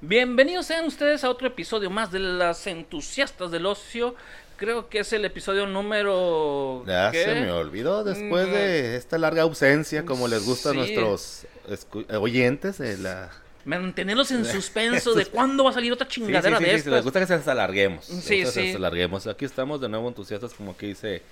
[0.00, 4.14] Bienvenidos sean ustedes a otro episodio más de las entusiastas del ocio.
[4.56, 6.84] Creo que es el episodio número.
[6.86, 7.24] Ya ¿qué?
[7.24, 12.16] se me olvidó después Mm, de esta larga ausencia, como les gusta a nuestros eh,
[12.16, 12.78] oyentes.
[12.78, 13.30] de la...
[13.64, 16.76] Mantenerlos en suspenso de cuándo va a salir otra Sí, sí, chingadera sí, de sí,
[16.76, 16.92] estas.
[16.92, 18.04] les gusta que se alarguemos.
[18.04, 18.70] Sí, sí.
[18.70, 19.26] se alarguemos.
[19.26, 21.22] Aquí estamos de nuevo entusiastas, como que dice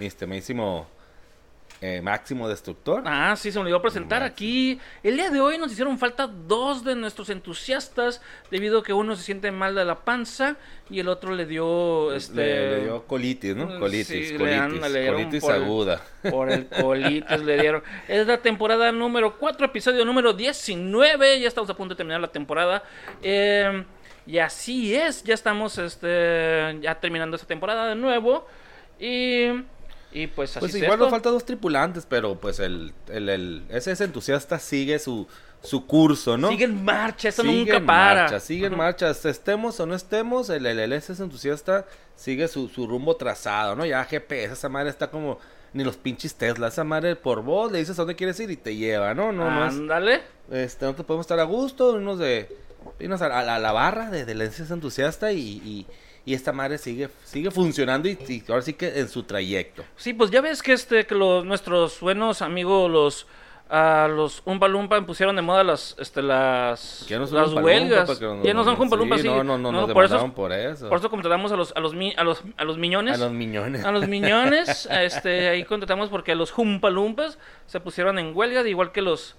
[0.00, 0.88] mi estimadísimo
[1.82, 3.02] eh, Máximo Destructor.
[3.06, 4.34] Ah, sí, se me olvidó presentar Máximo.
[4.34, 4.80] aquí.
[5.02, 8.20] El día de hoy nos hicieron falta dos de nuestros entusiastas,
[8.50, 10.56] debido a que uno se siente mal de la panza
[10.90, 12.12] y el otro le dio.
[12.14, 13.78] Este, le, le dio colitis, ¿no?
[13.78, 16.02] Colitis, sí, colitis, anda, le dieron colitis por el- aguda.
[16.30, 17.82] Por el colitis le dieron.
[18.08, 21.40] Es la temporada número 4, episodio número 19.
[21.40, 22.82] Ya estamos a punto de terminar la temporada.
[23.22, 23.84] Eh,
[24.26, 28.46] y así es, ya estamos este, ya terminando esta temporada de nuevo.
[29.00, 29.46] Y,
[30.12, 33.62] y pues así Pues es igual nos faltan dos tripulantes, pero pues el, el, el-
[33.68, 35.26] ese, ese entusiasta sigue su,
[35.62, 36.48] su curso, ¿no?
[36.48, 38.22] Sigue en marcha, eso Sigue nunca en para.
[38.22, 41.86] marcha, sigue en marcha, estemos o no estemos, el, el, el- ese entusiasta
[42.16, 43.86] sigue su, su rumbo trazado, ¿no?
[43.86, 45.38] Ya GPS, esa madre está como,
[45.72, 48.56] ni los pinches Tesla, esa madre por voz le dices a dónde quieres ir y
[48.56, 49.32] te lleva, ¿no?
[49.32, 50.22] No, no Ándale.
[50.50, 52.48] este, nosotros podemos estar a gusto, irnos de,
[52.98, 55.86] irnos a, a la, a la barra de, ese entusiasta y, y,
[56.24, 59.84] y esta madre sigue, sigue funcionando y, y ahora sí que en su trayecto.
[59.96, 63.26] Sí, pues ya ves que este que los nuestros buenos amigos los
[63.72, 68.18] a los Umpa Lumpa pusieron de moda las este las Ya no son las huelgas.
[68.42, 69.28] ya no son Umpa Lumpa, sí, sí.
[69.28, 70.88] No, no, no, nos por eso por eso.
[70.88, 73.14] por eso contratamos a los a los mi- a los a los miñones.
[73.20, 73.84] a los miñones.
[73.84, 79.02] A los miñones, este, ahí contratamos porque los Jumpalumpas se pusieron en huelga, igual que
[79.02, 79.36] los...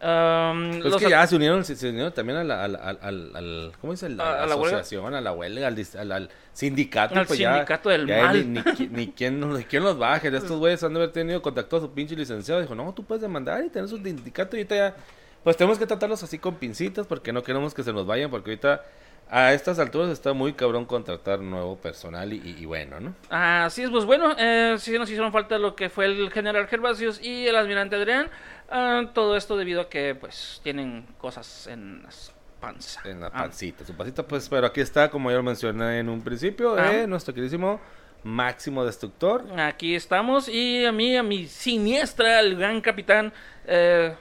[0.00, 3.72] Pues los que ya se unieron, se, se unieron también a la, al, al, al,
[3.80, 4.08] ¿cómo dice?
[4.08, 7.18] La, A- la asociación, a la huelga, al, sindicato.
[7.18, 8.52] Al pues ya- sindicato del ya mal.
[8.52, 10.28] Ni, ni quién, ni quién los baje.
[10.28, 12.60] Estos güeyes han de haber tenido contacto a su pinche licenciado.
[12.60, 14.56] Dijo, no, tú puedes demandar y tener su sindicato.
[14.56, 14.94] Y ahorita ya,
[15.42, 18.30] pues tenemos que tratarlos así con pincitas porque no queremos que se nos vayan.
[18.30, 18.84] Porque ahorita,
[19.30, 23.14] a estas alturas, está muy cabrón contratar nuevo personal y, bueno, ¿no?
[23.30, 27.20] Así es, pues bueno, eh, sí nos hicieron falta lo que fue el general Gervasius
[27.22, 28.30] y el almirante Adrián.
[28.70, 33.00] ah, todo esto debido a que, pues, tienen cosas en las panza.
[33.04, 36.08] En la Ah, pancita, su pancita, pues, pero aquí está, como ya lo mencioné en
[36.08, 36.92] un principio, Ah.
[36.94, 37.80] eh, nuestro queridísimo
[38.24, 39.44] Máximo Destructor.
[39.60, 43.32] Aquí estamos y a mí, a mi siniestra, el gran capitán...
[43.66, 44.14] eh,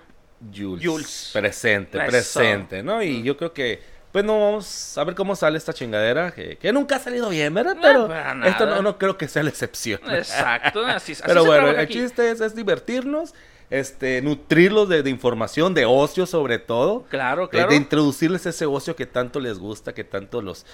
[0.55, 0.85] Jules.
[0.85, 1.29] Jules.
[1.33, 2.07] Presente, Eso.
[2.07, 3.01] presente, ¿no?
[3.01, 3.81] Y yo creo que,
[4.17, 7.53] pues no vamos a ver cómo sale esta chingadera, que, que nunca ha salido bien,
[7.53, 7.77] ¿verdad?
[7.79, 8.09] Pero
[8.45, 9.99] esto no, no creo que sea la excepción.
[10.11, 11.93] exacto, así, así Pero se bueno, el aquí.
[11.93, 13.35] chiste es, es divertirnos,
[13.69, 17.03] este, nutrirlos de, de información, de ocio sobre todo.
[17.09, 17.69] Claro, De, claro.
[17.69, 20.65] de introducirles ese ocio que tanto les gusta, que tanto los,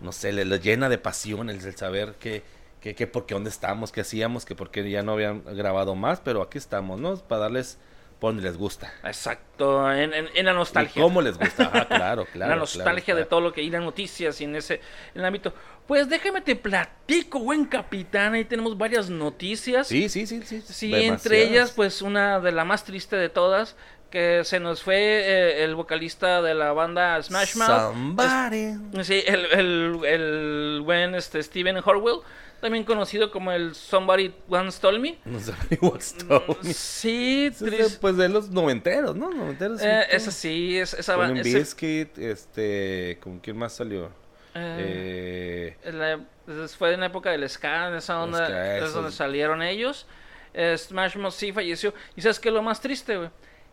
[0.00, 2.44] no sé, les, les llena de pasión el, el saber que,
[2.80, 5.96] que, que por qué dónde estamos, qué hacíamos, que por qué ya no habían grabado
[5.96, 7.16] más, pero aquí estamos, ¿no?
[7.16, 7.78] Para darles
[8.22, 8.92] por donde les gusta.
[9.02, 11.02] Exacto, en, en- en la Y nostalgia.
[11.02, 12.50] cómo les gusta, ah, claro, claro.
[12.50, 13.28] la nostalgia claro, de claro.
[13.28, 14.74] todo lo que a noticias y en ese
[15.14, 15.52] en el ámbito.
[15.88, 18.34] Pues déjame te platico, buen capitán.
[18.34, 19.88] Ahí tenemos varias noticias.
[19.88, 20.62] Sí, sí, sí, sí.
[20.64, 23.74] Sí, entre ellas, pues una de la más triste de todas,
[24.12, 27.68] que se nos fue eh, el vocalista de la banda Smash Mouth.
[27.92, 28.74] Somebody.
[29.02, 32.20] Sí, el, el, el buen este, Steven Horwell,
[32.60, 35.18] también conocido como el Somebody Once Told Me.
[35.24, 36.58] No sé, what's up.
[36.62, 39.30] Sí, Ese es Pues de los noventeros, ¿no?
[39.32, 39.80] Noventeros.
[39.80, 43.72] sí, eh, esa sí, es, esa Con ba- un ese- Biscuit, este, ¿con quién más
[43.72, 44.10] salió?
[44.54, 46.20] eh, Eh, la-
[46.68, 50.06] fue en la época del ska, en esa onda es donde salieron ellos.
[50.54, 51.94] Eh, Smash Mouth sí falleció.
[52.14, 53.30] ¿Y sabes qué es lo más triste, güey?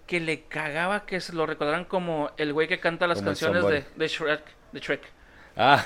[0.10, 3.64] Que le cagaba que se lo recordaran como el güey que canta las Como canciones
[3.68, 4.42] de, de Shrek.
[4.72, 5.04] De Shrek.
[5.56, 5.86] ah,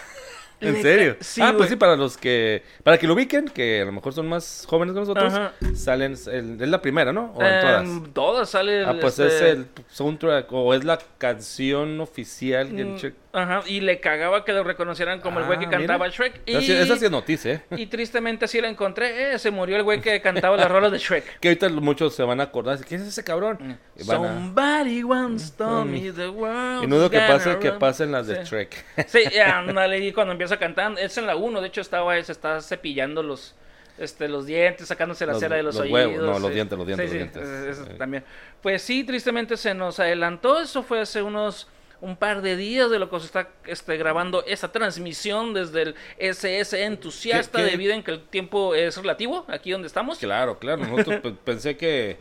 [0.61, 1.17] ¿en serio?
[1.19, 1.57] sí, ah, güey.
[1.57, 4.65] pues sí, para los que, para que lo ubiquen, que a lo mejor son más
[4.69, 5.53] jóvenes que nosotros, Ajá.
[5.75, 7.31] salen, el- es la primera, ¿no?
[7.35, 8.13] O en todas.
[8.13, 8.85] todas sale.
[8.85, 13.81] Ah, pues este, es el soundtrack, o es la canción oficial mm, Shrek- Ajá, y
[13.81, 16.15] le cagaba que lo reconocieran como el güey que Ah, cantaba mira.
[16.15, 16.41] Shrek.
[16.45, 17.61] Y, Esa sí- es noticia, ¿eh?
[17.77, 19.33] y tristemente así la encontré.
[19.33, 21.39] Eh, se murió el güey que cantaba las rolas de Shrek.
[21.39, 23.77] Que ahorita muchos se van a acordar, ¿quién es ese cabrón?
[23.97, 28.11] A- Somebody once told me the world Y no dudo que pase gonna que pasen
[28.11, 28.51] las de Sí.
[28.51, 28.85] Shrek.
[29.07, 32.61] Sí, ándale, y cuando empieza cantando, es en la 1, de hecho estaba, se está
[32.61, 33.55] cepillando los,
[33.97, 35.93] este, los dientes, sacándose la Los- cera de los, los oídos.
[36.07, 36.53] huevos, no, los sí.
[36.55, 37.77] dientes, los dientes, Sí, los sí, dientes.
[37.77, 38.23] eso- también.
[38.61, 41.67] Pues sí, tristemente se nos adelantó, eso fue hace unos
[42.01, 45.95] un par de días de lo que se está este, grabando esa transmisión desde el
[46.17, 47.71] SS Entusiasta, ¿Qué- qué?
[47.71, 50.17] debido en que el tiempo es relativo, aquí donde estamos.
[50.17, 50.81] Claro, claro.
[50.85, 52.17] Nosotros pe- pensé que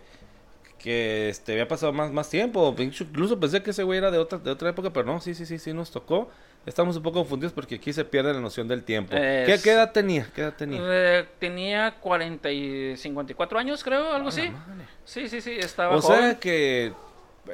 [0.78, 2.74] que este había pasado más más tiempo.
[2.78, 5.46] Incluso pensé que ese güey era de otra de otra época, pero no, sí, sí,
[5.46, 6.30] sí, sí nos tocó.
[6.64, 9.10] Estamos un poco confundidos porque aquí se pierde la noción del tiempo.
[9.16, 10.28] ¿Qué, Es- qué edad tenía?
[10.34, 10.80] ¿Qué edad tenía?
[10.82, 14.48] Eh, tenía 40 y 54 años, creo, algo A la así.
[14.48, 14.84] madre.
[15.04, 16.20] Sí, sí, sí, estaba O joven.
[16.20, 16.92] sea que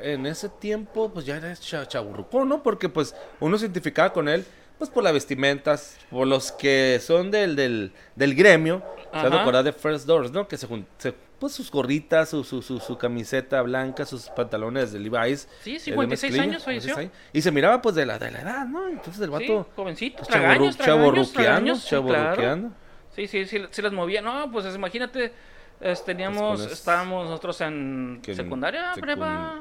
[0.02, 2.62] en ese tiempo, pues ya era cha- chaburrucón, ¿no?
[2.62, 4.44] Porque pues uno se identificaba con él,
[4.78, 8.82] pues por las vestimentas, por los que son del, del, del gremio.
[9.12, 10.46] Se van de First Doors, ¿no?
[10.46, 10.66] Que se,
[10.98, 15.48] se- pues sus gorritas, su, su, su, su camiseta blanca, sus pantalones de Levi's.
[15.62, 16.94] Sí, eh, de 56 mezclilla, años falleció.
[16.96, 17.30] 56.
[17.32, 18.88] Y se miraba pues de la, de la edad, ¿no?
[18.88, 19.69] Entonces el Sí, vato...
[19.76, 22.70] jovencito, pues, tragaños, tragaños, tragaños, sí, claro.
[23.14, 24.20] Sí, sí, sí, sí las movía.
[24.20, 25.32] No, pues es- imagínate,
[25.80, 29.60] es, teníamos, Pues estábamos nosotros en secundaria, secun- prepa,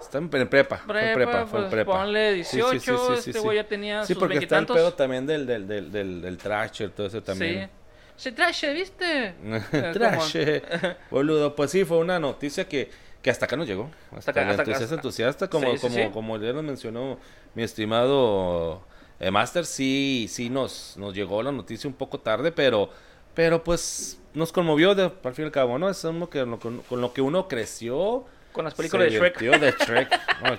[0.00, 1.92] Está en, prepa, fue en prepa, prepa, fue en pues prepa.
[1.92, 4.66] ponle Sí, 18, sí, sí, sí, este güey ya tenía Sí, sus porque está el
[4.66, 7.66] pedo también del, del, del, del, del Thrasher, todo eso también.
[7.66, 7.70] Sí.
[8.16, 9.34] Se traje, ¿viste?
[9.72, 11.54] Eh, Thrasher, boludo.
[11.54, 12.90] Pues sí, fue una noticia que,
[13.22, 13.90] que hasta acá nos llegó.
[14.16, 17.18] Hasta, acá- hasta entusiasta, entusiasta, como, como, como ya nos mencionó
[17.54, 18.82] mi estimado
[19.20, 22.90] eh, Master, sí, sí nos, nos llegó la noticia un poco tarde, pero,
[23.34, 25.88] pero pues nos conmovió de, al fin y al cabo, ¿no?
[25.90, 28.24] Es uno que, con, con lo que uno creció.
[28.52, 29.38] Con las películas de Shrek.
[29.38, 30.20] divirtió de Shrek.
[30.42, 30.58] No,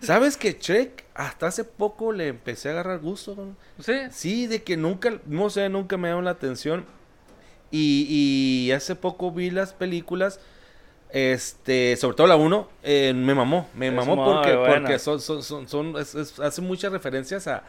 [0.00, 3.34] ¿Sabes que Shrek hasta hace poco le empecé a agarrar gusto?
[3.36, 3.56] ¿no?
[3.82, 3.92] Sí.
[4.10, 6.84] Sí, de que nunca, no sé, nunca me llamaron la atención.
[7.70, 8.06] Y,
[8.68, 10.40] y hace poco vi las películas,
[11.10, 14.74] este, sobre todo la 1, eh, me mamó, me Es mamó porque, buena.
[14.80, 17.62] porque son, son, son, son- es- es- hace muchas referencias a,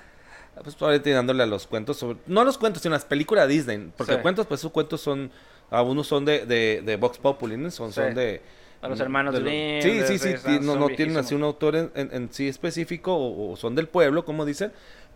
[0.63, 3.47] pues ahorita dándole a los cuentos, sobre, no a los cuentos, sino a las películas
[3.47, 4.19] de Disney, porque Sí.
[4.21, 5.31] cuentos, pues esos cuentos son,
[5.69, 7.71] algunos son de, de, de Vox Populi, ¿no?
[7.71, 8.41] son, son de...
[8.83, 11.75] A los hermanos de Grimm, Sí, de- sí, sí, no, no tienen así un autor
[11.75, 14.71] en, en- en sí específico o, o son del pueblo, como dicen,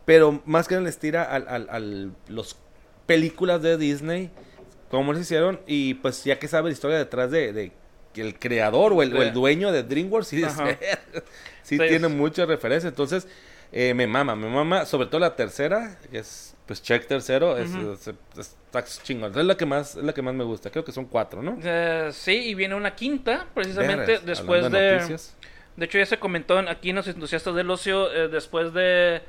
[0.05, 2.55] pero más que nada les tira al, al, al- los
[3.05, 4.31] películas de Disney,
[4.89, 7.71] como les hicieron, y pues ya que sabe la historia detrás de, de
[8.13, 10.41] que el creador o el, o el dueño de DreamWorks, sí,
[11.63, 13.27] sí Sí, tiene muchas referencias, entonces
[13.73, 17.71] eh, me mama, me mama, sobre todo la tercera, que es pues Check tercero, es,
[17.71, 17.93] Ujú.
[17.93, 20.83] es- es- está chingón, es la que más, es la que más me gusta, creo
[20.85, 21.57] que son cuatro, ¿no?
[21.63, 24.91] Eh, sí, y viene una quinta, precisamente después de...
[24.97, 25.35] noticias.
[25.77, 29.21] De hecho, ya se comentó en- aquí en los entusiastas del ocio, eh, después de,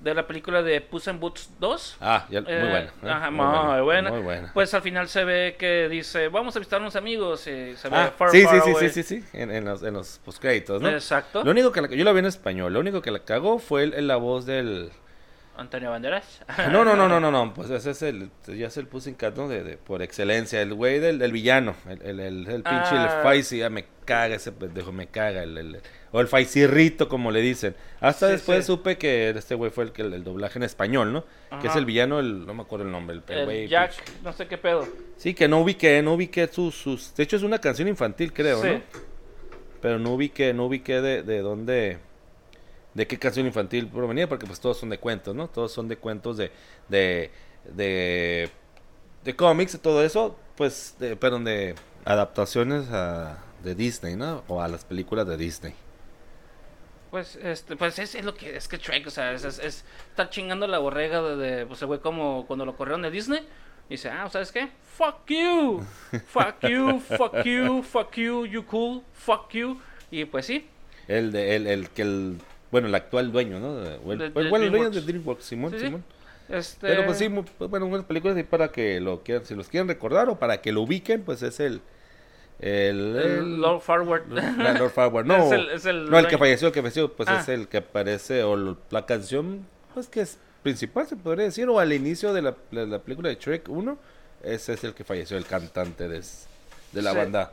[0.00, 1.96] de la película de Puss in Boots 2.
[2.00, 2.78] Ah, ya, muy Eh, buena.
[3.02, 3.10] ¿eh?
[3.10, 4.10] ajá, muy buena.
[4.10, 4.50] Muy buena.
[4.54, 7.40] Pues al final se ve que dice, vamos a visitar unos amigos.
[7.48, 9.82] Y se ve Ah, far, sí, far sí, sí, sí, sí, sí, en, en los,
[9.82, 10.88] en los postcréditos, ¿no?
[10.90, 11.42] Exacto.
[11.42, 13.82] Lo único que la, yo la vi en español, lo único que la cagó fue
[13.82, 14.90] el- el- la voz del...
[15.56, 16.40] Antonio Banderas.
[16.70, 19.48] No, no, no, no, no, no, pues ese es el, ya es el Pussycat, ¿no?
[19.48, 23.16] De, de- por excelencia, el güey del, del villano, el, el, el, el pinche, Ah.
[23.18, 25.80] el Faisy, ya me caga ese pendejo, me caga, el, el-
[26.12, 27.74] o el Faisirrito, como le dicen.
[28.00, 28.66] Hasta Sí, después sí.
[28.72, 31.24] supe que este güey fue el que el, doblaje en español, ¿no?
[31.60, 34.32] Que es el villano, el, no me acuerdo el nombre, el, güey, Jack, pinche- no
[34.32, 34.86] sé qué pedo.
[35.16, 37.14] Sí, que no ubiqué, no ubiqué sus, sus...
[37.14, 38.68] De hecho es una canción infantil, creo, Sí.
[38.68, 38.82] ¿no?
[39.80, 41.98] Pero no ubiqué, no ubiqué de, de dónde...
[42.96, 45.48] De qué canción infantil provenía, porque pues todos son de cuentos, ¿no?
[45.48, 46.50] Todos son de cuentos de...
[46.88, 47.30] De...
[47.64, 48.48] De,
[49.22, 50.94] de cómics y todo eso, pues...
[50.98, 51.74] De, perdón, de
[52.06, 54.44] adaptaciones a, de Disney, ¿no?
[54.48, 55.74] O a las películas de Disney.
[57.10, 59.84] Pues, este, pues es, es lo que es que Shrek, o sea, es, es, es
[60.10, 63.46] estar chingando la borrega de, de, pues el güey como cuando lo corrieron de Disney.
[63.90, 64.70] Dice, ah, ¿sabes qué?
[64.96, 65.84] Fuck you,
[66.26, 69.80] fuck you, fuck you, fuck you, you cool, fuck you.
[70.10, 70.66] Y pues sí,
[71.08, 71.56] El de...
[71.56, 72.38] El, el que el...
[72.70, 73.68] Bueno, el actual dueño, ¿no?
[74.04, 75.44] O el- De- bueno, el dueño de DreamWorks.
[75.44, 75.84] Simón, Sí, sí.
[75.86, 76.04] Simón.
[76.48, 76.86] este...
[76.88, 80.28] Pero pues sí, pues, bueno, buenas películas para que lo quieran, si los quieren recordar
[80.28, 81.80] o para que lo ubiquen, pues es el...
[82.58, 84.28] El, el Lord Forward.
[84.32, 85.26] la Lord.
[85.26, 87.40] No, Es el- es el no, el que falleció, el que falleció, pues Ah.
[87.40, 91.78] es el que aparece, o la canción, pues que es principal, se podría decir, o
[91.78, 93.98] al inicio de la, de la película de Shrek 1,
[94.42, 96.22] ese es el que falleció, el cantante de,
[96.92, 97.16] de la Sí.
[97.18, 97.52] banda.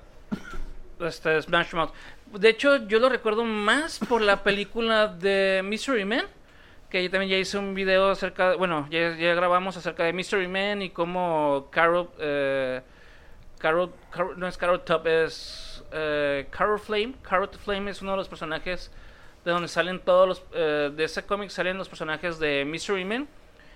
[1.01, 1.91] este, Smash Mouth.
[2.39, 6.25] De hecho, yo lo recuerdo más por la película de Mystery Man.
[6.89, 10.13] Que yo también ya hice un video acerca, de- bueno, ya, ya grabamos acerca de
[10.13, 12.81] Mystery Man y cómo Carol, eh,
[13.57, 17.13] Carol, Carol- no es Carol Top, es eh, Carol Flame.
[17.23, 18.91] Carol Flame es uno de los personajes
[19.43, 23.27] de donde salen todos los, eh, de ese cómic salen los personajes de Mystery Man.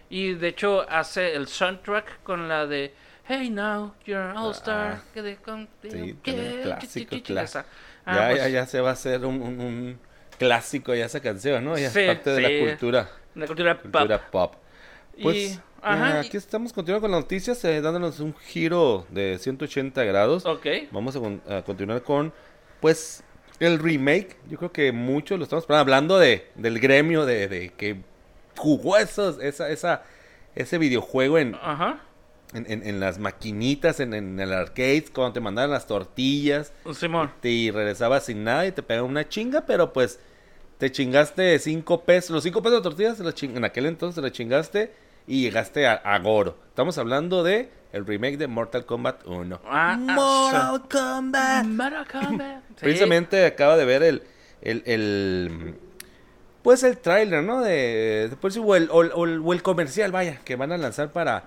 [0.09, 2.93] Y de hecho hace el soundtrack con la de
[3.27, 4.99] Hey now, you're an all star.
[4.99, 5.03] Ah.
[5.13, 7.09] que de con- Sí, que- también clásico,
[8.07, 9.99] Ah, ya, pues, ya, ya se va a hacer un, un- un
[10.39, 11.77] clásico ya esa canción, ¿no?
[11.77, 12.41] Ya Sí, es parte de sí.
[12.41, 13.91] la cultura, La cultura pop.
[13.91, 14.53] cultura pop.
[15.17, 19.37] Y- Pues ajá, eh, aquí estamos continuando con las noticias, eh, dándonos un giro de
[19.39, 20.45] 180 grados.
[20.45, 20.65] Ok.
[20.91, 22.31] Vamos a, con- a continuar con,
[22.81, 23.23] pues,
[23.59, 24.35] el remake.
[24.49, 27.97] Yo creo que muchos lo estamos hablando de, del gremio de, de que
[28.55, 30.03] jugó esos, esa, esa,
[30.55, 31.99] ese videojuego en, Ajá.
[32.53, 37.31] En, en- en las maquinitas, en, en el arcade, cuando te mandaban las tortillas Simón.
[37.43, 40.19] y regresabas sin nada y te pegaban una chinga, pero pues
[40.77, 44.31] te chingaste cinco pesos, los cinco pesos de tortillas los en aquel entonces te los
[44.31, 44.93] chingaste
[45.27, 46.57] y llegaste a, a Goro.
[46.69, 49.59] Estamos hablando de el remake de Mortal Kombat 1.
[49.65, 51.65] Ah, ah, Mortal Kombat.
[51.65, 52.63] Mortal Kombat.
[52.77, 52.81] Sí.
[52.81, 54.21] Precisamente acaba de ver el,
[54.61, 55.75] el, el
[56.61, 57.61] pues el tráiler, ¿no?
[57.61, 58.89] De, de- pues, el- o el-
[59.43, 61.45] o el comercial, vaya, que van a lanzar para,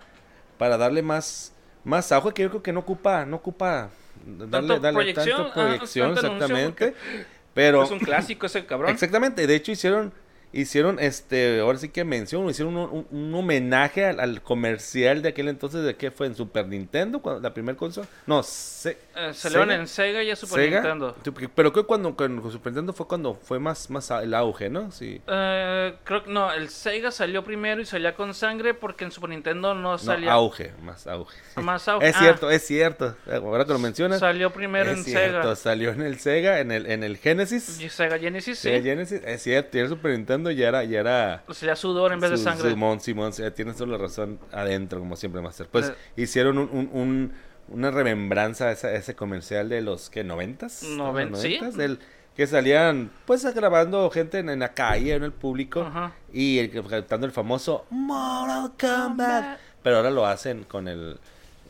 [0.61, 1.53] para darle más,
[1.83, 3.91] más auge, que yo creo que no ocupa, no ocupa
[4.25, 6.95] darle, darle proyección, tanto ah, proyección, anuncio, exactamente.
[7.55, 8.91] Pero, Es un clásico ese cabrón.
[8.93, 10.13] exactamente, de hecho hicieron,
[10.53, 15.31] hicieron, este, ahora sí que mención, hicieron un, un- un homenaje al, al comercial de
[15.31, 16.27] aquel entonces, ¿de qué fue?
[16.29, 17.21] ¿En Super Nintendo?
[17.21, 18.07] cuando- ¿La primera consola?
[18.27, 18.99] No, se,
[19.29, 19.81] Eh, salieron Sega.
[19.81, 20.81] en Sega y en Super Sega.
[20.81, 21.17] Nintendo.
[21.55, 24.71] Pero creo que cuando con Super Nintendo fue cuando fue más, más a- el auge,
[24.71, 24.91] ¿no?
[24.91, 25.21] Sí.
[25.27, 29.31] Eh, creo que no, el Sega salió primero y salía con sangre porque en Super
[29.31, 31.37] Nintendo no No, salía auge, más auge.
[31.57, 32.09] más auge.
[32.09, 33.15] Es Ah, cierto, es cierto.
[33.31, 34.21] Ahora que lo mencionas.
[34.21, 35.57] Salió primero es en cierto, Sega.
[35.57, 37.81] salió en el Sega, en el, en el Genesis.
[37.81, 38.69] Y Sega Genesis, sí.
[38.69, 42.21] Sega Genesis, es cierto, y el Super Nintendo ya era, ya era Salía sudor en
[42.21, 42.71] vez de sangre.
[42.71, 45.69] Simón, Simón, tienes toda la razón adentro, como siempre, Master.
[45.71, 45.95] Pues Eh.
[46.17, 47.33] hicieron un, un- un-
[47.71, 50.23] una remembranza a ese, a ese comercial de los, ¿qué?
[50.25, 50.83] ¿Noventas?
[50.83, 51.55] Noven- ¿Los sí.
[51.57, 51.77] noventas?
[51.77, 51.99] Del,
[52.37, 55.83] que salían, pues, grabando gente en, en la calle, en el público.
[55.83, 56.13] Ajá.
[56.33, 59.59] Y el, que- cantando el famoso Mortal Kombat.
[59.83, 61.19] Pero ahora lo hacen con el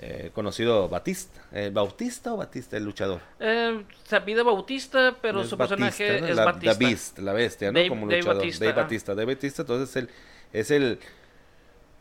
[0.01, 1.41] eh, conocido Batista.
[1.53, 3.21] Eh, ¿Bautista o Batista, el luchador?
[3.39, 6.27] Eh, se pide Bautista, pero su Batista, personaje ¿no?
[6.29, 6.79] es la, Batista.
[6.79, 7.79] The Beast, la bestia, ¿no?
[7.79, 8.37] Dave- como Dave luchador.
[8.39, 8.81] Batista, Dave.
[8.83, 9.15] Batista.
[9.15, 10.11] Dave Batista, entonces el,
[10.53, 10.99] es el...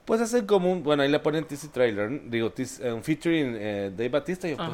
[0.10, 0.82] Pues hacen como un...
[0.82, 2.30] Bueno, ahí le ponen teaser trailer.
[2.32, 4.48] Digo, eh, un featuring eh, Dave Batista.
[4.48, 4.70] Y yo, pues,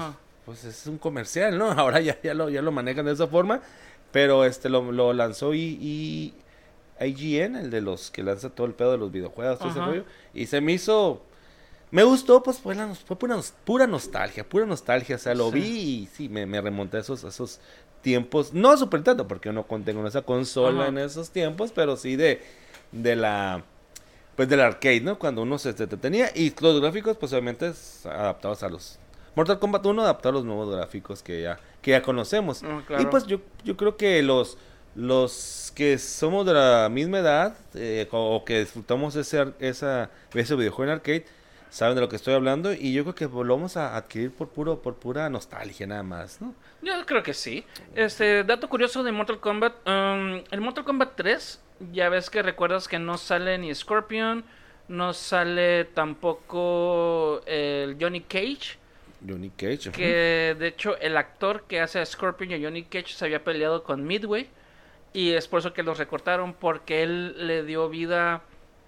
[0.45, 1.69] pues es un comercial, ¿no?
[1.71, 3.59] Ahora ya, ya, lo, ya lo manejan de esa forma.
[4.13, 6.33] Pero este lo, lo lanzó y, y
[7.05, 10.05] IGN, el de los que lanza todo el pedo de los videojuegos, todo ese rollo.
[10.33, 11.21] Y se me hizo...
[11.91, 15.17] Me gustó, pues fue, la fue pura, nos- pura nostalgia, pura nostalgia.
[15.17, 15.59] O sea, lo Sí.
[15.59, 17.59] vi y sí, me, me remonté a esos, a esos
[18.01, 18.53] tiempos.
[18.53, 20.89] No Super Nintendo, porque yo no con- tengo esa consola Ajá.
[20.89, 22.41] en esos tiempos, pero sí de,
[22.93, 23.63] de la...
[24.35, 25.17] Pues del arcade, ¿no?
[25.17, 26.29] Cuando uno se entretenía.
[26.35, 27.71] Y los gráficos, pues obviamente,
[28.05, 28.99] adaptados a los...
[29.35, 32.63] Mortal Kombat 1 adaptado a los nuevos gráficos que ya, que ya conocemos.
[32.63, 34.57] Ah, Y pues yo, yo creo que los,
[34.95, 40.89] los que somos de la misma edad eh, o que disfrutamos ese, esa, ese videojuego
[40.91, 41.25] en arcade
[41.69, 44.47] saben de lo que estoy hablando y yo creo que lo vamos a adquirir por
[44.47, 46.55] puro por pura nostalgia nada más, ¿no?
[46.81, 47.65] Yo creo que sí.
[47.95, 49.73] Este, dato curioso de Mortal Kombat.
[49.85, 51.59] um, el Mortal Kombat 3,
[51.91, 54.43] ya ves que recuerdas que no sale ni Scorpion,
[54.87, 58.77] no sale tampoco el Johnny Cage.
[59.27, 59.91] Johnny Cage.
[59.91, 63.43] Que de hecho el actor que hace a Scorpion y a Johnny Cage se había
[63.43, 64.49] peleado con Midway.
[65.13, 68.41] Y es por eso que los recortaron, porque él le dio vida.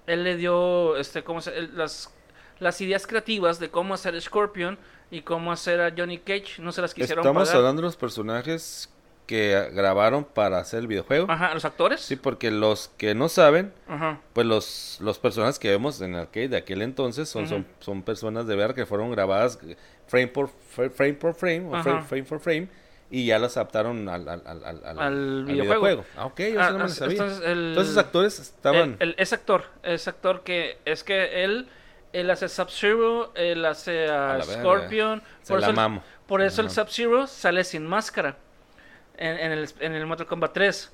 [0.07, 2.13] Él le dio este, ¿cómo se, las,
[2.59, 4.77] las ideas creativas de cómo hacer Scorpion
[5.09, 6.59] y cómo hacer a Johnny Cage.
[6.61, 7.57] No se las quisieron Estamos pagar.
[7.57, 8.89] hablando de los personajes
[9.27, 11.29] que grabaron para hacer el videojuego.
[11.29, 11.99] Ajá, los actores.
[12.01, 14.21] Sí, porque los que no saben, Ajá.
[14.33, 18.47] pues los, los personajes que vemos en arcade de aquel entonces son, son, son personas
[18.47, 19.59] de ver que fueron grabadas
[20.07, 22.67] frame por fra- frame por frame o frame, frame por frame
[23.11, 26.05] y ya las adaptaron al, al, al, al- al- Al videojuego.
[26.15, 27.17] Ah, ok, yo Ah, no me sabía.
[27.17, 28.95] entonces, el- Entonces actores estaban...
[28.99, 31.67] El- el- es actor, es actor que es que él
[32.13, 34.41] él hace Sub-Zero, él hace a.
[34.41, 36.01] Scorpion, Se por la eso, mamo.
[36.25, 36.69] por eso el.
[36.69, 38.37] Sub-Zero sale sin máscara
[39.17, 40.91] en, en el, en el Mortal Kombat 3.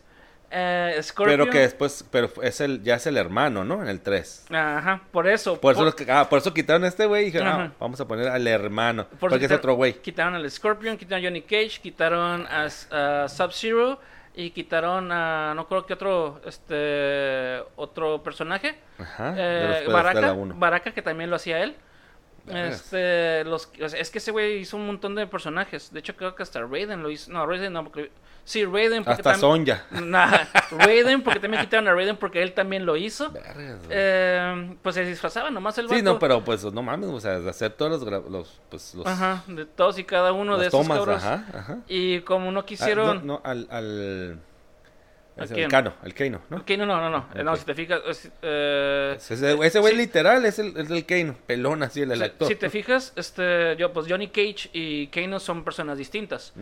[0.56, 3.82] Eh, Scorpion, Pero que después, pero es el, ya es el hermano, ¿no?
[3.82, 4.46] En el 3.
[4.52, 5.60] Ajá, por eso.
[5.60, 8.28] Por eso, ah, por eso quitaron a este güey y dijeron, ah, vamos a poner
[8.28, 9.08] al hermano.
[9.20, 9.94] por porque es otro güey.
[9.94, 14.00] Quitaron al Scorpion, quitaron a Johnny Cage, quitaron a, a Sub-Zero
[14.36, 18.76] y quitaron a no creo que otro este otro personaje.
[19.00, 19.34] Ajá.
[19.36, 20.36] Eh, de de Baraka.
[20.56, 21.76] Baraka, que también lo hacía él.
[22.48, 25.92] Este, los, es que ese güey hizo un montón de personajes.
[25.94, 27.32] De hecho, creo que hasta Raiden lo hizo.
[27.32, 27.84] No, Raiden no.
[27.86, 28.12] Porque,
[28.44, 29.04] sí, Raiden.
[29.06, 29.86] Porque Hasta tam- Sonja.
[29.92, 30.40] Nah,
[30.72, 33.32] Raiden, porque también quitaron a Raiden porque él también lo hizo.
[33.32, 33.80] Vergas.
[33.90, 36.04] Eh, pues se disfrazaba nomás el Sí, vato.
[36.04, 39.44] no, pero pues no mames, o sea, de hacer todos los, los pues los, Ajá,
[39.48, 41.24] de todos y cada uno de esos tomas, cabros.
[41.24, 41.78] ajá, ajá.
[41.88, 43.26] Y como no Ah, quisieron.
[43.26, 44.40] no, no, al.
[45.36, 46.58] El Cano, el Keino, ¿no?
[46.58, 47.44] Ok, no, no, no, no.
[47.44, 48.02] No, si te fijas.
[48.08, 49.98] es, eh, Ese, güey sí.
[49.98, 52.48] literal es el, es el Keino, pelón así, el, el si- actor.
[52.48, 56.54] Si te fijas, este, yo, pues Johnny Cage y Kano son personas distintas.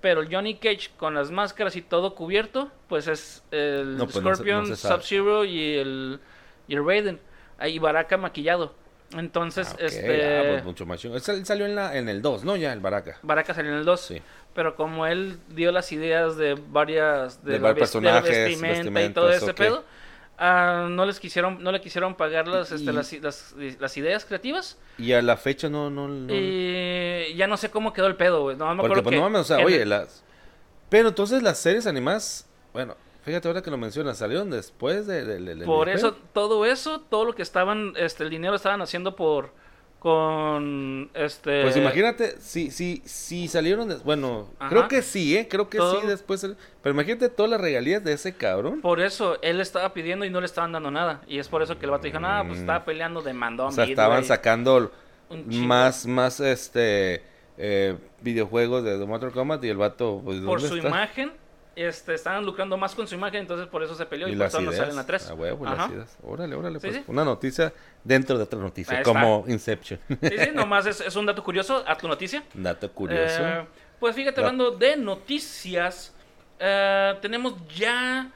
[0.00, 4.16] Pero el Johnny Cage con las máscaras y todo cubierto, pues es el No, pues
[4.22, 4.88] no se- Scorpion, no se.
[4.88, 6.20] Sub-Zero y el,
[6.68, 7.20] y el Raiden.
[7.58, 8.74] Ahí Baraka maquillado.
[9.16, 10.38] Entonces, Ah, este.
[10.38, 12.56] ah, pues mucho más Él salió en, la, en el 2, ¿no?
[12.56, 13.18] Ya, el Baraka.
[13.22, 14.00] Baraka salió en el 2.
[14.00, 14.22] Sí.
[14.54, 17.42] Pero como él dio las ideas de varias.
[17.44, 19.84] De la varios ves- de personajes, vestimenta y todo ese pedo.
[20.38, 24.78] ah, no les quisieron no le quisieron pagar las, este, las, las, las ideas creativas
[24.98, 26.08] Y a la fecha no, no,
[27.34, 29.22] ya no sé cómo quedó el pedo güey no me porque acuerdo pues que no
[29.30, 30.24] mames, o sea, en oye, las...
[30.88, 35.38] Pero entonces las series animadas, bueno, fíjate ahora que lo mencionas, salieron después de, de-
[35.40, 39.14] de- del por eso todo eso todo lo que estaban este el dinero estaban haciendo
[39.16, 39.50] por
[39.98, 44.68] con este Pues imagínate, si, si, si salieron, de- bueno, Ajá.
[44.68, 45.46] creo que sí, ¿eh?
[45.48, 48.80] Creo que Todo- sí después, sal- pero imagínate todas las regalías de ese cabrón.
[48.80, 51.78] por eso él estaba pidiendo y no le estaban dando nada y es por eso
[51.78, 52.62] que el vato dijo nada pues Mm.
[52.62, 54.90] estaba peleando de mandón O sea, estaban sacando
[55.46, 57.22] más, más, este,
[57.56, 60.88] eh, videojuegos de The Mortal Kombat y el vato, pues, por ¿dónde su está?
[60.88, 61.32] imagen
[61.76, 64.46] este estaban lucrando más con su imagen entonces por eso se peleó y, Y por
[64.46, 65.92] eso salen a tres A huevo, las Ajá.
[65.92, 66.18] ideas.
[66.22, 67.04] Órale, órale, Sí, pues, sí.
[67.06, 67.72] una noticia
[68.04, 69.98] dentro de otra noticia, como Inception.
[70.08, 73.46] sí sí nomás es, es un dato curioso a tu noticia Dato curioso.
[73.46, 73.66] Eh,
[73.98, 76.14] pues fíjate, hablando de noticias,
[76.58, 78.30] eh, tenemos ya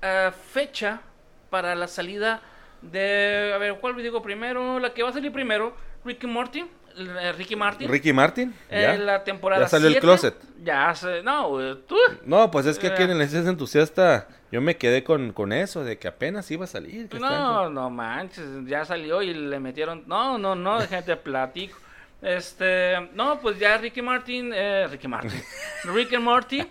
[0.00, 1.00] eh, fecha
[1.48, 2.40] para la salida
[2.80, 3.52] de.
[3.54, 4.78] A ver, ¿cuál digo primero?
[4.80, 6.64] La que va a salir primero, Ricky Morty.
[6.96, 7.88] Eh, Ricky Martin.
[7.90, 10.00] Ricky Martin, eh, la temporada Ya salió el 7.
[10.06, 10.34] closet.
[10.62, 11.22] Ya se.
[11.22, 11.96] No, güey, tú.
[12.24, 13.06] No, pues es que aquí Eh.
[13.06, 17.08] en el entusiasta, yo me quedé con, con eso, de que apenas iba a salir.
[17.08, 20.04] que No, no manches, ya salió y le metieron.
[20.06, 21.78] No, no, no, déjate platico.
[22.20, 25.32] Este, no, pues ya Ricky Martin, eh, Ricky Martin,
[25.92, 26.62] Rick and Morty,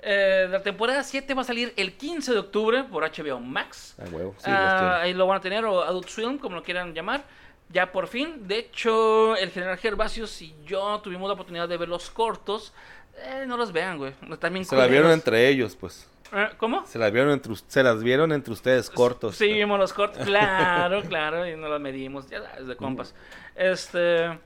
[0.00, 3.94] eh, la temporada 7 va a salir el 15 de octubre por HBO Max.
[3.98, 6.94] Ah, huevo, sí, Ah, ahí lo van a tener, o Adult Swim, como lo quieran
[6.94, 7.22] llamar.
[7.74, 8.46] Ya por fin.
[8.46, 12.72] De hecho, el general Gervasios y yo tuvimos la oportunidad de ver los cortos.
[13.18, 14.14] Eh, no los vean, güey.
[14.38, 16.08] También Se la vieron entre ellos, pues.
[16.56, 16.86] ¿Cómo?
[16.86, 19.36] Se las vieron entre, se las vieron entre ustedes cortos.
[19.36, 23.14] Sí, vimos los cortos, claro, claro, y no los medimos, ya sabes, de compas.
[23.54, 24.38] Este.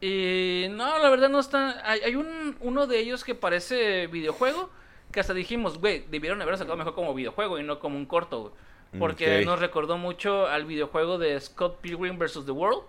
[0.00, 1.80] Y no, la verdad no está.
[1.88, 4.70] Hay, hay un, uno de ellos que parece videojuego,
[5.12, 8.40] que hasta dijimos, güey, debieron haber sacado mejor como videojuego y no como un corto,
[8.42, 8.52] güey.
[8.98, 12.44] Porque nos recordó mucho al videojuego de Scott Pilgrim vs.
[12.46, 12.82] The World,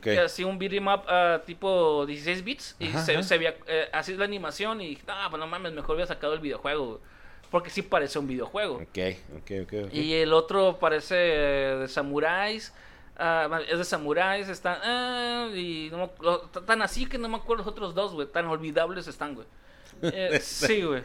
[0.00, 3.22] que hacía un beat 'em up ah, tipo 16 bits y Ajá, se, ajá.
[3.22, 6.32] se veía eh, así la animación y dije, ah, pues no mames, mejor hubiera sacado
[6.34, 6.98] el videojuego, güey".
[7.50, 8.78] Porque sí parece un videojuego.
[9.92, 12.72] Y el otro parece eh, de samuráis.
[13.16, 14.78] ah, es de samuráis, están.
[14.82, 18.26] ah, y no me tan así que no me acuerdo los otros dos, güey.
[18.26, 19.46] Tan olvidables están, güey.
[20.02, 21.02] Eh, sí, güey.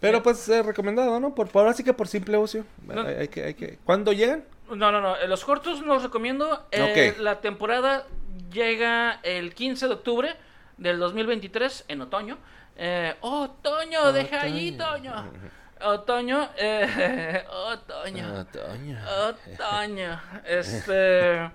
[0.00, 1.34] Pero pues eh, recomendado, ¿no?
[1.34, 2.64] Por, por ahora sí que por simple ocio.
[2.86, 3.02] No.
[3.02, 3.78] Hay, hay que, hay que...
[3.84, 4.44] ¿Cuándo llegan?
[4.70, 5.16] No, no, no.
[5.26, 6.66] Los cortos no los recomiendo.
[6.70, 7.16] Eh.
[7.18, 8.06] La temporada
[8.52, 10.36] llega el 15 de octubre
[10.76, 12.38] del 2023, en otoño.
[12.76, 15.12] Eh, otoño, deja allí, Otoño.
[15.14, 15.32] Toño.
[15.80, 18.40] Otoño, eh, otoño.
[18.40, 18.98] Otoño.
[19.28, 20.20] Otoño.
[20.46, 21.50] Este.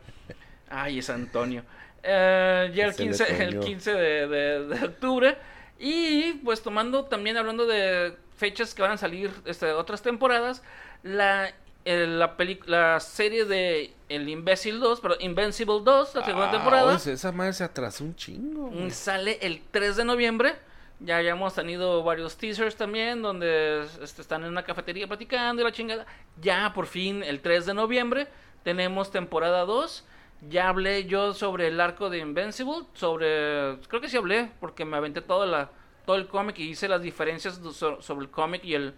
[0.69, 1.63] Ay, es Antonio.
[2.01, 3.61] Eh, ya el Es el 15, el otoño.
[3.67, 5.37] 15 de, de- de octubre.
[5.79, 10.61] Y pues tomando también hablando de fechas que van a salir este, otras temporadas.
[11.01, 11.47] La,
[11.85, 16.93] eh, la, la serie de El Imbécil 2, pero Invincible 2, la segunda Ah, temporada.
[16.95, 18.67] oye, esa madre se atrasó un chingo.
[18.69, 18.91] Mm, güey.
[18.91, 20.55] Sale el 3 de noviembre.
[20.99, 25.71] Ya hemos tenido varios teasers también donde este, están en una cafetería platicando y la
[25.71, 26.05] chingada.
[26.41, 28.27] Ya por fin el 3 de noviembre
[28.63, 30.03] tenemos temporada 2.
[30.49, 34.97] Ya hablé yo sobre el arco de Invincible, sobre creo que sí hablé porque me
[34.97, 35.69] aventé todo la
[36.05, 38.93] todo el cómic y hice las diferencias so- sobre el cómic y el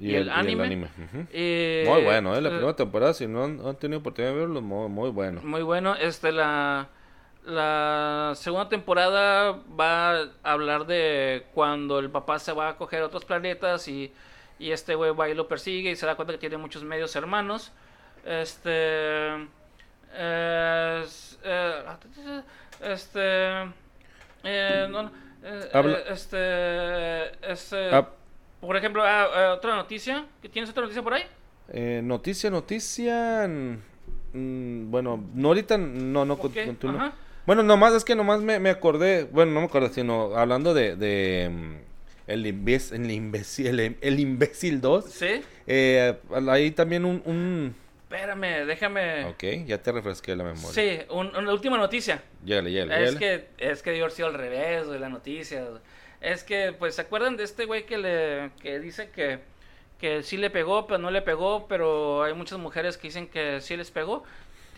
[0.00, 0.84] y, el, anime.
[0.84, 1.26] ujú.
[1.32, 2.40] Eh, Muy bueno, ¿eh?
[2.40, 5.40] La eh, primera temporada, si no han, han tenido oportunidad de verlo, muy, muy bueno.
[5.42, 5.96] Muy bueno.
[5.96, 6.86] Este, la,
[7.44, 13.06] la segunda temporada va a hablar de cuando el papá se va a coger a
[13.06, 14.12] otros planetas y,
[14.60, 17.16] y este güey va y lo persigue y se da cuenta que tiene muchos medios
[17.16, 17.72] hermanos.
[18.24, 19.32] Este.
[20.16, 21.82] es- eh,
[22.82, 23.62] este.
[24.44, 25.10] eh, no,
[25.42, 27.52] eh, Habla- eh, este.
[27.52, 27.90] este
[28.60, 30.26] por ejemplo, ah, ah, otra noticia.
[30.52, 31.22] ¿Tienes otra noticia por ahí?
[31.70, 33.46] eh, noticia, noticia.
[34.32, 36.96] mm, bueno, no ahorita, no, no, con- Ok, continúa.
[37.06, 37.12] ajá.
[37.46, 40.96] Bueno, nomás es que nomás me, me acordé, bueno, no me acordé, sino hablando de,
[40.96, 41.74] de mm,
[42.26, 45.04] el, imbécil, el, imbécil, el, el imbécil 2.
[45.06, 45.40] Sí.
[45.66, 47.74] Eh, ahí también un, un...
[48.10, 49.24] Espérame, déjame.
[49.26, 50.70] Ok, ya te refresqué la memoria.
[50.72, 52.22] Sí, un- una última noticia.
[52.42, 53.48] Llégale, llégale, Es llégale.
[53.58, 55.62] que, es que debió haber sido al revés, güey, la noticia.
[55.64, 55.82] güey.
[56.22, 59.40] Es que, pues, ¿se acuerdan de este güey que le que dice que,
[60.00, 63.60] que sí le pegó, pero no le pegó, pero hay muchas mujeres que dicen que
[63.60, 64.24] sí les pegó?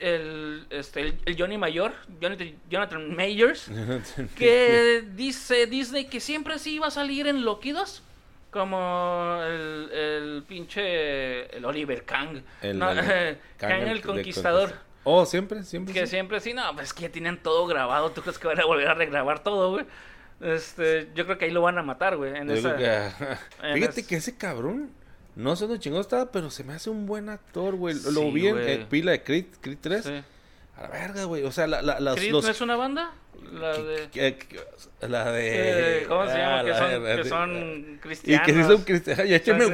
[0.01, 3.71] El, este, el, el Johnny Mayor, Jonathan, Jonathan Mayers,
[4.37, 8.03] que dice Disney que siempre sí iba a salir en 2.
[8.51, 12.43] Como el, el pinche el Oliver Kang.
[12.63, 12.99] El- No, el-
[13.57, 14.75] Kang, Kang el, Conquistador.
[15.05, 15.95] Oh, siempre, siempre.
[15.95, 16.11] Que sí.
[16.13, 18.11] siempre sí, no, pues es que ya tienen todo grabado.
[18.11, 19.85] ¿Tú crees que van a volver a regrabar todo, güey?
[20.41, 22.35] Este, yo creo que ahí lo van a matar, güey.
[22.37, 22.75] En Yo esa...
[22.77, 23.37] creo que-
[23.69, 24.91] en Fíjate es- que ese cabrón,
[25.37, 27.95] no sé dónde chingón estaba, pero se me hace un buen actor, güey.
[27.95, 30.05] Lo- Sí, vi en pila de Creed, Creed 3.
[30.05, 30.23] Sí.
[30.81, 31.45] A la verga, güey.
[31.45, 32.45] O sea, la, la, las, ¿Creed los...
[32.45, 33.13] no es una banda?
[33.53, 34.09] La de...
[34.11, 36.01] que- que- la de...
[36.01, 36.61] eh, ¿Cómo se llama?
[36.61, 37.51] Ah, Que son, de- que son
[37.95, 38.47] Y cristianos.
[38.47, 39.27] que sí son cristianos.
[39.27, 39.67] Y es que me,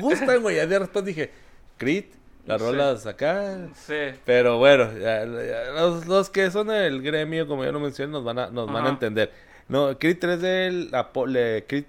[0.00, 0.56] gustan, güey.
[0.56, 1.30] Ya de después dije,
[1.76, 2.04] Creed,
[2.46, 2.66] las Sí.
[2.66, 3.58] rolas acá.
[3.74, 3.94] Sí.
[4.24, 8.24] Pero bueno, ya- ya, los, los que son del gremio, como ya lo mencioné, nos
[8.24, 9.32] van a, nos van a entender.
[9.68, 11.86] No, Creed 3 del Apo- le- Creed-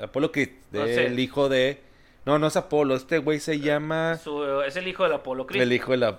[0.00, 0.92] Apolo Creed, Ah, sí.
[0.92, 1.80] del hijo de...
[2.26, 4.18] No, no es Apolo, este güey se llama...
[4.22, 5.62] Su- es el hijo del Apolo Creed.
[5.62, 6.18] El hijo de la...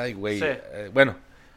[0.00, 0.38] Ay, güey.
[0.38, 0.46] Sí.
[0.46, 1.16] eh, bueno,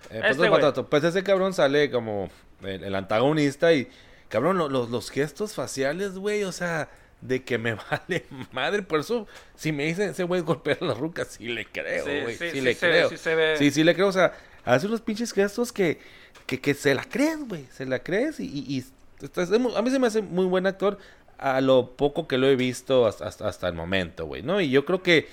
[0.09, 0.61] eh, pues, Este güey.
[0.89, 2.29] pues ese cabrón sale como
[2.63, 3.87] el, el antagonista y...
[4.27, 6.89] Cabrón, lo- los, los gestos faciales, güey, o sea...
[7.21, 10.97] De que me vale madre, por eso, si me dicen ese güey golpear a las
[10.97, 13.09] rucas, sí le creo, Sí, güey, sí, sí, sí le se ve, creo.
[13.09, 13.57] sí se ve.
[13.57, 14.31] Sí, sí le creo, o sea,
[14.63, 15.99] hace unos pinches gestos que,
[16.45, 18.85] que, que se la crees, güey, se la crees y, y, y
[19.75, 20.97] a mí se me hace muy buen actor
[21.39, 24.61] a lo poco que lo he visto hasta, hasta, hasta el momento, güey, ¿no?
[24.61, 25.27] Y yo creo que,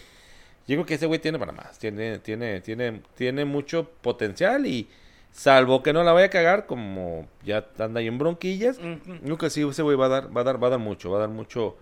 [0.66, 4.88] yo creo que ese güey tiene para más, tiene, tiene, tiene, tiene mucho potencial y
[5.32, 8.78] salvo que no la vaya a cagar como ya anda ahí en bronquillas,
[9.22, 11.10] creo que sí, ese güey va a dar, va a dar, va a dar mucho,
[11.10, 11.76] va a dar mucho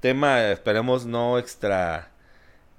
[0.00, 2.10] tema, esperemos no extra,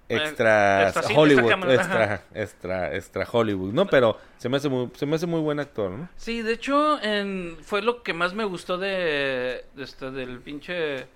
[0.09, 3.87] extra, Hollywood, extra extra, extra, extra Hollywood, ¿no?
[3.87, 6.09] Pero se me hace muy, se me hace muy buen actor, ¿no?
[6.15, 11.07] Sí, de hecho, en, fue lo que más me gustó de, de este, del pinche...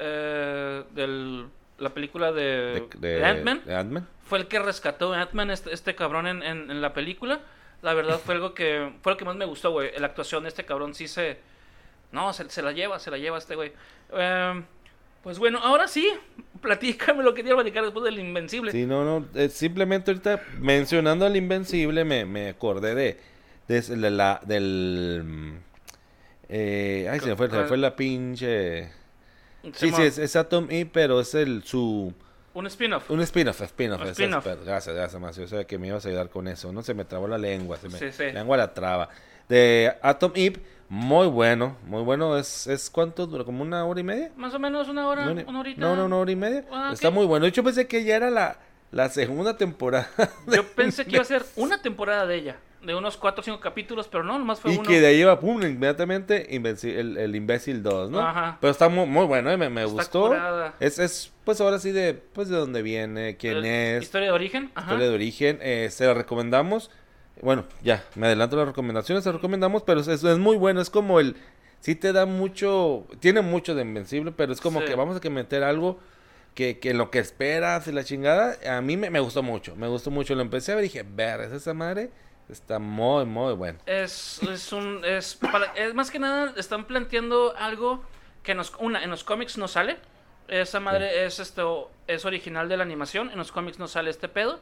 [0.00, 1.46] Eh, del,
[1.78, 4.06] la película de, De, de Ant-Man.
[4.24, 7.40] Fue el que rescató Ant-Man, este, este cabrón en, en, en la película.
[7.82, 9.90] La verdad fue algo que fue lo que más me gustó, güey.
[9.98, 11.38] La actuación de este cabrón sí se...
[12.10, 13.72] No, se, se la lleva, se la lleva este güey.
[14.12, 14.64] Em,
[15.22, 16.08] pues bueno, ahora sí,
[16.60, 18.72] platícame lo que te iba a platicar después del Invencible.
[18.72, 23.18] Sí, no, no, eh, simplemente ahorita mencionando al Invencible me, me acordé de,
[23.68, 25.22] de, la, del...
[25.24, 25.52] mm,
[26.48, 28.90] Eh, ay, se me fue, se me fue la pinche...
[29.74, 32.14] Sí, sí, es, es Atom E, pero es el, su...
[32.54, 33.10] Un spin-off.
[33.10, 34.00] Un spin-off, spin-off.
[34.02, 34.16] Es-
[34.64, 35.42] gracias, gracias, Macio.
[35.44, 36.72] Yo sabía que me ibas a ayudar con eso.
[36.72, 37.76] No se me trabó la lengua.
[37.76, 38.24] Se me, Sí, sí.
[38.32, 39.10] La lengua la traba.
[39.48, 41.76] De Atom Eve, muy bueno.
[41.86, 42.36] Muy bueno.
[42.36, 43.44] ¿Es, es cuánto dura?
[43.44, 44.30] ¿Como una hora y media?
[44.36, 45.80] Más o menos una hora, ¿Una hora- una horita.
[45.80, 46.64] No, no, una hora y media.
[46.72, 47.46] Ah, Está muy bueno.
[47.48, 48.58] Yo pensé que ya era la,
[48.90, 50.08] la segunda temporada.
[50.46, 52.56] Yo pensé que iba a ser una temporada de ella.
[52.82, 54.88] De unos 4 o 5 capítulos, pero no, nomás fue Y uno.
[54.88, 58.20] que de ahí va, pum, inmediatamente el, el Imbécil 2, ¿no?
[58.20, 58.56] Ajá.
[58.60, 59.56] Pero está muy, muy bueno, ¿eh?
[59.56, 60.28] me, me Está gustó.
[60.28, 60.74] curada.
[60.78, 64.04] Es, es, pues ahora sí, de, pues de dónde viene, quién es.
[64.04, 64.70] Historia de origen.
[64.76, 64.86] Ajá.
[64.92, 65.58] historia de origen.
[65.60, 66.92] eh, se la recomendamos.
[67.42, 70.80] Bueno, ya, me adelanto las recomendaciones, se la recomendamos, pero es, es, es muy bueno.
[70.80, 71.36] Es como el.
[71.80, 73.06] Sí te da mucho.
[73.20, 74.86] Tiene mucho de invencible, pero es como Sí.
[74.86, 75.98] que vamos a que meter algo
[76.54, 78.56] que, que lo que esperas y la chingada.
[78.76, 79.76] A mí me, me gustó mucho.
[79.76, 80.34] Me gustó mucho.
[80.34, 82.10] Lo empecé a ver y dije, ver, esa madre
[82.48, 83.78] está muy, muy bueno.
[83.86, 85.04] Es, es un.
[85.04, 88.02] Es, para- es más que nada, están planteando algo
[88.42, 89.98] que nos, una, en los cómics no sale.
[90.48, 93.30] Esa madre es esto es original de la animación.
[93.30, 94.60] En los cómics no sale este pedo.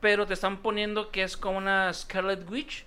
[0.00, 2.84] Pero te están poniendo que es como una Scarlet Witch.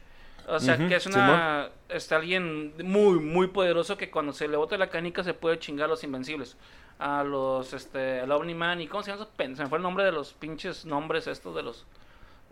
[0.48, 1.70] O sea, que es una.
[1.90, 5.86] Está alguien muy, muy poderoso que cuando se le bota la canica se puede chingar
[5.86, 6.58] a los invencibles.
[7.00, 7.72] A los.
[7.74, 8.20] Este.
[8.20, 8.88] Al Omni-Man y.
[8.88, 9.28] ¿Cómo se llama?
[9.38, 11.86] Se me fue el nombre de los pinches nombres estos de los.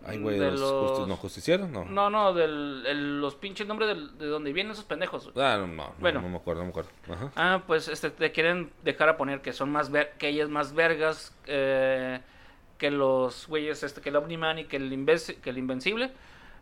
[0.04, 1.86] Ay, güey, de los, no, justicieros, no.
[1.86, 5.30] No, no, del, el- los pinches nombres del- de donde vienen esos pendejos.
[5.36, 6.21] Ah, no, no, no, Bueno.
[6.21, 6.89] no me acuerdo, no me acuerdo.
[7.08, 7.32] Ajá.
[7.36, 10.50] Ah, pues este, te quieren dejar a poner que son más ver que ella es
[10.50, 12.19] más vergas eh,
[12.82, 16.10] que los güeyes, este, que el Omni-Man y que el, Inves- que el Invencible.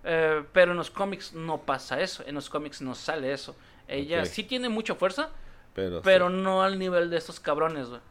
[0.04, 3.56] Eh, pero en los cómics no pasa eso, en los cómics no sale eso.
[3.88, 5.30] Ella sí tiene mucha fuerza,
[5.74, 6.36] Pero, pero sí.
[6.36, 8.02] no al nivel de estos cabrones, güey.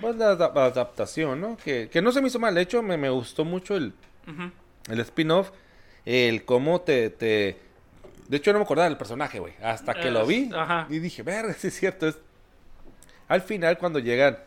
[0.00, 1.58] Pues la adap- adaptación, ¿no?
[1.58, 2.54] Que, que no se me hizo mal.
[2.54, 3.92] De hecho, me, me gustó mucho el,
[4.90, 5.50] el spin-off.
[6.06, 7.60] El cómo te, te...
[8.28, 9.52] De hecho, no me acordaba del personaje, güey.
[9.62, 10.50] Hasta que lo vi.
[10.54, 10.86] Ajá.
[10.88, 12.08] Y dije, verga, sí es cierto.
[12.08, 12.18] Es...
[13.28, 14.38] Al final, cuando llegan...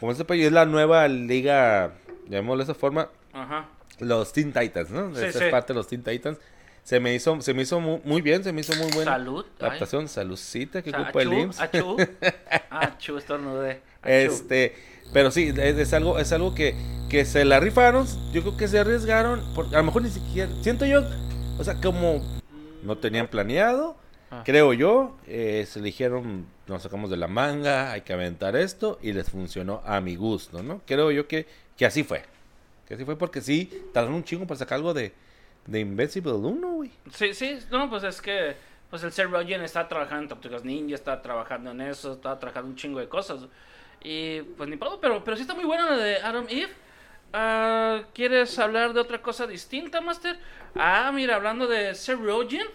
[0.00, 1.92] Como este país es la nueva liga,
[2.26, 3.68] llamémoslo de esa forma, Ajá.
[3.98, 5.14] los Teen Titans, ¿no?
[5.14, 5.44] Sí, Esa sí.
[5.44, 6.38] es parte de los Teen Titans.
[6.82, 9.44] Se me hizo, se me hizo muy, muy bien, se me hizo muy buena Salud.
[9.60, 9.66] ay.
[9.66, 10.08] adaptación.
[10.08, 11.60] Saludcita, que Sa- ocupa el achú, IMSS.
[11.60, 11.96] achú.
[12.70, 13.80] Achú, estornudé.
[14.04, 14.74] Este,
[15.12, 16.74] pero sí, es, es algo, es algo que,
[17.10, 18.06] que se la rifaron.
[18.32, 19.42] Yo creo que se arriesgaron.
[19.54, 20.50] Por, a lo mejor ni siquiera.
[20.62, 21.02] Siento yo,
[21.58, 22.22] o sea, como
[22.82, 23.96] no tenían planeado,
[24.30, 24.42] Ah.
[24.44, 25.16] creo yo.
[25.26, 28.98] eh, se dijeron, nos sacamos de la manga, hay que aventar esto.
[29.02, 30.82] Y les funcionó a mi gusto, ¿no?
[30.86, 32.22] Creo yo que, que así fue.
[32.86, 35.12] Que así fue porque sí, tardaron un chingo para sacar algo de,
[35.66, 36.90] de Invincible 1, güey.
[37.12, 38.56] Sí, sí, no, pues es que
[38.90, 42.70] pues el Seth Rogen está trabajando en Tortugas Ninja, está trabajando en eso, está trabajando
[42.70, 43.42] un chingo de cosas.
[44.02, 46.72] Y pues ni pedo, pero, pero sí está muy buena la de Adam Eve.
[47.32, 50.36] Ah, ¿Quieres hablar de otra cosa distinta, Master?
[50.74, 52.66] Ah, mira, hablando de Seth Rogen,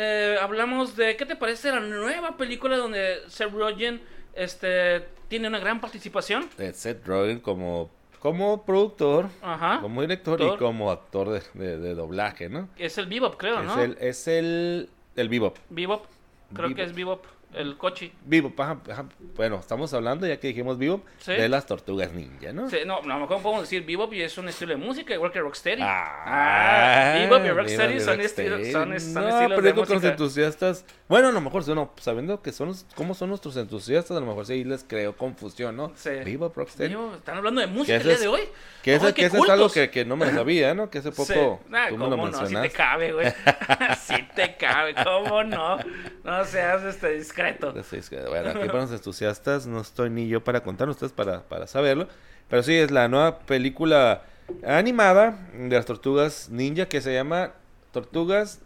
[0.00, 4.00] eh, hablamos de qué te parece la nueva película donde Seth Rogen
[4.34, 6.48] este, tiene una gran participación.
[6.72, 9.80] Seth Rogen como, como productor, Ajá.
[9.80, 10.54] como director Actor.
[10.54, 12.68] y como actor de, de- de doblaje, ¿no?
[12.78, 13.82] Es el Bebop, creo, es ¿no?
[13.82, 15.56] el, es el, el Bebop.
[15.70, 16.06] Bebop,
[16.54, 17.24] creo que es Bebop.
[17.54, 18.12] El cochi.
[18.26, 19.06] Vivo, ajá, ajá.
[19.34, 21.32] bueno, estamos hablando, ya que dijimos vivo, Sí.
[21.32, 22.68] de las tortugas ninja, ¿no?
[22.68, 25.40] Sí, no, no, mejor podemos decir bebop y es un estilo de música, igual que
[25.40, 25.80] Rocksteady.
[25.82, 28.24] Ah, bebop y Rocksteady son, Rocksteady.
[28.26, 31.90] estilos, son, son no, estilos pero de que los entusiastas, bueno, a lo mejor, no,
[31.98, 35.76] sabiendo que son, los- cómo son nuestros entusiastas, a lo mejor sí les creo confusión,
[35.76, 35.92] ¿no?
[35.96, 36.10] Sí.
[36.10, 36.94] Bebop, Rocksteady.
[37.16, 38.42] Están hablando de música el día es- de hoy.
[38.82, 40.88] Que eso, Ay, que eso es algo que, que no me sabía, ¿no?
[40.90, 41.38] Que hace poco Sí.
[41.72, 42.46] Ah, tú me lo ¿cómo no?
[42.46, 43.32] Si te cabe, güey.
[44.06, 45.78] si te cabe, ¿cómo no?
[46.24, 47.72] No seas este discreto.
[48.30, 52.08] Bueno, aquí para los entusiastas no estoy ni yo para contar, ustedes para, para saberlo.
[52.48, 54.22] Pero sí, es la nueva película
[54.66, 57.52] animada de las tortugas ninja que se llama
[57.92, 58.60] Tortugas...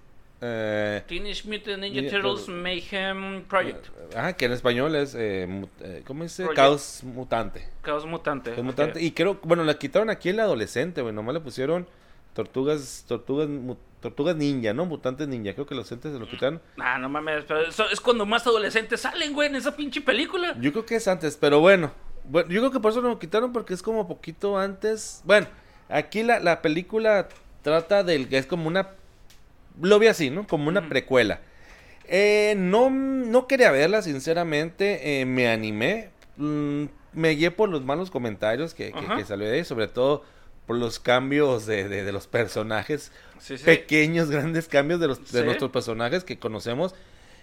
[0.45, 2.49] Eh, Teenage Mutant Ninja Ninja Turtles.
[2.49, 3.87] Mayhem Project.
[4.17, 6.43] ah, que en español es, eh, mut- eh, ¿cómo dice?
[6.43, 6.57] Project.
[6.57, 7.69] Caos mutante.
[7.81, 8.51] Caos Mutante.
[8.53, 9.01] Caos mutante.
[9.01, 11.87] Y creo, bueno, la quitaron aquí en la adolescente, güey, nomás le pusieron
[12.35, 14.85] tortugas, tortugas, mu- tortugas ninja, ¿no?
[14.85, 16.61] Mutantes ninja, creo que los entes se lo quitaron.
[16.79, 20.55] Ah, no mames, pero eso es cuando más adolescentes salen, güey, en esa pinche película.
[20.61, 21.93] Yo creo que es antes, pero bueno.
[22.25, 25.23] Bueno, yo creo que por eso lo quitaron porque es como poquito antes.
[25.25, 25.47] Bueno,
[25.89, 27.29] aquí la, la película
[27.63, 28.91] trata del que es como una
[29.81, 30.47] lo vi así, ¿no?
[30.47, 31.41] Como una precuela.
[32.07, 35.21] Eh, no, no quería verla, sinceramente.
[35.21, 36.11] eh, me animé.
[36.37, 36.85] mm,
[37.15, 40.25] me guié por los malos comentarios que, que salió de ahí, sobre todo
[40.67, 43.13] por los cambios de, de- de los personajes.
[43.39, 43.65] Sí, sí.
[43.65, 45.45] Pequeños, grandes cambios de, los, de Sí.
[45.45, 46.95] nuestros personajes que conocemos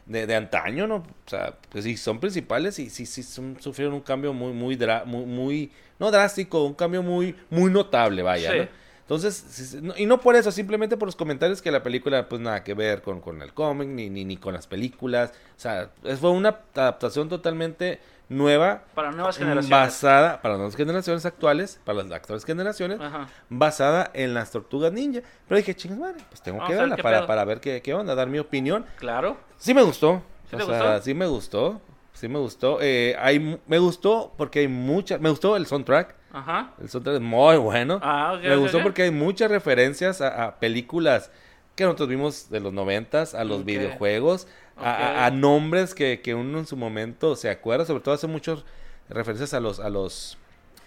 [0.05, 0.95] de, de antaño, ¿no?
[0.97, 4.75] O sea, pues sí, son principales y sí, sí, son- sufrieron un cambio muy, muy,
[4.77, 8.53] dra- muy, muy, no drástico, un cambio muy, muy notable, vaya.
[8.55, 8.67] ¿no?
[9.01, 12.75] Entonces, y no por eso, simplemente por los comentarios que la película, pues nada que
[12.75, 15.31] ver con, con el cómic, ni, ni, ni con las películas.
[15.57, 19.69] O sea, fue una adaptación totalmente nueva, Para nuevas generaciones.
[19.69, 23.27] basada, para las generaciones actuales, para las actuales generaciones, Ajá.
[23.49, 25.21] basada en las tortugas ninja.
[25.47, 28.15] Pero dije, chingas madre, pues tengo Vamos que verla para, para ver qué, qué onda,
[28.15, 28.85] dar mi opinión.
[28.97, 29.37] Claro.
[29.57, 30.21] Sí me gustó.
[30.49, 31.01] ¿Sí o te sea, gustó?
[31.03, 31.81] sí me gustó.
[32.13, 32.79] Sí me gustó.
[32.81, 35.17] Eh, hay, me gustó porque hay mucha...
[35.17, 36.15] Me gustó el soundtrack.
[36.33, 36.73] Ajá.
[36.81, 37.99] El soundtrack es muy bueno.
[38.03, 38.43] Ah, ok.
[38.43, 41.31] me gustó porque hay muchas referencias a, a películas
[41.75, 44.47] que nosotros vimos de los noventas, a los videojuegos,
[44.81, 44.91] a,
[45.23, 47.85] a- a nombres que, que uno en su momento se acuerda.
[47.85, 48.63] Sobre todo hace muchas
[49.09, 49.79] referencias a los...
[49.79, 50.37] A los,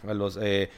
[0.09, 0.71] a los eh,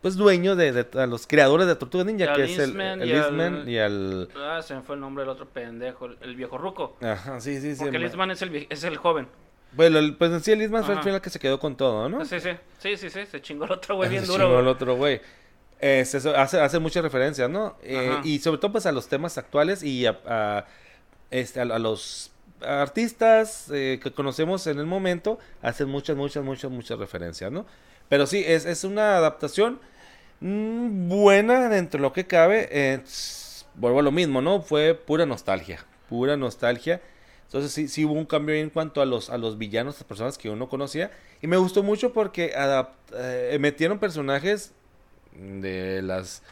[0.00, 3.02] pues dueños de, de- a los creadores de Tortuga Ninja, Y que es el, Eastman
[3.02, 4.28] el y y al...
[4.36, 6.96] Ah, se me fue el nombre del otro pendejo, el, el viejo ruco.
[7.00, 7.80] Ajá, sí, sí, sí.
[7.80, 9.26] Porque el ma- Eastman es el, es el joven.
[9.72, 12.08] Bueno, el- pues en sí el Eastman fue el final que se quedó con todo,
[12.08, 12.24] ¿no?
[12.24, 14.44] Sí, sí, sí, sí, sí, se chingó el otro güey bien Se duro.
[14.44, 14.62] chingó güey.
[14.62, 15.20] el otro güey.
[15.80, 17.76] Eh, se- hace, hace muchas referencias, ¿no?
[17.82, 20.64] Eh, y sobre todo pues a los temas actuales y a, a,
[21.32, 22.30] este, a, a los
[22.62, 27.66] artistas eh, que conocemos en el momento, hacen muchas, muchas, muchas, muchas referencias, ¿no?
[28.08, 29.80] Pero sí, es, es una adaptación
[30.40, 32.68] mm, buena dentro de lo que cabe.
[32.70, 33.02] eh,
[33.74, 34.60] vuelvo a lo mismo, ¿no?
[34.62, 37.00] Fue pura nostalgia, pura nostalgia.
[37.44, 40.36] Entonces sí, sí hubo un cambio en cuanto a los, a los villanos, las personas
[40.36, 41.10] que uno conocía.
[41.40, 42.52] Y me gustó mucho porque
[43.14, 44.72] eh, metieron personajes
[45.32, 46.42] de las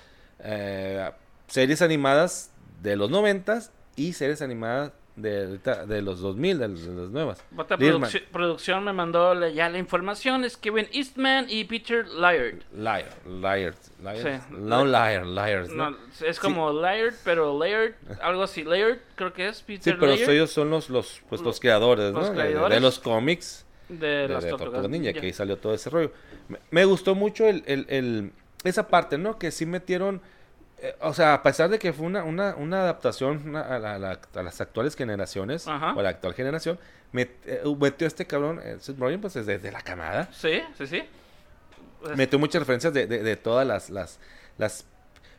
[1.49, 2.51] series animadas
[2.83, 7.43] de los noventas y series animadas de, de los 2000, de, de las nuevas.
[7.57, 10.45] Produc- producción me mandó la- ya la información.
[10.45, 12.63] Es Kevin Eastman y Peter Laird.
[12.77, 13.75] Liar.
[14.23, 14.29] Sí.
[14.51, 15.91] No liar, liars, ¿no?
[15.93, 18.63] No, es como Laird, pero Laird, algo así.
[18.65, 22.13] Laird, creo que es Sí, Peter pero Laird ellos son los, los, pues, los creadores,
[22.13, 22.35] Los ¿no?
[22.35, 22.83] De- de- De, creadores.
[22.83, 23.65] los cómics.
[23.89, 25.21] de, las de tortugas Ninja, ninja.
[25.21, 26.11] que ahí salió todo ese rollo.
[26.49, 28.33] Me, me gustó mucho el, el- el-
[28.65, 29.39] esa parte, ¿no?
[29.39, 30.21] Que sí metieron,
[30.79, 33.95] eh, o sea, a pesar de que fue una, una, una adaptación una- a, la-
[33.95, 35.93] a la- a las actuales generaciones, Ajá.
[35.95, 36.79] o a la actual generación,
[37.13, 40.87] met- eh, metió este cabrón, eh, Seth Rogen, pues desde de la camada, Sí, sí,
[40.87, 41.03] sí.
[42.01, 44.19] Pues, metió muchas referencias de, de- de todas las, las,
[44.59, 44.85] las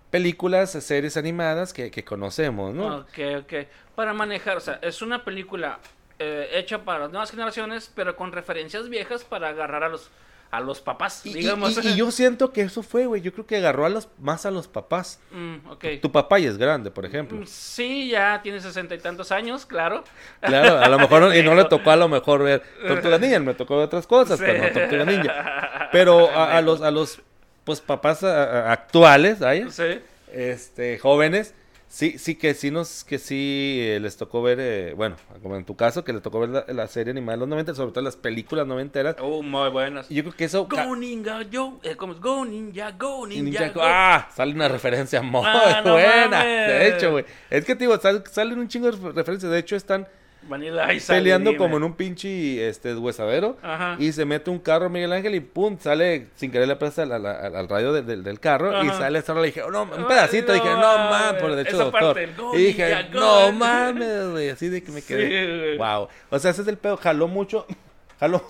[0.09, 2.97] películas, series animadas que, que conocemos, ¿no?
[2.99, 3.53] Ok, ok.
[3.95, 5.79] Para manejar, o sea, es una película
[6.19, 10.09] eh, hecha para las nuevas generaciones, pero con referencias viejas para agarrar a los
[10.49, 11.83] a los papás, Y, digamos.
[11.83, 14.45] y- y yo siento que eso fue, güey, yo creo que agarró a los, más
[14.45, 15.19] a los papás.
[15.31, 15.99] Mm.
[16.01, 17.37] Tu papá ya es grande, por ejemplo.
[17.39, 20.03] Mm, Sí, ya tiene sesenta y tantos años, claro.
[20.41, 23.39] Claro, a lo mejor no- y no le tocó a lo mejor ver Tortuga Ninja,
[23.39, 24.45] me tocó ver otras cosas, Sí.
[24.47, 25.89] pero no Tortuga Ninja.
[25.91, 27.21] Pero a, a los a los
[27.63, 29.69] pues papás a- a- actuales, ¿vaya?
[29.69, 29.99] Sí.
[30.33, 31.53] este jóvenes,
[31.97, 35.65] sí sí que sí nos que sí eh, les tocó ver eh, bueno, como en
[35.65, 38.03] tu caso que les tocó ver la, la serie animada de los 90, sobre todo
[38.03, 39.15] las películas noventeras.
[39.19, 40.11] Oh, muy buenas.
[40.11, 42.19] Y yo creo que eso Go Ninja, yo, eh, ¿cómo es?
[42.21, 43.81] Go Ninja, Go Ninja, Ninja- go.
[43.83, 46.27] ah, sale una referencia muy Ah, no buena.
[46.29, 46.67] mames.
[46.67, 47.25] De hecho, güey.
[47.49, 49.51] Es que te digo, sal- salen un chingo de referencias.
[49.51, 50.07] De hecho, están
[50.47, 51.11] Vanilla Ice.
[51.13, 53.57] peleando como en un pinche este, huesadero.
[53.61, 53.95] Ajá.
[53.99, 57.11] Y se mete un carro Miguel Ángel y pum, sale sin querer le presta al,
[57.11, 60.53] al- al- al radio del- carro y sale solo le dije, oh, no, un pedacito,
[60.53, 62.13] dije, no mames, por el hecho doctor.
[62.15, 65.77] parte y dije, ya, no mames, güey, así de que me quedé.
[65.77, 66.07] wow.
[66.29, 67.65] O sea, ese es el pedo, jaló mucho,
[68.19, 68.43] jaló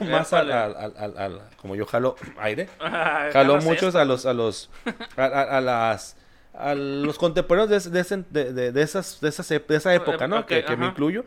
[0.00, 2.68] más al, como yo jalo aire.
[3.32, 3.98] Jaló muchos esto.
[3.98, 4.70] a los, a los,
[5.16, 6.16] a, a- a las,
[6.56, 10.46] a los contemporáneos de, de, de, de- esas, de, esas, de esa época, ¿no?
[10.46, 11.24] Que, que me incluyo,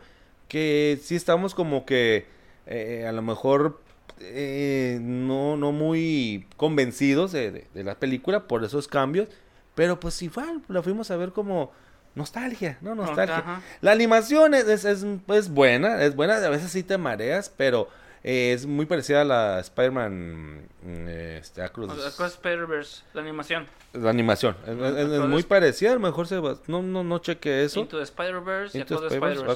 [0.48, 2.26] que sí estamos como que
[2.66, 3.80] eh, a lo mejor
[4.20, 9.28] eh, no, no muy convencidos de, la película por esos cambios,
[9.74, 11.72] pero pues igual la fuimos a ver como
[12.14, 12.94] nostalgia, ¿no?
[12.94, 13.60] Nostalgia.
[13.80, 17.88] La animación es, es, es- es buena, es buena, a veces sí te mareas, pero
[18.24, 23.66] eh, es muy parecida a la Spider-Man mm, este, Across- Spider-Verse, la animación.
[23.92, 24.56] la animación.
[24.66, 27.64] Es, es- es Across muy parecida, a lo mejor se va- no, no, no cheque
[27.64, 27.80] eso.
[27.80, 29.08] Into the Spider-Verse y Across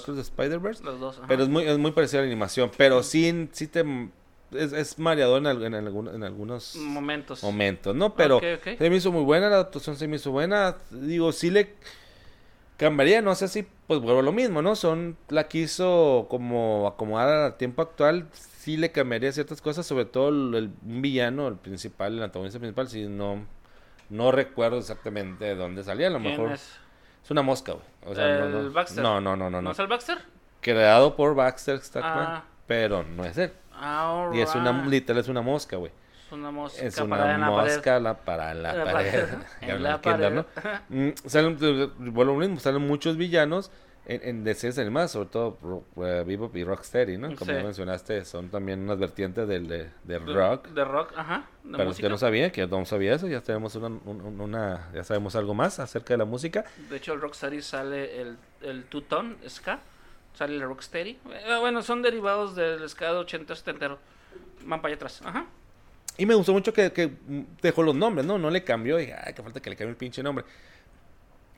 [0.06, 0.84] the Spider-Verse.
[0.84, 1.18] Los dos.
[1.18, 1.26] ajá.
[1.28, 3.84] Pero es muy, es muy parecida a la animación, pero sí, sí te...
[4.52, 7.42] Es, es mareador en, algunos Momentos.
[7.42, 8.14] momentos, ¿no?
[8.14, 10.76] Pero se me hizo muy buena, la adaptación se me hizo buena.
[10.90, 11.74] Digo, sí le
[12.76, 14.76] cambiaría, no sé si, pues vuelvo a lo mismo, ¿no?
[14.76, 18.26] Son, la quiso como acomodar al tiempo actual,
[18.62, 22.88] sí le cambiaría ciertas cosas, sobre todo el, el- villano, el principal, el antagonista principal,
[22.88, 23.44] sí no,
[24.08, 26.78] no recuerdo exactamente de dónde salía, a lo ¿Quién mejor es?
[27.24, 27.84] es una mosca, güey.
[28.06, 29.02] O sea, no, ¿El no, Baxter?
[29.02, 30.18] no, no, no, no, ¿No es el Baxter?
[30.60, 32.44] Creado por Baxter Stackman, Ah.
[32.68, 33.52] pero no es él.
[33.74, 35.90] Ah, Y es una, literal, es una mosca, güey.
[36.26, 37.38] Es una mosca Es una pared.
[37.38, 39.24] mosca la, para la, pared.
[39.60, 40.30] En la pared.
[40.32, 40.46] ¿no?
[40.88, 41.58] Mm, salen,
[41.98, 43.70] vuelvo mismo, salen muchos villanos
[44.06, 45.58] en, en de series animadas, sobre todo
[45.98, 47.28] eh, Bebop y Rocksteady, ¿no?
[47.36, 47.56] Como Sí.
[47.56, 50.68] ya mencionaste, son también unas vertientes del, de, de De- rock.
[50.68, 51.46] De rock, ajá.
[51.62, 52.06] De música.
[52.06, 55.36] que no sabían, que no sabía eso, ya tenemos una, un- un- una, ya sabemos
[55.36, 56.64] algo más acerca de la música.
[56.90, 59.78] De hecho, el Rocksteady sale el, el Two-Tone Ska.
[60.34, 61.10] Sale el Rocksteady.
[61.30, 63.98] Eh, Bueno, son derivados del Ska de 80 70
[64.64, 65.20] Van para allá atrás.
[65.24, 65.46] Ajá.
[66.18, 68.38] Y me gustó mucho que, que mm, dejó los nombres, ¿no?
[68.38, 70.44] No le cambió, dije, ay, que falta que le cambie el pinche nombre.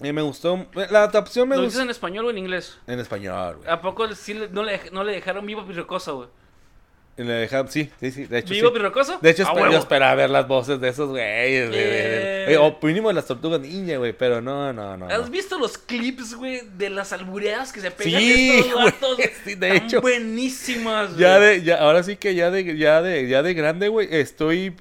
[0.01, 1.85] Me gustó, la adaptación me ¿Lo dices gustó.
[1.85, 2.79] en español o en inglés?
[2.87, 3.69] En español, güey.
[3.71, 6.29] ¿A poco sí le- no, le, no le dejaron vivo Pirrocoso, güey?
[7.17, 8.75] Y le dejaron- sí, sí, sí, de hecho ¿Vivo sí.
[8.75, 9.19] Pirrocoso?
[9.23, 9.73] De hecho, ¡A espe- huevo!
[9.73, 11.71] yo esperaba ver las voces de esos güeyes.
[11.71, 12.57] de- de- de- Eh.
[12.59, 14.13] o mínimo de las tortugas ninja, güey.
[14.13, 15.07] Pero no, no, no.
[15.07, 15.31] ¿Has no.
[15.31, 19.19] visto los clips, güey, de las albureadas que se pegan Sí, estos güey, vatos?
[19.45, 20.01] sí, de hecho.
[20.01, 21.61] buenísimas, Ya güey.
[21.61, 24.75] de, ya, ahora sí que ya de, ya de, ya de grande, güey, estoy,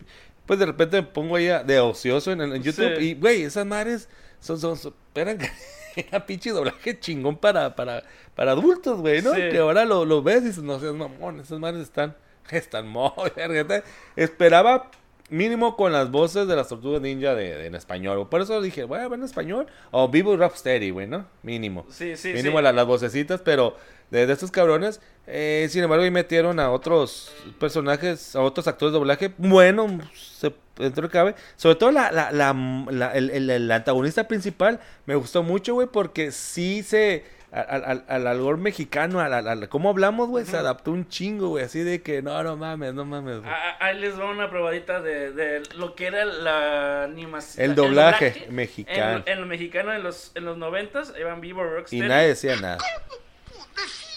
[0.48, 3.10] pues de repente me pongo ahí de ocioso en, en YouTube Sí.
[3.10, 4.10] y, güey, esas madres
[4.44, 5.40] son, son, son- eran,
[5.96, 8.04] era pinche doblaje chingón para, para,
[8.36, 9.34] para adultos, güey, ¿no?
[9.34, 9.42] Sí.
[9.52, 12.16] Que ahora lo, lo ves y dices, no seas mamón, esas madres están,
[12.52, 13.84] están muy, verga.
[14.16, 14.92] Esperaba
[15.30, 18.84] mínimo con las voces de las tortugas ninja de, de- en español, por eso dije,
[18.84, 21.26] voy a ver en español, o Vivo Rap Steady, güey, ¿no?
[21.42, 21.86] Mínimo.
[21.90, 22.64] Sí, sí, Mínimo sí.
[22.64, 23.76] la- las vocecitas, pero
[24.14, 28.94] de, de estos cabrones, eh, sin embargo, ahí metieron a otros personajes, a otros actores
[28.94, 32.54] de doblaje, bueno, se, dentro de cabe, sobre todo la, la, la,
[32.92, 38.06] la- el, el- el antagonista principal, me gustó mucho, güey, porque sí se, al, al,
[38.08, 41.80] al albor mexicano, al, al, al- cómo hablamos, güey, se adaptó un chingo, güey, así
[41.80, 43.50] de que, no, no mames, no mames, güey.
[43.52, 47.66] Ah, Ahí les va una probadita de, de lo que era la animación.
[47.66, 49.24] El doblaje mexicano.
[49.26, 52.08] En, en lo mexicano en los, en los 90 iban vivo y Rocksteady.
[52.08, 52.78] nadie decía nada.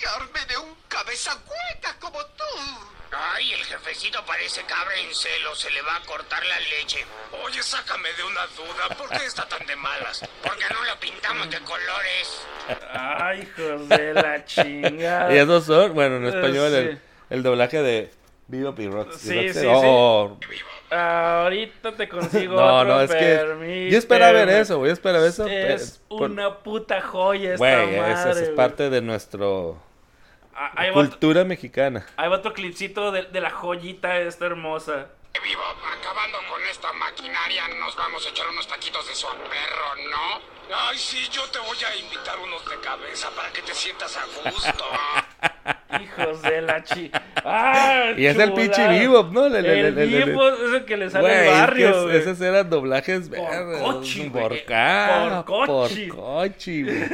[0.06, 2.44] fiarme de un cabeza hueca como tú?
[3.12, 7.04] Ay, el jefecito parece cabra en celo, se le va a cortar la leche.
[7.44, 10.22] Oye, sácame de una duda, ¿por qué está tan de malas?
[10.42, 12.42] Porque no lo pintamos de colores.
[12.92, 15.32] Ay, hijos de la chingada.
[15.34, 16.76] Y esos son, bueno, en Eh, español, sí.
[16.76, 18.10] el, el doblaje de
[18.48, 19.12] Vivo y Rock.
[19.12, 20.38] Sí, sí, oh,
[20.90, 25.20] Ahorita te consigo No, otro, no, es que yo esperaba ver eso, güey, yo esperaba
[25.24, 25.46] ver eso.
[25.48, 29.82] Es por- una puta joya esta Güey, madre, eso es parte de nuestro
[30.74, 32.06] Ahí va, otro- cultura mexicana.
[32.16, 35.08] ahí va otro clipcito de, de la joyita esta hermosa.
[35.42, 35.62] Vivo,
[36.00, 40.40] acabando con esta maquinaria, nos vamos a echar unos taquitos de su perro, ¿no?
[40.74, 44.24] Ay, sí, yo te voy a invitar unos de cabeza para que te sientas a
[44.50, 44.84] gusto.
[46.02, 47.10] Hijos de la chi.
[47.44, 49.48] ¡Ah, Y es el pinche Bebop, ¿no?
[49.48, 52.68] Le- le- El Bebop es el que le sale Güey, que barrio, es- esos eran
[52.68, 53.80] doblajes verdes.
[53.80, 54.42] Porcochi, güey.
[54.42, 56.06] Porca, Porcochi.
[56.08, 57.04] porcochi, güey.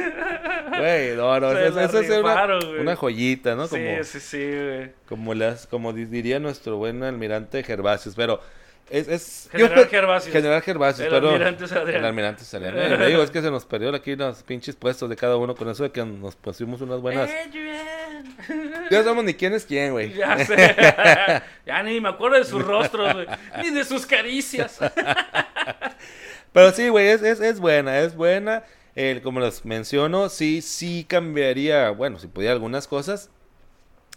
[0.77, 3.67] Güey, no, no, Se eso, la eso es una, rifaron, una joyita, ¿no?
[3.67, 4.91] Como, Sí, sí, sí, güey.
[5.07, 8.39] como las, como di- diría nuestro buen almirante Gervasios, pero
[8.89, 10.33] es, es General Gervasios.
[10.33, 12.43] General Gervasios, El pero almirante el almirante.
[12.53, 15.55] Eh, le digo, es que se nos perdió aquí los pinches puestos de cada uno
[15.55, 17.29] con eso de que nos pusimos unas buenas.
[17.47, 17.83] Adrian.
[18.91, 20.13] Ya sabemos ni quién es quién, güey.
[20.13, 20.75] Ya sé.
[21.65, 23.27] ya ni me acuerdo de sus rostros, güey.
[23.61, 24.79] Ni de sus caricias.
[26.53, 28.63] Pero sí, güey, es, es, es buena, es buena.
[28.95, 33.29] el, como les menciono, sí, sí cambiaría, bueno, si pudiera algunas cosas,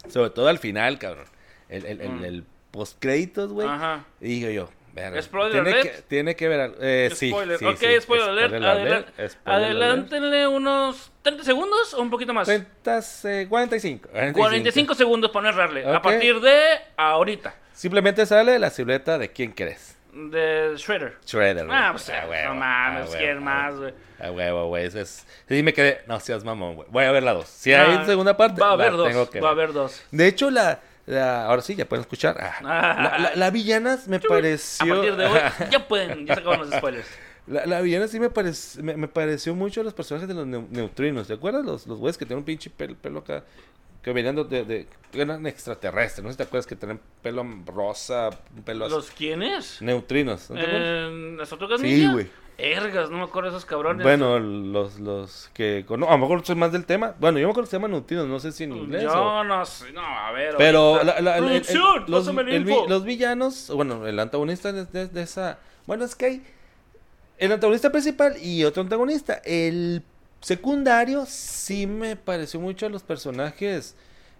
[0.09, 1.25] sobre todo al final, cabrón.
[1.69, 2.25] El, el, el, Mm.
[2.25, 3.67] el post-créditos, güey.
[3.67, 4.05] Ajá.
[4.21, 5.95] Y digo yo, verga, ¿Spoiler tiene alert?
[5.95, 7.57] que, tiene que ver, al- eh, sí, Spoiler.
[7.59, 8.47] sí, ok, sí, spoiler alert.
[8.49, 9.35] spoiler Adela- alert.
[9.45, 12.47] Adelántenle unos 30 segundos o un poquito más.
[12.47, 14.39] 30, eh, 45, 45.
[14.39, 15.85] 45 segundos para no errarle.
[15.85, 16.03] A Ok.
[16.03, 16.59] partir de
[16.95, 17.55] ahorita.
[17.73, 19.95] Simplemente sale la silueta de quién crees.
[20.13, 21.17] De Shredder.
[21.27, 21.77] Shredder, güey.
[21.77, 23.93] Ah, pues A huevo, no mames, a huevo, ¿quién a más, güey?
[24.19, 24.85] A huevo, güey.
[24.85, 25.27] Eso es.
[25.47, 26.01] Sí, me quedé.
[26.07, 26.87] No seas mamón, güey.
[26.89, 27.47] Voy a ver la dos.
[27.47, 29.13] Si hay Ah, segunda parte, Va a haber dos.
[29.15, 29.45] Va a ver.
[29.45, 30.01] haber dos.
[30.09, 32.37] De hecho, la, la- Ahora sí, ya pueden escuchar.
[32.39, 34.93] Ah, la, la- la villanas me A pareció.
[34.95, 35.39] partir de hoy
[35.71, 37.07] ya pueden, ya se acaban los spoilers.
[37.47, 40.45] La, la villana sí me, parec- me, me pareció mucho a los personajes de los
[40.45, 41.27] neu- neutrinos.
[41.27, 41.63] ¿Te acuerdas?
[41.65, 43.43] Los, los güeyes que tienen un pinche pelo, pelo acá.
[44.03, 46.23] Que venían de, de- que eran extraterrestres.
[46.23, 48.29] No sé si te acuerdas que tienen pelo rosa,
[48.65, 48.89] pelo.
[48.89, 49.81] ¿Los quiénes?
[49.81, 50.49] Neutrinos.
[50.49, 50.65] ¿no te?
[50.67, 52.27] Eh, ¿Las tortugas Sí, güey.
[52.57, 54.03] Ergas, no me acuerdo de esos cabrones.
[54.03, 55.85] Bueno, los, los que...
[55.87, 57.13] cono- a lo mejor soy más del tema.
[57.19, 58.27] Bueno, yo me acuerdo que se llaman neutrinos.
[58.27, 59.13] No sé si en inglés o...
[59.13, 60.55] Yo no sé, no, a ver.
[60.57, 62.35] Pero la- la- el- el- el- Producción, los,
[62.65, 65.59] vi- los villanos, bueno, el antagonista de, de- de esa...
[65.85, 66.45] Bueno, es que hay
[67.37, 69.39] el antagonista principal y otro antagonista.
[69.45, 70.01] El
[70.41, 73.95] secundario sí me pareció mucho a los personajes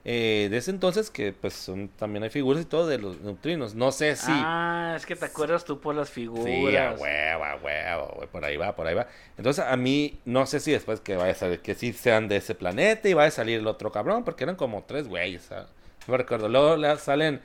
[0.10, 3.76] eh, de ese entonces, que pues son también hay figuras y todo de los neutrinos.
[3.76, 4.32] No sé si...
[4.32, 6.46] Ah, es que te acuerdas tú por las figuras.
[6.46, 9.08] Sí, a huevo, a huevo, por ahí va, por ahí va.
[9.38, 12.38] Entonces, a mí, no sé si después que vaya a salir, que sí sean de
[12.38, 15.52] ese planeta y vaya a salir el otro cabrón, porque eran como tres güeyes.
[15.52, 15.66] No
[16.08, 16.48] me recuerdo.
[16.48, 17.42] Luego salen,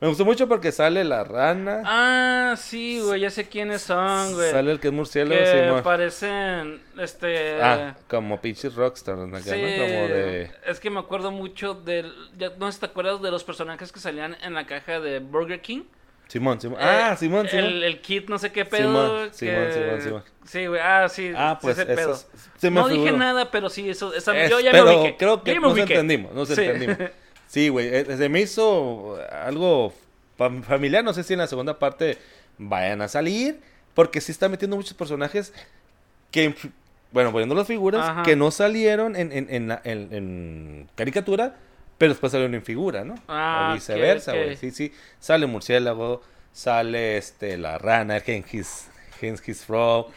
[0.00, 4.50] me gustó mucho porque sale la rana, Ah, sí, güey, ya sé quiénes son, güey.
[4.50, 7.60] sale el que es murciélago, que parecen, este...
[7.62, 9.38] Ah, como pinches rockstar, ¿no?
[9.38, 9.50] Sí.
[9.50, 10.50] Como de...
[10.66, 12.12] es que me acuerdo mucho del...
[12.58, 15.82] no te acuerdas de los personajes que salían en la caja de Burger King.
[16.28, 16.78] Simón, Simón.
[16.80, 17.64] Ah, Eh, Simón, Simón.
[17.66, 18.82] El, el kit no sé qué pedo.
[18.86, 20.22] Simón, Simón, que- Simón, Simón.
[20.44, 21.32] Sí, güey, ah, sí.
[21.36, 22.12] Ah, pues ese pedo.
[22.12, 22.26] esos-
[22.56, 25.16] se me no dije nada, pero sí, eso, esa, Es- yo ya pero me ubiqué.
[25.16, 25.92] creo que nos ubiqué.
[25.94, 26.54] entendimos, nos Sí.
[26.62, 26.96] entendimos.
[27.50, 29.92] Sí, güey, eh, se me hizo algo
[30.38, 32.16] fam- familiar, no sé si en la segunda parte
[32.58, 33.58] vayan a salir,
[33.92, 35.52] porque sí está metiendo muchos personajes
[36.30, 36.54] que,
[37.10, 38.22] bueno, poniendo las figuras, Ajá.
[38.22, 41.56] que no salieron en, en, en, en- en caricatura,
[41.98, 43.16] pero después salieron en figura, ¿no?
[43.26, 46.22] Ah, o viceversa, güey, sí, sí, sale murciélago,
[46.52, 48.86] sale este, la rana, Genghis,
[49.20, 50.12] Genghis Frog,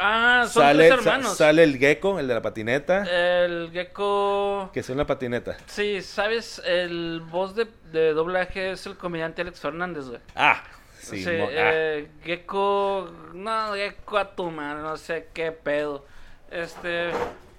[0.00, 1.32] Ah, son sale, tres hermanos.
[1.32, 1.36] Eh.
[1.36, 3.04] sale el gecko, el de la patineta,
[3.44, 4.70] El gecko...
[4.72, 5.56] que es una patineta.
[5.66, 6.60] Sí, ¿sabes?
[6.64, 10.20] El voz de, de doblaje es el comediante Alex Fernández, güey.
[10.34, 10.62] Ah,
[10.98, 11.50] sí, Sí, mo- ah.
[11.52, 16.04] eh, Gecko, no, Gecko a tu madre, no sé qué pedo.
[16.50, 17.10] Este,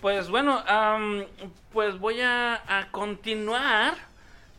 [0.01, 1.25] pues bueno, am,
[1.73, 3.93] pues voy a, a continuar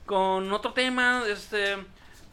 [0.07, 1.22] con otro tema.
[1.28, 1.72] Este,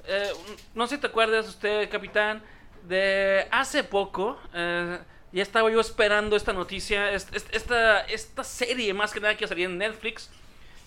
[0.08, 0.32] eh,
[0.74, 2.41] no sé si te acuerdas usted, capitán,
[2.88, 4.38] de hace poco.
[4.53, 4.99] eh,
[5.31, 9.45] ya estaba yo esperando esta noticia, est- est- esta, esta serie más que nada que
[9.47, 10.29] salía en Netflix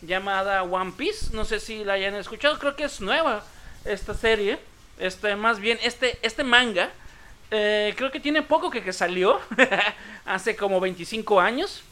[0.01, 1.35] llamada One Piece.
[1.35, 3.45] No sé si la hayan escuchado, creo que es nueva
[3.85, 4.59] esta serie.
[4.99, 6.91] Este, más bien, este, este manga.
[7.51, 9.39] eh, creo que tiene poco que, que salió.
[10.25, 11.83] hace como 25 años.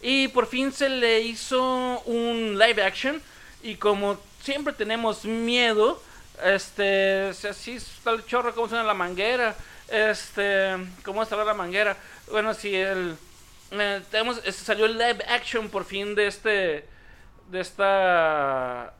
[0.00, 3.22] Y por fin se le hizo un live action.
[3.62, 6.02] Y como siempre tenemos miedo.
[6.44, 7.32] Este.
[7.34, 9.54] Si así está el chorro, cómo suena la manguera.
[9.88, 10.74] Este.
[11.04, 11.96] Cómo estará la manguera.
[12.30, 13.16] Bueno, si el.
[13.72, 16.86] eh, tenemos, este, salió el live action por fin de este.
[17.50, 18.94] De esta.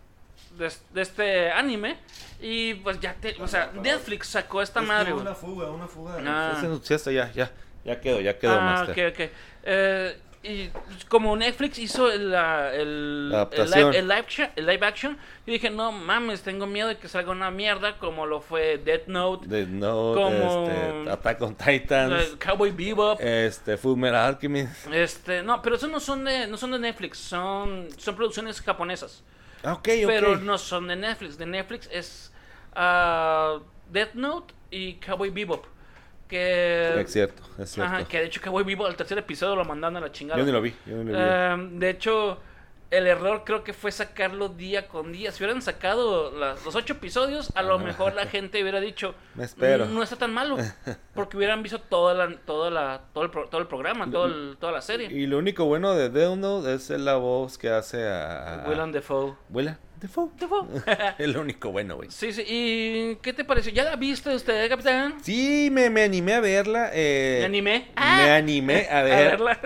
[0.59, 1.99] De, de este anime.
[2.41, 3.35] Y pues ya te.
[3.41, 5.13] O sea, Netflix sacó esta madre.
[5.13, 5.23] güey.
[5.23, 6.17] Una fuga, una fuga.
[6.27, 6.61] Ah.
[7.07, 7.51] Ya, ya,
[7.85, 9.09] ya quedó, ya quedó, Ah, Master.
[9.09, 9.31] ok, ok.
[9.65, 10.71] Eh, y
[11.09, 13.91] como Netflix hizo el, la- el, La el adaptación.
[13.93, 17.07] live, el live action- el live action, yo dije, no mames, tengo miedo de que
[17.09, 23.21] salga una mierda como lo fue Death Note, Como- este, Attack on Titans, Cowboy Bebop.
[23.21, 24.89] este, Full Metal Alchemist.
[24.93, 29.23] Este, no, pero esos no son de, no son de Netflix, son, son producciones japonesas.
[29.65, 30.07] Ah, ok, ok.
[30.09, 31.39] Pero no son de Netflix.
[31.39, 32.33] De Netflix es
[32.75, 33.59] ah,
[33.93, 35.67] Death Note y Cowboy Bebop.
[36.33, 37.93] Que, Es cierto, es cierto.
[37.95, 40.41] ajá, que de hecho Cowboy Bebop al tercer episodio lo mandaron a la chingada.
[40.41, 41.25] Yo ni lo vi, yo ni lo vi.
[41.25, 42.39] Em, de hecho,
[42.91, 45.31] el error creo que fue sacarlo día con día.
[45.31, 49.45] Si hubieran sacado las- los ocho episodios, a lo mejor la gente hubiera dicho, Me
[49.45, 49.85] espero.
[49.85, 50.57] "Mm, no está tan malo,
[51.15, 54.57] porque hubieran visto toda la, toda la, todo, el, pro- todo el programa, todo el-
[54.59, 55.09] toda la serie.
[55.13, 58.65] y lo único bueno de Death Note es la voz que hace a...
[58.67, 59.35] Willem Dafoe.
[59.51, 60.29] Willem Dafoe.
[61.19, 62.11] es lo único bueno, güey.
[62.11, 62.43] sí, sí.
[62.47, 63.73] ¿Y qué te pareció?
[63.73, 65.15] ¿Ya la viste usted, capitán?
[65.23, 66.91] Sí, me, me animé a verla.
[66.93, 67.79] Eh, ¿Me animé?
[67.79, 68.37] Me Ah.
[68.37, 69.61] animé a A ver verla.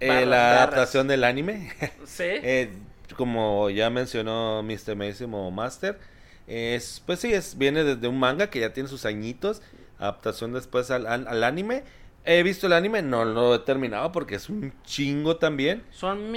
[0.00, 0.56] eh, Barras, la barras.
[0.58, 1.72] adaptación del anime.
[2.06, 2.24] Sí.
[2.42, 2.70] Eh,
[3.16, 4.94] como ya mencionó Mr.
[4.96, 5.98] Máximo Master,
[6.46, 9.62] es, pues sí, es, viene desde un manga que ya tiene sus añitos,
[9.98, 11.82] adaptación después al, al- al anime.
[12.24, 15.82] He visto el anime, no lo he terminado porque es un chingo también.
[15.92, 16.30] Son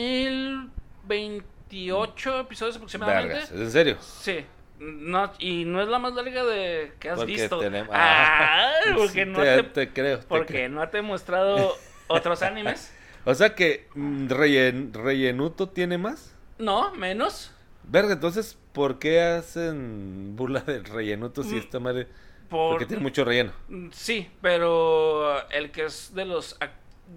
[1.72, 3.34] 1028 episodios aproximadamente.
[3.34, 3.98] Vergas, ¿es en serio?
[4.02, 4.46] Sí.
[4.80, 7.60] No, y no es la más larga de que has Porque visto.
[7.60, 10.20] tenemos- Ah, Sí, porque no te, te, creo.
[10.20, 10.70] te porque creo.
[10.70, 11.76] no te he mostrado
[12.08, 12.94] otros animes.
[13.26, 16.34] O sea que mm, Reyen- Rellenuto tiene más.
[16.58, 17.52] No, menos.
[17.84, 22.08] Verga, entonces, ¿por qué hacen burla del rellenuto si Mm, esta madre?
[22.50, 22.72] Por...
[22.72, 23.52] Porque tiene mucho relleno.
[23.92, 26.58] Sí, pero el que es de los...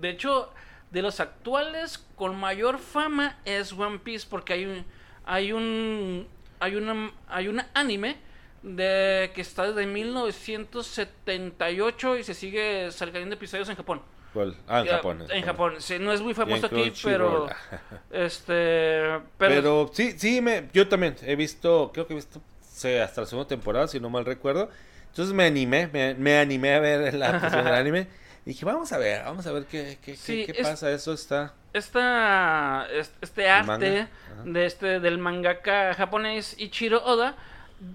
[0.00, 0.52] De hecho,
[0.92, 4.84] de los actuales con mayor fama es One Piece porque hay un...
[5.24, 6.26] Hay un...
[6.60, 8.18] Hay una, hay una anime
[8.62, 14.00] de que está desde 1978 y se sigue saliendo episodios en Japón.
[14.32, 14.56] ¿Cuál?
[14.68, 15.24] Ah, en Japón.
[15.28, 15.74] En Japón.
[15.78, 17.48] Sí, no es muy famoso aquí, pero...
[18.10, 19.18] Este...
[19.38, 19.90] Pero, Pero...
[19.92, 22.40] sí, sí, me, yo también he visto, creo que he visto
[22.72, 24.68] sí, hasta la segunda temporada, si no mal recuerdo.
[25.08, 28.06] Entonces me animé, me, me animé a ver la del anime.
[28.44, 30.90] Y dije, vamos a ver, vamos a ver qué, qué, qué- Sí, qué es- pasa.
[30.90, 31.54] Eso está.
[31.72, 34.08] esta, es- este manga, arte
[34.44, 37.36] de este, del mangaka japonés Ichiro Oda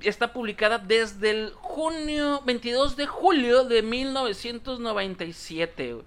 [0.02, 5.94] está publicada desde el junio 22 de julio de 1997.
[5.94, 6.06] güey.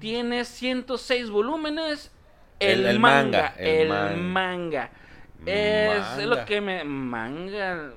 [0.00, 2.10] Tiene 106 volúmenes.
[2.58, 4.16] El, manga, manga, el manga.
[4.16, 4.90] manga.
[5.44, 6.26] Es Manga.
[6.26, 7.90] lo que me manga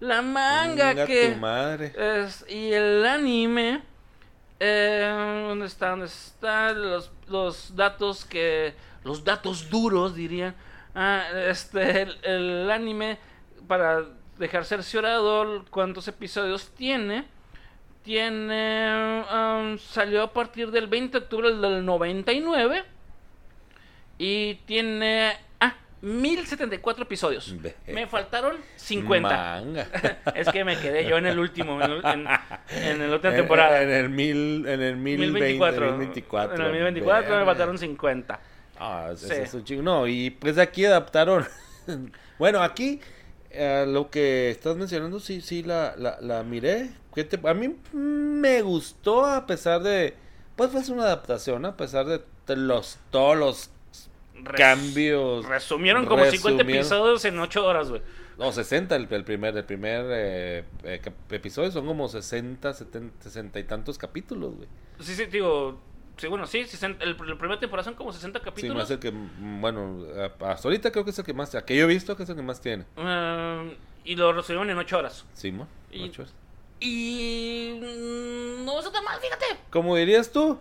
[0.00, 1.92] la manga Venga que tu madre.
[1.96, 3.82] es, y el anime.
[4.66, 5.90] Eh, ¿Dónde está?
[5.90, 8.74] ¿Dónde están los, los datos que.
[9.04, 10.54] Los datos duros, dirían.
[10.94, 13.18] Ah, este, el, el anime,
[13.68, 14.04] para
[14.38, 17.26] dejar cerciorado cuántos episodios tiene.
[18.02, 19.22] Tiene.
[19.30, 22.84] um, salió a partir del 20 de octubre del 99.
[24.16, 25.36] Y tiene.
[26.04, 27.54] Ah, 1074 episodios.
[27.86, 29.28] Me faltaron 50.
[29.28, 29.86] Manga.
[30.34, 32.26] Es que me quedé yo en el último, en, en,
[32.70, 33.82] en la última En- temporada.
[33.82, 35.86] En, el mil, en el mil 1024.
[35.96, 36.54] 1024.
[36.56, 37.46] En el 1024 me Verga.
[37.46, 38.40] faltaron 50.
[38.78, 39.28] Ah, Sí.
[39.32, 39.82] es un chingo.
[39.82, 41.46] No, y pues aquí adaptaron.
[42.38, 43.00] bueno, aquí
[43.50, 46.90] eh, lo que estás mencionando, sí, sí, la, la, la miré.
[47.14, 50.14] ¿Qué te- A mí me gustó a pesar de.
[50.56, 52.20] Pues fue una adaptación, a pesar de
[52.56, 53.70] los todos los
[54.42, 55.46] Res- cambios.
[55.46, 58.02] Resumieron como 50 resumieron- episodios en 8 horas, güey.
[58.38, 63.58] No, 60 el, el primer, el primer eh, eh, episodio, son como 60, 70, 60
[63.60, 64.68] y tantos capítulos, güey.
[65.00, 65.80] Sí, sí, digo.
[66.16, 68.76] Sí, bueno, sí, 60 el, el primer temporada son como 60 Sí, capítulos.
[68.76, 70.04] más el que, mm, bueno,
[70.40, 72.36] hasta ahorita creo que es el que más, que yo he visto que es el
[72.36, 72.84] que más tiene.
[72.96, 75.24] Eh, y lo resumieron en 8 horas.
[75.32, 76.34] Simón, Y- ocho horas.
[76.80, 77.78] Y.
[77.80, 79.44] mm, No está tan mal, fíjate.
[79.70, 80.58] Como dirías tú,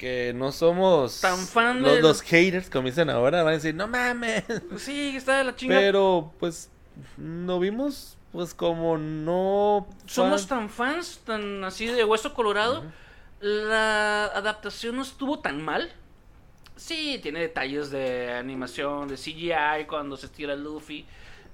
[0.00, 3.74] que no somos Tan fan los, del- los haters, como dicen ahora, van a decir,
[3.74, 4.44] no mames.
[4.78, 5.78] Sí, está de la chingada.
[5.80, 6.70] Pero, pues,
[7.18, 9.86] no vimos, pues, como no.
[10.06, 12.82] Somos fan- tan fans, tan así de hueso colorado.
[13.40, 15.90] La adaptación no estuvo tan mal.
[16.76, 21.04] Sí, tiene detalles de animación, de CGI cuando se estira Luffy.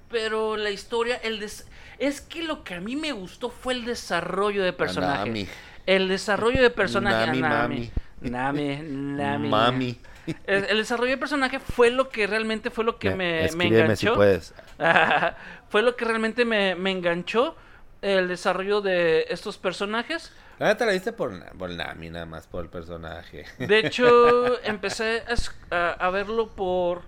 [0.09, 1.67] Pero la historia, el des-
[1.99, 5.47] es que lo que a mí me gustó fue el desarrollo de personaje.
[5.85, 7.25] El desarrollo de personaje.
[7.27, 7.91] Nami, ah, mami.
[8.21, 9.49] Nami, Nami.
[9.49, 9.99] Mami.
[10.45, 13.83] El, el desarrollo de personaje fue lo que realmente fue lo que me, me Escríbeme
[13.83, 14.11] enganchó.
[14.11, 14.53] si puedes.
[15.69, 17.55] fue lo que realmente me, me enganchó
[18.01, 20.31] el desarrollo de estos personajes.
[20.59, 23.45] La neta la viste por, por Nami, nada más por el personaje.
[23.59, 25.23] De hecho, empecé
[25.69, 27.03] a, verlo por,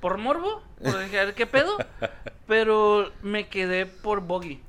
[0.00, 1.76] por morbo, por dije, a ver qué pedo,
[2.46, 4.62] pero me quedé por Buggy.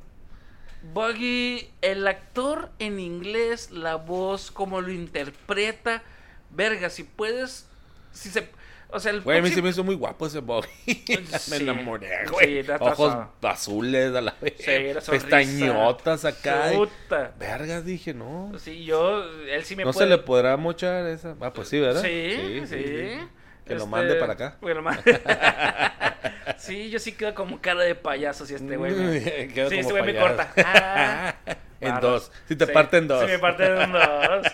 [0.94, 6.04] Buggy, el actor en inglés, la voz, cómo lo interpreta,
[6.50, 7.68] verga, si puedes,
[8.12, 8.50] si se,
[8.90, 10.68] o sea, el Güey, a mí se me hizo muy guapo ese Bobby.
[11.50, 12.64] me enamoré, güey.
[12.80, 14.54] Ojos azules a la vez.
[14.58, 15.12] Sí.
[15.12, 16.74] Pestañotas acá.
[16.74, 17.34] y- Puta.
[17.40, 18.52] Vergas, dije, no.
[18.60, 20.06] Sí, yo, él sí me ¿No puede...
[20.06, 21.36] se le podrá mochar esa?
[21.42, 22.02] Ah, pues sí, ¿verdad?
[22.04, 23.20] Sí, sí.
[23.66, 24.58] Que lo Este, mande para acá.
[26.58, 29.20] sí, yo sí quedo como cara de payaso si este güey me...
[29.70, 30.52] Sí, este güey me corta.
[30.58, 31.36] Ah,
[31.82, 32.32] en dos.
[32.48, 33.22] Si te Sí, parten dos.
[33.22, 34.48] Si me parten en dos.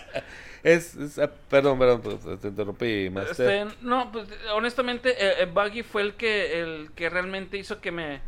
[0.62, 3.50] Es, es- ah, perdón, perdón, pues, te interrumpí, Master.
[3.68, 7.90] Este, no, pues honestamente, eh, eh, Buggy fue el que, el que realmente hizo que
[7.92, 8.20] me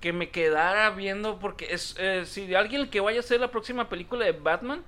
[0.00, 3.88] que me quedara viendo porque es eh, si alguien que vaya a hacer la próxima
[3.88, 4.82] película de Batman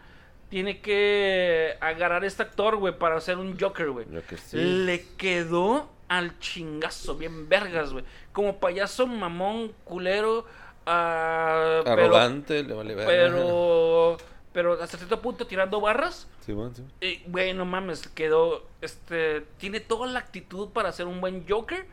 [0.49, 4.07] tiene que agarrar a este actor, güey, para hacer un Joker, güey.
[4.29, 4.57] Que sí.
[4.57, 8.05] Le quedó al chingazo, bien vergas, güey.
[8.33, 10.45] Como payaso mamón, culero,
[10.87, 13.07] ah, pero- Arrogante, le vale verga.
[13.11, 14.17] pero,
[14.53, 16.29] pero hasta cierto punto tirando barras.
[16.45, 16.83] Sí, bueno, sí.
[17.01, 21.87] Y, güey, no mames, quedó, este, tiene toda la actitud para ser un buen Joker.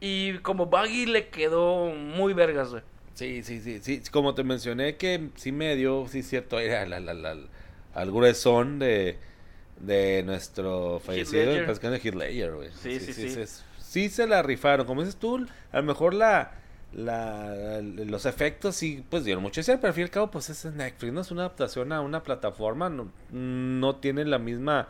[0.00, 2.82] Y como Buggy le quedó muy vergas, güey.
[3.14, 4.02] Sí, sí, sí, sí.
[4.10, 7.36] Como te mencioné que sí me dio, sí, cierto, era la, la, la-
[7.96, 9.18] al gruesón de,
[9.80, 12.68] de nuestro fallecido paz descanse, Heath Ledger, güey.
[12.82, 13.40] Sí, sí, sí.
[13.40, 16.52] es- sí se la rifaron, como dices tú, a lo mejor la,
[16.92, 20.50] la los efectos sí pues dieron mucho decir, pero al fin y al cabo pues
[20.50, 24.88] es Netflix, no es una adaptación a una plataforma, no, no tiene la misma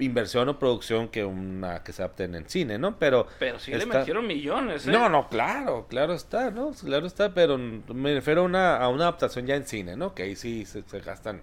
[0.00, 2.96] inversión o producción que una que se adapte en el cine, ¿no?
[2.98, 4.92] Pero Pero sí le metieron millones, ¿eh?
[4.92, 6.70] no, no, claro, claro está, ¿no?
[6.70, 10.14] Claro está, pero me refiero a una, a una adaptación ya en cine, ¿no?
[10.14, 11.42] Que ahí sí se, se gastan,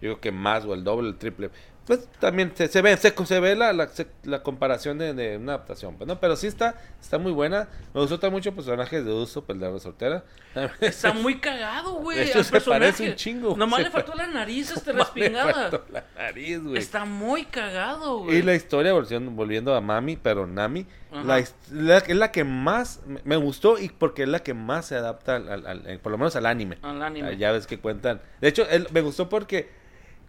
[0.00, 1.50] yo creo que más o el doble, el triple.
[1.86, 5.36] Pues también se, se ve, se, se ve la, la, se- la comparación de, de
[5.36, 6.18] una adaptación, pues, ¿no?
[6.18, 7.68] Pero sí está, está muy buena.
[7.92, 10.24] Me gustó mucho personajes de uso, pues, de la soltera.
[10.80, 12.20] Está muy cagado, güey.
[12.20, 12.80] Al se personaje.
[12.86, 13.54] parece un chingo.
[13.54, 15.52] Nomás le faltó la nariz este Nomás le respingada.
[15.70, 16.78] faltó la nariz, güey.
[16.78, 18.38] Está muy cagado, güey.
[18.38, 23.02] Y la historia, volviendo, volviendo a Mami, pero Nami, la, la- es la que más
[23.24, 26.12] me- gustó y porque es la que más se adapta, al, al- al- eh, por
[26.12, 26.78] lo menos al anime.
[26.80, 27.36] Al anime.
[27.36, 28.22] Ya ves que cuentan.
[28.40, 29.83] De hecho, él- me gustó porque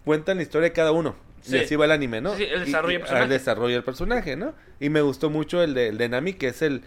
[0.05, 1.15] cuentan la historia de cada uno.
[1.41, 1.57] Sí.
[1.57, 2.35] Y así va el anime, ¿no?
[2.35, 3.23] Sí, el desarrollo del personaje.
[3.23, 4.53] El desarrollo del personaje, ¿no?
[4.79, 6.81] Y me gustó mucho el de, el de Nami, que es el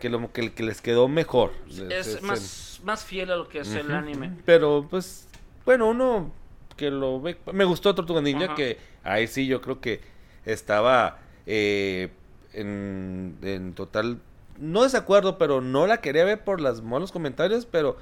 [0.00, 1.52] que, lo, que, el que les quedó mejor.
[1.90, 4.32] es más, más fiel a lo que es el anime.
[4.44, 5.28] Pero, pues,
[5.64, 6.32] bueno, uno
[6.76, 7.36] que lo ve.
[7.52, 8.54] Me gustó Tortuga Ninja, Ajá.
[8.54, 10.00] que ahí sí yo creo que
[10.44, 12.08] estaba eh,
[12.52, 14.20] en, en total.
[14.58, 17.96] No desacuerdo, pero no la quería ver por los malos comentarios, pero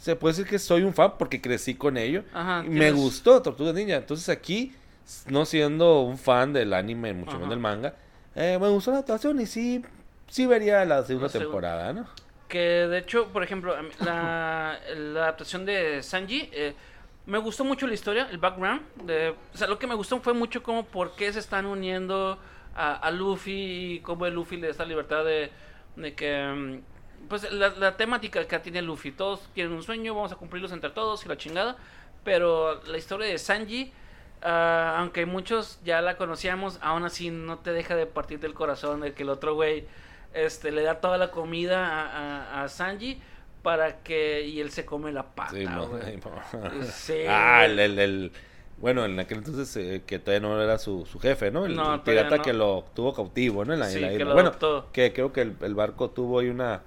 [0.00, 2.24] se puede decir que soy un fan porque crecí con ello.
[2.32, 3.96] Ajá, y me gustó Tortuga Ninja.
[3.96, 4.72] Entonces aquí,
[5.26, 7.38] no siendo un fan del anime, mucho Ajá.
[7.38, 7.94] menos del manga,
[8.34, 9.84] eh, me gustó la actuación y sí,
[10.28, 12.06] sí vería la segunda temporada, ¿no?
[12.48, 16.74] Que de hecho, por ejemplo, la, la adaptación de Sanji, eh,
[17.26, 18.80] me gustó mucho la historia, el background.
[19.04, 22.38] De, o sea, lo que me gustó fue mucho como por qué se están uniendo
[22.74, 25.50] a, a Luffy y cómo el Luffy le da esta libertad de,
[25.96, 26.80] de que.
[27.28, 30.90] Pues la, la temática que tiene Luffy, todos tienen un sueño, vamos a cumplirlos entre
[30.90, 31.76] todos y la chingada.
[32.24, 33.92] Pero la historia de Sanji,
[34.42, 39.00] ah, aunque muchos ya la conocíamos, aún así no te deja de partir del corazón
[39.00, 39.86] de que el otro güey
[40.34, 43.20] este, le da toda la comida a, a, a Sanji
[43.62, 46.18] para que y él se come la pata, Sí, güey.
[46.92, 48.32] Sí, ah, el, el- el-
[48.80, 51.66] bueno, en aquel entonces eh, que todavía no era su, su jefe, ¿no?
[51.66, 52.42] El, No, pirata no.
[52.44, 53.74] que lo tuvo cautivo, ¿no?
[53.74, 54.88] En la, en Sí, que lo bueno, adoptó.
[54.92, 56.82] que creo que el, el barco tuvo ahí una...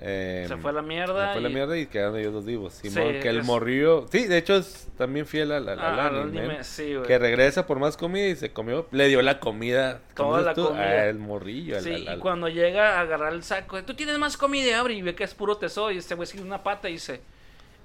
[0.00, 2.44] eh, Se fue a la mierda Se fue a la mieda y quedaron ellos dos
[2.44, 2.74] vivos.
[2.74, 4.06] Simón, Sí, que el es- morrillo...
[4.12, 7.06] Sí, de hecho es también fiel al, al- Ah, al anime, anime, sí, güey.
[7.06, 8.86] Que regresa por más comida y se comió...
[8.90, 10.00] Le dio la comida.
[10.14, 10.66] ¿cómo Toda la tú?
[10.66, 10.82] comida.
[10.84, 11.80] Ah, el morrillo.
[11.80, 14.94] Sí, al- y cuando llega a agarrar el saco, tú tienes más comida y abre
[14.94, 17.20] y ve que es puro tesoro y este güey sigue una pata y dice,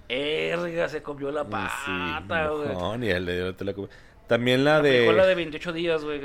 [0.10, 2.68] erga, se comió la pata, güey.
[2.70, 3.94] mojón, y él le dio la comida.
[4.32, 4.92] También la, La de...
[4.92, 6.22] película de 28 días, güey.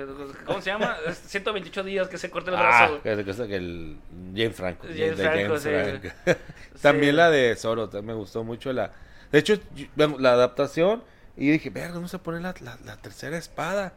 [0.47, 0.97] ¿Cómo se llama?
[1.09, 3.01] Es 128 días que se corta el Ah, brazo.
[3.03, 3.25] güey.
[3.25, 3.97] que que el
[4.33, 4.87] James Franco.
[4.87, 5.69] James Franco, sí.
[5.71, 6.09] Franco.
[6.83, 7.17] También Sí.
[7.17, 8.93] la de Zoro, me gustó mucho la.
[9.33, 9.59] De hecho,
[9.97, 11.03] la adaptación.
[11.37, 13.93] Y dije, verga, vamos a poner la, la, la tercera espada.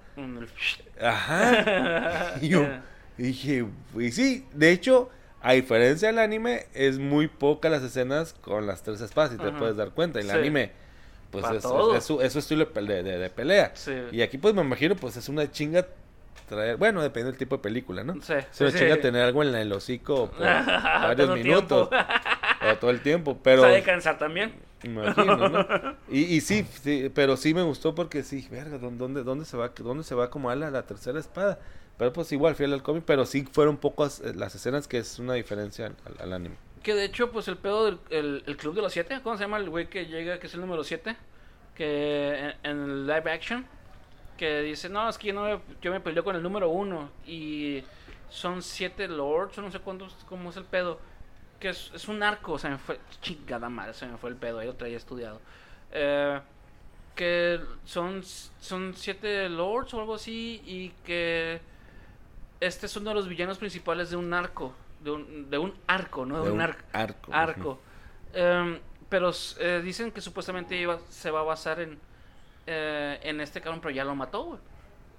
[1.00, 2.34] Ajá.
[2.42, 2.66] y yo
[3.18, 5.10] y dije, y sí, de hecho,
[5.42, 9.50] a diferencia del anime, es muy poca las escenas con las tres espadas, si te
[9.50, 9.58] Ajá.
[9.60, 10.20] puedes dar cuenta.
[10.20, 10.38] En el Sí.
[10.38, 10.72] anime,
[11.32, 13.72] pues es, es, es su, es su estilo de, de- de pelea.
[13.76, 13.94] Sí.
[14.12, 15.86] Y aquí, pues me imagino, pues es una chinga
[16.48, 18.16] traer, bueno, depende del tipo de película, ¿no?
[18.22, 19.02] Sí, Es una sí, chinga sí.
[19.02, 21.90] tener algo en el hocico por varios minutos.
[21.92, 23.62] o todo el tiempo, pero...
[23.62, 24.54] Sabe cansar también.
[24.84, 25.68] Imagino, ¿no?
[26.10, 26.66] Y, y sí,
[27.14, 30.30] pero sí me gustó porque sí, verga, ¿dó- ¿dónde, dónde se va, dónde se va
[30.32, 31.60] como a la, tercera espada?
[31.98, 35.20] Pero pues igual, fiel al cómic, pero sí fueron pocas eh, las escenas que es
[35.20, 36.56] una diferencia al, al anime.
[36.84, 39.44] Que de hecho, pues el pedo del el, el club de los siete, ¿cómo se
[39.44, 41.16] llama el güey que llega, que es el número 7?
[41.76, 43.66] Que en, el live action,
[44.38, 47.10] que dice, no, es que yo, no me, yo me peleo con el número uno
[47.26, 47.84] y
[48.30, 51.00] son siete lords o no sé cuántos, cómo es el pedo.
[51.60, 54.68] Que es, un arco, se me fue, chingada madre, se me fue el pedo, ahí
[54.68, 55.42] lo traía estudiado.
[55.92, 56.40] Eh,
[57.16, 61.60] que son, son siete lords o algo así y que
[62.62, 66.26] este es uno de los villanos principales de un arco, de un, de un arco,
[66.26, 66.84] no de, De un, un arco.
[66.94, 67.80] arco, Arco.
[68.34, 68.80] Em,
[69.10, 71.98] pero eh, dicen que supuestamente iba- se va a basar en,
[72.68, 74.60] eh, en este cabrón, pero ya lo mató, güey.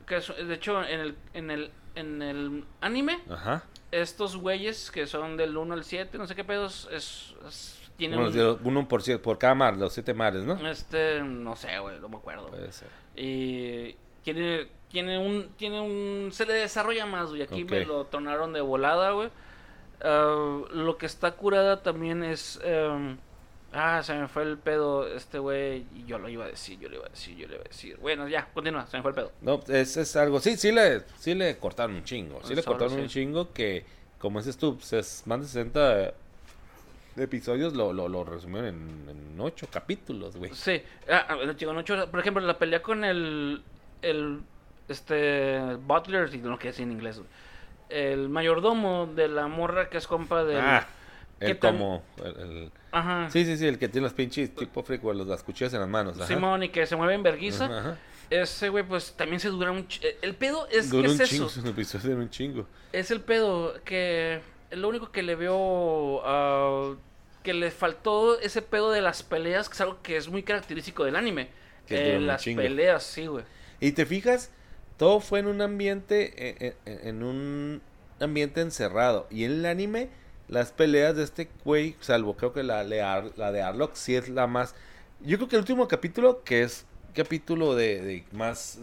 [0.06, 3.64] Que es- de hecho, en el, en el, en el anime, Ajá.
[3.90, 8.18] estos güeyes que son del 1 al 7, no sé qué pedos, es, es- tienen
[8.20, 10.54] Bueno, un- uno por, cier- por cada mar, los siete mares, ¿no?
[10.68, 12.46] este, no sé, güey, no me acuerdo.
[12.48, 12.88] Puede ser.
[13.16, 17.42] Y tiene, tiene un, tiene un, se le desarrolla más, güey.
[17.42, 19.28] Aquí me lo tronaron de volada, güey.
[20.02, 23.18] Ah, lo que está curada también es, em,
[23.72, 25.84] ah, se me fue el pedo este güey.
[25.94, 27.68] Y yo lo iba a decir, yo le iba a decir, yo le iba a
[27.68, 27.96] decir.
[27.98, 29.32] Bueno, ya, continúa, se me fue el pedo.
[29.42, 32.94] No, es, es algo, sí, sí le, sí le cortaron un chingo, sí le cortaron
[32.94, 33.00] sí.
[33.00, 33.84] un chingo que,
[34.18, 36.14] como dices tú, pues, es más de 60
[37.16, 40.54] episodios lo, lo, lo resumieron en, en 8 capítulos, güey.
[40.54, 40.80] Sí,
[41.10, 43.62] ah, ah, digo, no, cho- por ejemplo, la pelea con el,
[44.02, 44.40] el
[44.88, 47.28] este Butler, y lo que es en inglés, güey.
[47.90, 50.60] El mayordomo de la morra que es compa del...
[50.60, 50.86] Ah,
[51.38, 52.02] ¿qué el como.
[52.24, 53.28] el- el- Ajá.
[53.30, 55.88] Sí, sí, sí, el que tiene los pinches tipo frico, los, las cuchillas en las
[55.88, 56.16] manos.
[56.16, 56.26] Ajá.
[56.26, 57.64] Simón y que se mueve en verguiza.
[57.66, 57.98] Ajá.
[58.30, 59.88] Ese güey, pues también se dura un.
[59.88, 61.66] ch- El pedo es Duró que un es chingo, eso.
[61.68, 62.66] episodio un chingo.
[62.92, 64.40] Es el pedo que.
[64.72, 66.22] Lo único que le veo.
[66.24, 66.94] ah,
[67.42, 71.04] que le faltó ese pedo de las peleas, que es algo que es muy característico
[71.04, 71.48] del anime.
[71.86, 73.44] Que Eh, las peleas, sí, güey.
[73.80, 74.50] Y te fijas,
[75.00, 77.80] todo fue en un ambiente, eh, eh, en un
[78.20, 79.26] ambiente encerrado.
[79.30, 80.10] Y en el anime,
[80.46, 84.14] las peleas de este güey, salvo creo que la, de Ar- la de Arlok, sí
[84.14, 84.74] es la más...
[85.22, 86.84] Yo creo que el último capítulo, que es
[87.14, 88.78] capítulo de, de más...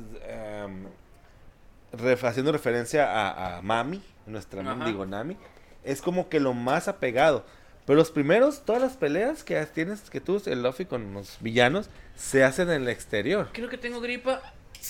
[1.94, 4.86] ref- haciendo referencia a, a Mami, nuestra Ajá.
[4.86, 5.38] digo Nami,
[5.84, 7.46] es como que lo más apegado.
[7.86, 11.90] Pero los primeros, todas las peleas que tienes, que tú, el Luffy con los villanos,
[12.16, 13.50] se hacen en el exterior.
[13.54, 14.42] Creo que tengo gripa.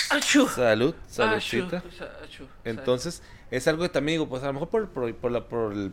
[0.09, 0.47] ¡Achú!
[0.47, 1.83] Salud, saludcita.
[2.23, 2.45] achú.
[2.63, 3.21] Entonces,
[3.51, 5.91] es algo que también digo, pues a lo mejor por, por, por la, por, el,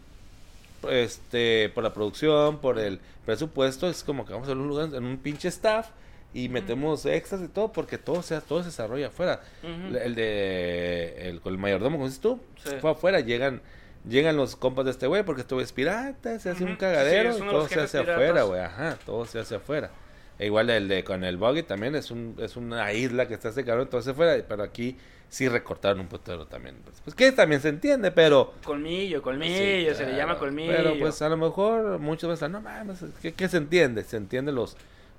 [0.90, 5.04] este, por la producción, por el presupuesto, es como que vamos a un lugar, en
[5.04, 5.88] un pinche staff
[6.32, 9.40] y metemos extras y todo, porque todo, sea, todo se desarrolla afuera.
[9.62, 12.70] El de, el, mayordomo, como dices tú, Sí.
[12.80, 13.60] fue afuera, llegan...
[14.06, 17.32] Llegan los compas de este güey porque este güey es pirata, se hace un cagadero
[17.32, 18.14] Sí, y todo se hace piratas.
[18.22, 18.60] afuera, güey.
[18.60, 19.90] Ajá, todo se hace afuera.
[20.38, 23.50] E igual el de con el buggy también es un es una isla que está
[23.50, 24.96] ese cabrón, se afuera, pero aquí
[25.28, 26.76] sí recortaron un putero también.
[26.84, 30.72] Pues, pues que también se entiende, pero Colmillo, colmillo, Sí, se le llama colmillo.
[30.74, 34.02] Pero pues a lo mejor muchas veces no mames, ¿qué, qué se entiende?
[34.04, 34.76] Se entiende los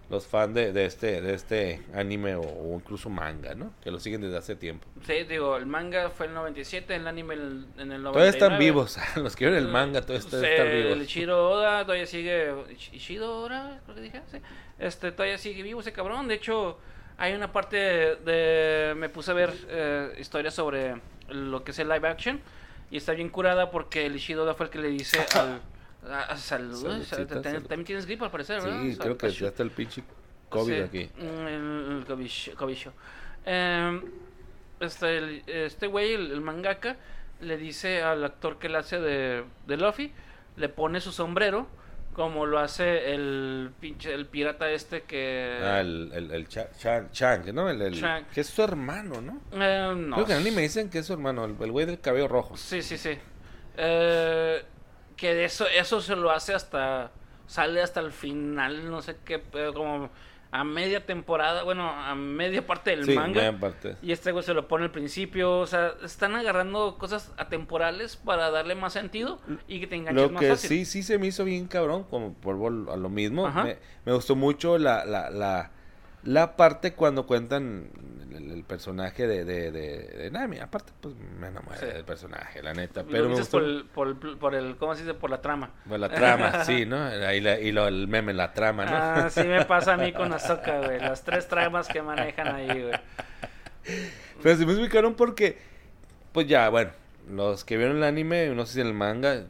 [0.09, 3.73] los fans de, de este de este anime o, o incluso manga, ¿no?
[3.83, 4.87] Que lo siguen desde hace tiempo.
[5.05, 8.11] Sí, digo, el manga fue en el 97, el anime el- en el 99.
[8.13, 11.01] Todavía están vivos, los que ven el manga todavía están, Sí, están El vivos.
[11.03, 12.53] Ichiro Oda todavía sigue.
[12.93, 14.21] Ishido Oda, creo que dije.
[14.31, 14.37] Sí.
[14.77, 16.27] Este, todavía sigue vivo ese cabrón.
[16.27, 16.77] De hecho,
[17.17, 18.93] hay una parte de.
[18.95, 22.39] Me puse a ver eh, historias sobre lo que es el live action.
[22.91, 25.61] Y está bien curada porque el Ishido Oda fue el que le dice al.
[26.09, 27.67] a- a- salud, Saludcita, o sea, te- salud.
[27.67, 28.81] También tienes gripa al parecer, ¿verdad?
[28.81, 30.03] Sí, creo que ya está el pinche
[30.49, 31.09] COVID Sí, aquí.
[31.17, 32.05] mm, El,
[32.57, 32.93] cobicho.
[33.45, 34.01] Em,
[34.79, 36.97] este, este güey, el, el mangaka,
[37.41, 40.11] le dice al actor que le hace de, de Luffy,
[40.57, 41.67] le pone su sombrero,
[42.13, 45.59] como lo hace el pinche, el pirata este que...
[45.61, 46.69] Ah, el, el, el Cha-
[47.11, 47.69] Chang, ¿no?
[47.69, 48.23] El, el- Chang.
[48.33, 49.41] que es su hermano, ¿no?
[49.51, 50.15] Eh, no.
[50.15, 52.55] Creo que en anime dicen que es su hermano, el el güey del cabello rojo.
[52.55, 53.17] Sí, sí, sí.
[53.77, 54.63] Eh,
[55.15, 57.11] que de eso, eso se lo hace hasta.
[57.47, 60.09] Sale hasta el final, no sé qué, pero como
[60.51, 63.51] a media temporada, bueno, a media parte del sí, manga.
[63.59, 63.97] parte.
[64.01, 65.59] Y este güey se lo pone al principio.
[65.59, 70.29] O sea, están agarrando cosas atemporales para darle más sentido y que te enganches Lo
[70.31, 70.69] más que fácil.
[70.69, 73.47] sí, sí se me hizo bien cabrón, como vol- a lo mismo.
[73.51, 75.71] Me, me gustó mucho la, la, la,
[76.25, 77.89] la parte cuando cuentan
[78.33, 80.59] el, el personaje de, de, de, de Nami.
[80.59, 81.85] Aparte, pues me enamoré Sí.
[81.85, 83.03] del personaje, la neta.
[83.03, 85.13] Lo Pero me dices gustó por el, por, el, por el- ¿cómo se dice?
[85.13, 85.69] Por la trama.
[85.87, 86.97] por la trama, sí, ¿no?
[87.01, 88.91] Ahí la- y lo, el meme, la trama, ¿no?
[88.95, 90.99] Ah, sí me pasa a mí con Azoka, güey.
[90.99, 92.99] Las tres tramas que manejan ahí, güey.
[94.41, 95.57] Pero se me ubicaron porque,
[96.31, 96.91] pues ya, bueno,
[97.29, 99.43] los que vieron el anime, no sé si el manga,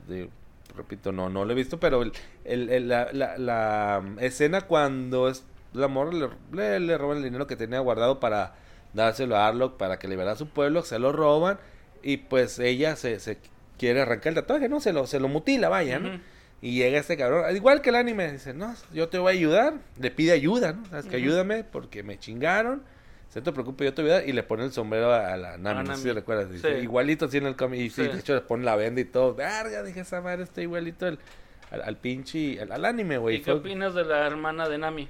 [0.75, 2.11] repito, no, no lo he visto, pero el,
[2.43, 5.43] el- el- la, la- la escena cuando es
[5.75, 8.55] la morra le, le, le roban el dinero que tenía guardado para
[8.93, 11.57] dárselo a Arlok para que liberara a su pueblo, se lo roban
[12.01, 13.37] y pues ella se, se
[13.77, 14.79] quiere arrancar el tatuaje, ¿no?
[14.79, 16.19] Se lo, se lo mutila, vaya, ¿no?
[16.61, 19.37] Y llega este cabrón, al igual que el anime, dice, no, yo te voy a
[19.37, 20.85] ayudar, le pide ayuda, ¿no?
[20.87, 22.81] Sabes que ayúdame porque me chingaron,
[23.29, 25.37] se te preocupe, yo te voy a ayudar, y le pone el sombrero a, a
[25.37, 26.83] la Nami, A no sé si recuerdas, dice, Sí.
[26.83, 28.07] igualito así en el cómic, y sí, Sí.
[28.07, 31.19] de hecho le pone la venda y todo, verga, dije, esa madre está igualito al,
[31.69, 33.35] al, al pinche, al, al anime, güey.
[33.37, 35.09] ¿Y qué opinas de la hermana de Nami?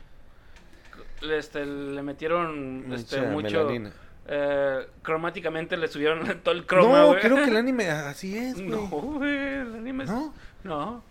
[1.21, 3.91] Le, este, le metieron este, mucha mucho...
[4.27, 8.67] eh, cromáticamente le subieron todo el croma, No, creo que el anime así es, güey.
[8.67, 10.33] No, güey, el anime es- ¿No?
[10.63, 11.03] No.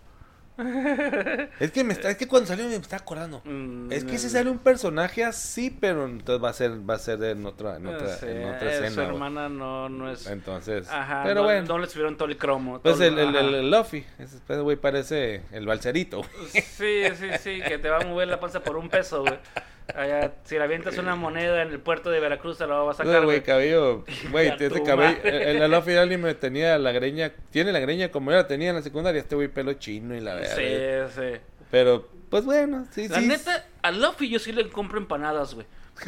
[1.59, 3.41] Es que me está, es que cuando salió me está acordando.
[3.43, 6.93] Mm, Es que si el- sale un personaje así, pero entonces va a ser, va
[6.95, 8.89] a ser en otra, en otra, Sí, en otra escena.
[8.91, 10.25] Su hermana no, no es...
[10.27, 11.67] Entonces, Ajá, pero no, bueno.
[11.67, 12.79] no le subieron todo el cromo.
[12.79, 16.21] Pues el, el, el, el Luffy, ese güey, parece el balserito.
[16.51, 16.61] Sí,
[17.15, 19.37] sí, sí, que te va a mover la panza por un peso, güey.
[19.93, 22.93] Allá, si le avientas una moneda en el puerto de Veracruz, te la va a
[22.95, 25.17] sacar, güey, cabello, güey, tu cabello.
[25.23, 28.75] El, el del anime tenía la greña, tiene la greña como yo la tenía en
[28.77, 30.55] la secundaria, este güey pelo chino y la verdad.
[30.55, 31.39] Sí, sí.
[31.69, 33.27] Pero, pues bueno, sí, La sí.
[33.27, 35.67] neta, a Luffy yo sí le compro empanadas, güey.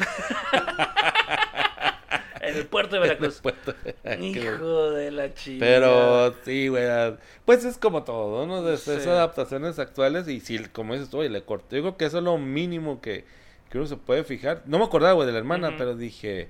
[2.40, 3.40] en el puerto de Veracruz.
[3.40, 3.74] Puerto-
[4.20, 5.64] Hijo de la chica.
[5.64, 6.84] Pero sí, güey.
[6.86, 8.62] ah, Pues es como todo, ¿no?
[8.62, 9.08] De esas Sí.
[9.08, 10.28] adaptaciones actuales.
[10.28, 11.76] Y si, como dices tú, oye, le corté.
[11.76, 13.24] Yo creo que eso es lo mínimo que,
[13.70, 14.62] que uno se puede fijar.
[14.66, 16.48] No me acordaba, güey, de la hermana, pero dije.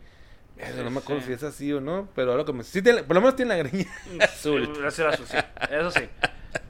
[0.56, 1.28] Eso no me acuerdo Sí.
[1.28, 3.62] si es así o no, pero ahora como sí tiene, por lo menos tiene la
[3.62, 3.86] greña
[4.22, 4.68] azul.
[4.84, 5.36] Eso era azul, sí.
[5.70, 6.00] Eso sí.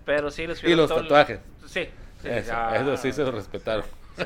[0.05, 1.41] Pero sí, les Y los el- tatuajes.
[1.67, 1.85] Sí.
[2.23, 2.77] sí, Eso, ya.
[2.77, 3.85] eso sí se lo respetaron.
[4.19, 4.25] Sí.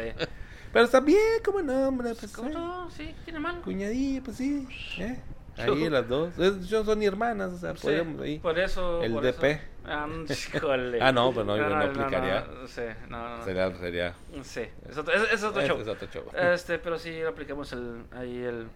[0.73, 2.91] Pero está bien, como no, hombre, pues ¿Cómo no?
[2.91, 3.61] Sí, tiene mal.
[3.61, 4.67] cuñadilla, pues sí.
[4.99, 5.21] ¿eh?
[5.59, 6.33] Ahí las dos.
[6.69, 8.39] Yo son hermanas, o sea, Sí, podríamos ahí.
[8.39, 9.03] Por eso.
[9.03, 9.45] El por DP.
[9.51, 9.61] eso.
[9.85, 10.07] Ah.
[11.01, 12.47] Ah, no, pero no, yo no aplicaría.
[12.61, 13.45] No, sí, no, no.
[13.45, 14.15] Sería, sería.
[14.43, 15.81] Sí, es otro, es, es otro Ese show.
[15.81, 16.25] es otro show.
[16.35, 18.69] Este, pero sí aplicamos el, ahí el...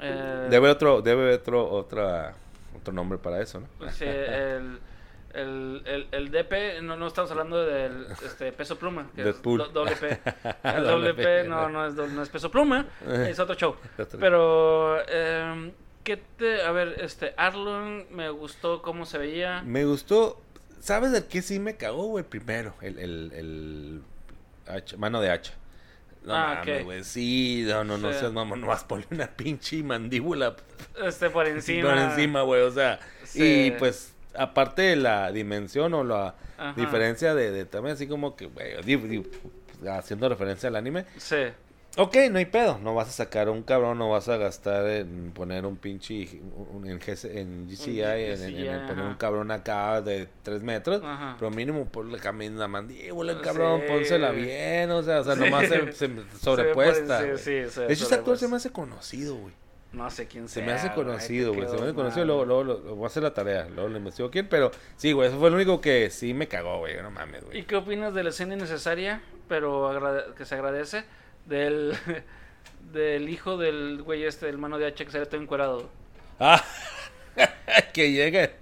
[0.00, 2.34] eh, Debe otro, debe otro, otra,
[2.78, 3.90] otro nombre para eso, ¿no?
[3.90, 4.78] Sí, el,
[5.32, 9.62] el, el, el DP, no, no estamos hablando del este, peso pluma, que Deadpool.
[9.62, 10.20] es do- doble P.
[10.64, 13.76] El Doble P, no, no, es, do- no es peso pluma, es otro show.
[14.20, 15.72] Pero, eh,
[16.04, 16.62] ¿qué te...?
[16.62, 19.62] A ver, este, Arlon, me gustó cómo se veía.
[19.62, 20.40] Me gustó.
[20.80, 22.24] ¿Sabes de qué sí me cagó, güey?
[22.24, 24.02] Primero, el, el, el
[24.66, 25.54] hacha- mano de hacha.
[26.24, 27.04] No Ah, mames, güey.
[27.04, 28.18] Sí, no, no, no Sí.
[28.20, 28.60] seas mamón.
[28.60, 30.56] No vas a poner una pinche mandíbula
[31.04, 31.90] Este, por encima.
[31.90, 32.62] por encima, güey.
[32.62, 33.66] O sea, Sí.
[33.66, 36.72] y pues, aparte de la dimensión o la Ajá.
[36.80, 39.22] diferencia de, de también así como que, güey, di-
[39.90, 41.04] haciendo referencia al anime.
[41.18, 41.36] Sí,
[41.96, 42.78] Ok, no hay pedo.
[42.82, 46.40] No vas a sacar un cabrón, no vas a gastar en poner un pinche.
[46.72, 50.62] Un, en, GC en GCI, en, en- en GCI, poner un cabrón acá de 3
[50.62, 51.00] metros.
[51.04, 51.36] Ajá.
[51.38, 53.82] Pero mínimo ponle camino la mandíbula, cabrón.
[53.86, 53.92] Sí.
[53.92, 55.40] Pónsela bien, o sea, o sea Sí.
[55.40, 57.20] nomás se, se sobrepuesta.
[57.20, 57.38] Sí, güey.
[57.38, 59.54] sí, se de hecho, ese actor se me hace conocido, güey.
[59.92, 61.68] no sé quién Se me hace conocido, güey.
[61.68, 62.24] Se me hace conocido.
[62.24, 63.68] Luego, luego, lo- voy a hacer la tarea.
[63.68, 64.48] Luego lo investigo quién.
[64.48, 65.28] Pero sí, güey.
[65.28, 67.00] Eso fue lo único que sí me cagó, güey.
[67.00, 67.66] No mames, ¿Y güey.
[67.66, 71.04] qué opinas de la escena innecesaria, pero que se agradece,
[71.46, 71.94] del,
[72.92, 75.90] del hijo del güey este, del mano de hacha que sale todo encuerado?
[76.40, 76.62] Ah,
[77.92, 78.54] que llegue.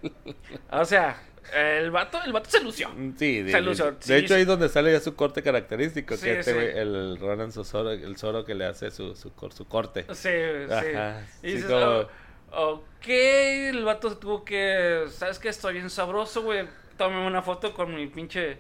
[0.71, 1.21] O sea,
[1.55, 2.91] el vato, el vato se lució.
[3.19, 4.35] Sí, de, Se de- lució, de sí, hecho sí.
[4.35, 6.57] ahí es donde sale ya su corte característico, Sí, que este sí.
[6.57, 10.07] güey, el Ronan Sosoro, el Zoro que le hace su, su, cor- su corte.
[10.15, 10.29] Sí,
[10.71, 11.37] Ajá, sí.
[11.41, 12.09] sí, Y dices, como-
[12.53, 15.49] "Oh, ok, el vato tuvo que, ¿sabes qué?
[15.49, 16.67] Estoy bien sabroso, güey.
[16.97, 18.59] Tómame una foto con mi pinche,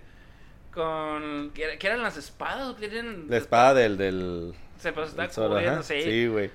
[0.72, 2.68] con, ¿qué, era- qué eran las espadas?
[2.68, 3.26] o ¿Qué eran?
[3.28, 6.02] La espada del, del Se se está cubriendo, sí.
[6.02, 6.50] Sí, güey.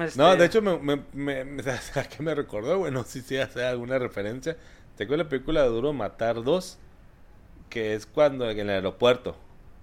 [0.00, 2.92] Este, No, de hecho, me, me, me, me- ¿sabes a qué me recordó, güey?
[2.92, 4.56] No sé si hace alguna referencia.
[4.96, 6.78] ¿Te acuerdas la película de Duro Matar 2?
[7.70, 9.36] Que es cuando en el aeropuerto.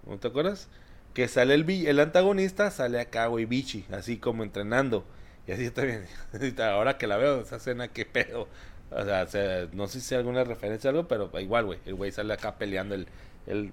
[0.07, 0.67] ¿No te acuerdas?
[1.13, 5.05] Que sale el, el antagonista, sale acá, güey, bichi, así como entrenando.
[5.47, 6.05] Y así está bien.
[6.59, 8.47] Ahora que la veo, esa escena, qué pedo.
[8.91, 11.79] O sea, o sea, no sé si hay alguna referencia a algo, pero igual, güey.
[11.85, 13.07] El güey sale acá peleando el.
[13.47, 13.71] El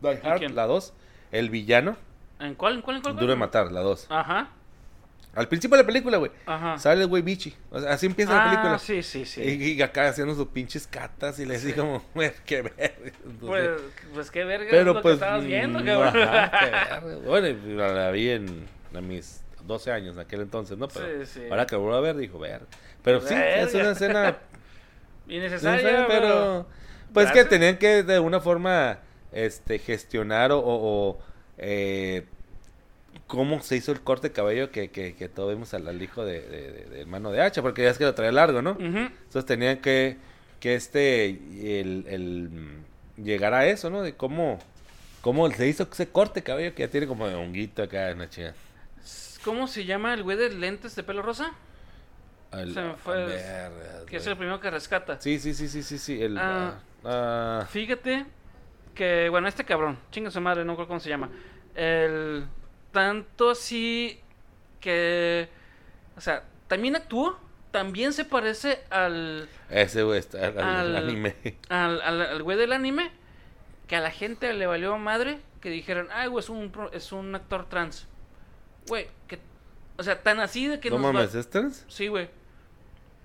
[0.00, 0.92] Die Hard, la 2.
[1.32, 1.96] El villano.
[2.40, 3.16] ¿En cuál, en cuál, en cuál?
[3.16, 4.06] Duro de matar, la 2.
[4.10, 4.48] Ajá,
[5.34, 6.30] Al principio de la película, güey.
[6.46, 6.78] ajá.
[6.78, 7.54] Sale el güey bichi.
[7.70, 8.78] O sea, así empieza la Ah, película.
[8.78, 9.42] sí, sí, sí.
[9.42, 11.68] Y, y acá haciendo sus pinches catas y le Sí.
[11.68, 12.92] digo como, güey, qué verga.
[13.24, 13.70] Entonces, Pues,
[14.14, 15.18] pues qué verga es pero lo pues.
[15.18, 16.22] que estabas viendo, mm, cabrón.
[16.22, 17.00] ajá, qué verga.
[17.26, 20.86] Bueno, la, la vi en, a mis 12 años en aquel entonces, ¿no?
[20.88, 21.46] Pero Sí, sí.
[21.50, 22.60] ahora que vuelvo a ver, dijo, ver.
[23.02, 23.78] Pero sí, es Verga.
[23.80, 24.36] una escena.
[25.28, 26.06] Innecesaria, pero...
[26.08, 26.66] pero.
[27.14, 28.98] Pues que tenían que de alguna forma
[29.32, 31.18] este gestionar o.
[31.58, 32.26] eh,
[33.26, 36.24] cómo se hizo el corte de cabello que, que, que todos vimos al, al hijo
[36.24, 38.72] de, de, de- de mano de hacha, porque ya es que lo traía largo, ¿no?
[38.72, 38.84] Ujú.
[38.84, 40.16] Entonces tenían que,
[40.60, 42.50] que este, el, el,
[43.24, 44.02] llegar a eso, ¿no?
[44.02, 44.58] De cómo,
[45.22, 48.18] cómo se hizo ese corte de cabello que ya tiene como de honguito acá en
[48.18, 48.54] la chica.
[49.44, 51.52] ¿Cómo se llama el güey de lentes de pelo rosa?
[52.52, 53.40] Se me fue
[54.06, 55.20] Que es el primero que rescata.
[55.20, 56.36] Sí, sí, sí, sí, sí, sí, el...
[56.38, 56.74] Ah.
[56.76, 58.26] ah, ah, Fíjate
[58.94, 61.28] que, bueno, este cabrón, chinga su madre, no creo cómo se llama.
[61.74, 62.46] El
[62.92, 64.20] tanto así
[64.80, 65.48] que,
[66.16, 67.38] o sea, también actuó,
[67.72, 71.34] también se parece al, ese güey está al, al anime.
[71.68, 73.10] al, al, al güey del anime,
[73.88, 77.34] que a la gente le valió madre que dijeran, ay, güey, es un, es un
[77.34, 78.06] actor trans.
[78.86, 79.40] Güey, que,
[79.96, 81.84] o sea, tan así de que No nos va- mames, ¿es trans?
[81.88, 82.28] Sí, güey.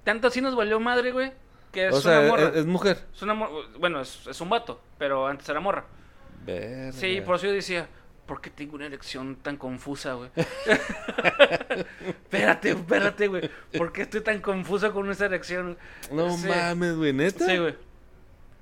[0.04, 1.32] Tanto así nos valió madre, güey,
[1.72, 2.44] que es O sea, una morra.
[2.50, 3.06] es, es mujer.
[3.14, 5.86] Es una mor- Bueno, es, es un vato, pero antes era morra.
[6.46, 6.92] Verga.
[6.94, 7.88] Sí, por eso yo decía,
[8.26, 10.30] ¿por qué tengo una erección tan confusa, güey?
[12.08, 13.50] espérate, espérate, güey.
[13.78, 15.78] ¿Por qué estoy tan confusa con esa erección?
[16.12, 16.48] No Sí.
[16.48, 17.46] mames, güey, ¿neta?
[17.46, 17.76] Sí, güey.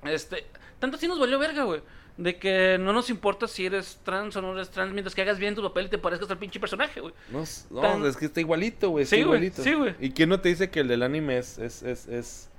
[0.04, 0.46] Este,
[0.80, 1.82] tanto así nos valió verga, güey.
[2.18, 5.38] De que no nos importa si eres trans o no eres trans, mientras que hagas
[5.38, 7.14] bien tu papel y te parezcas al pinche personaje, güey.
[7.30, 9.06] No, s- no, Tan- es que está igualito, güey.
[9.06, 9.94] Sí, güey, sí, güey.
[10.00, 12.50] ¿Y quién no te dice que el del anime es, es, es, es,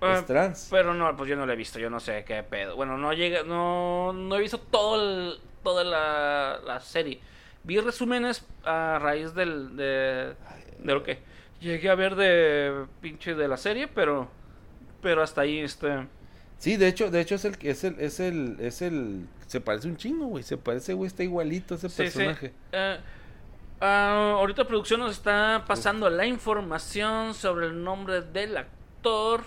[0.00, 0.68] es trans?
[0.70, 2.76] Pero no, pues yo no lo he visto, yo no sé qué pedo.
[2.76, 7.20] Bueno, no llega, no, no he visto todo el, toda la, la serie.
[7.64, 10.34] Vi resúmenes a raíz del, de,
[10.78, 11.18] de lo que
[11.60, 14.28] llegué a ver de pinche de la serie, pero,
[15.02, 16.06] pero hasta ahí, este,
[16.58, 19.88] Sí, de hecho, de hecho es el, es el, es el, es el, se parece
[19.88, 20.42] un chingo, güey.
[20.42, 22.02] Se parece, güey, está igualito ese sí, sí.
[22.02, 22.54] personaje.
[22.72, 22.98] Eh,
[23.80, 28.77] Ah, ahorita producción nos está pasando la información sobre el nombre del actor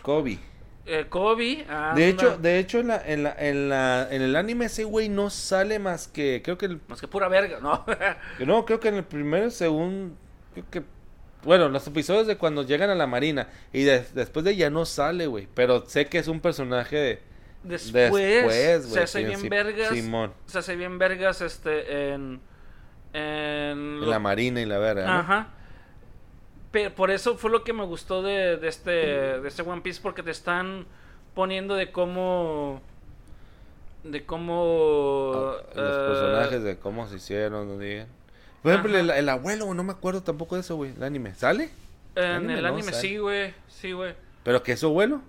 [0.01, 0.39] Kobe.
[0.85, 1.65] eh, Kobe.
[1.69, 4.83] Ah, De hecho, de hecho en, la, en, la, en, la, en el anime ese
[4.83, 7.85] güey no sale más que, creo que el Más que pura verga, ¿no?
[8.45, 10.15] No, creo que en el primero, segundo,
[10.53, 10.83] creo que,
[11.43, 14.85] bueno, los episodios de cuando llegan a la marina y de- después de ya no
[14.85, 17.21] sale, güey, pero sé que es un personaje de...
[17.63, 19.89] Después, Después, se hace bien vergas.
[19.89, 20.33] Simón.
[20.47, 22.41] Se hace bien vergas este en
[23.13, 25.60] en, En lo- la marina y la verga, ¿no?
[26.71, 29.99] Pero por eso fue lo que me gustó de, de este de este One Piece
[30.01, 30.85] porque te están
[31.33, 32.81] poniendo de cómo
[34.03, 38.07] de cómo Ah, Los eh, personajes de cómo se hicieron, no digan.
[38.63, 41.33] Por ejemplo, el, el abuelo, no me acuerdo tampoco de eso, güey, el anime.
[41.35, 41.69] ¿Sale?
[42.15, 44.13] en anime el anime sí, güey, sí, güey.
[44.43, 45.21] ¿Pero que es su abuelo?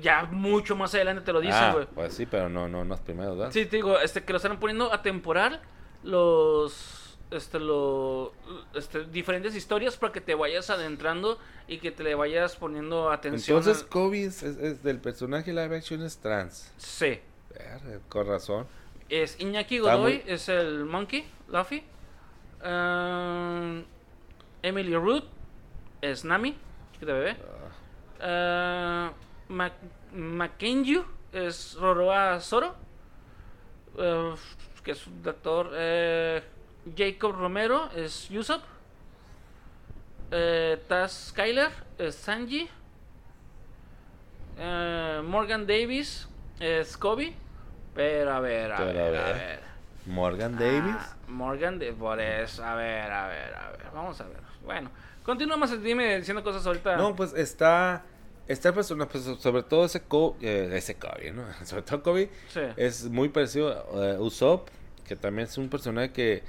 [0.00, 1.86] Ya mucho más adelante te lo dicen, ah, güey.
[1.94, 3.52] pues sí, pero no, no, no es primero, ¿verdad?
[3.52, 5.60] Sí, te digo, este, que lo están poniendo a temporal
[6.02, 6.95] los,
[7.30, 8.32] este, lo,
[8.74, 13.58] este, diferentes historias para que te vayas adentrando y que te le vayas poniendo atención.
[13.58, 16.72] Entonces al- Kobe es, del personaje live action es trans.
[16.76, 17.20] sí.
[18.10, 18.66] Con razón.
[19.08, 21.82] Es Iñaki Godoy, muy- es el Monkey, Luffy.
[22.62, 23.80] Ah,
[24.62, 25.24] Emily Root
[26.02, 26.54] es Nami,
[26.92, 27.36] chiquita bebé.
[28.20, 29.12] Ah,
[29.48, 29.72] Mac-
[30.12, 31.02] Mackenzie
[31.32, 32.74] es Roroa Zoro,
[33.98, 34.34] eh,
[34.82, 35.70] que es un actor.
[35.74, 36.42] eh,
[36.96, 38.62] Jacob Romero es Usopp.
[40.30, 42.68] Eh, Taz Skyler es Sanji.
[44.58, 46.28] Eh, Morgan Davis
[46.60, 47.34] es Kobe.
[47.94, 49.34] Pero a ver, a Pero ver, a a ver.
[49.36, 49.60] ver.
[50.06, 50.94] Morgan Davis.
[50.98, 52.64] Ah, Morgan de por eso.
[52.64, 53.86] A ver, a ver, a ver.
[53.94, 54.36] Vamos a ver.
[54.64, 54.90] Bueno,
[55.24, 56.96] continuamos dime diciendo cosas ahorita.
[56.96, 58.04] No, pues está.
[58.48, 61.42] El personaje, pues, sobre todo ese Kobe, eh, ese Kobe, ¿no?
[61.64, 62.60] Sobre todo Kobe Sí.
[62.76, 63.70] es muy parecido
[64.00, 64.68] a eh, Usopp,
[65.04, 66.44] que también es un personaje que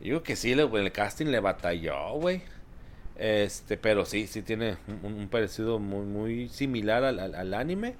[0.00, 2.42] digo que sí, le, el casting le batalló, güey.
[3.16, 7.96] Este, pero sí, sí tiene un, parecido muy, muy similar al, al- anime.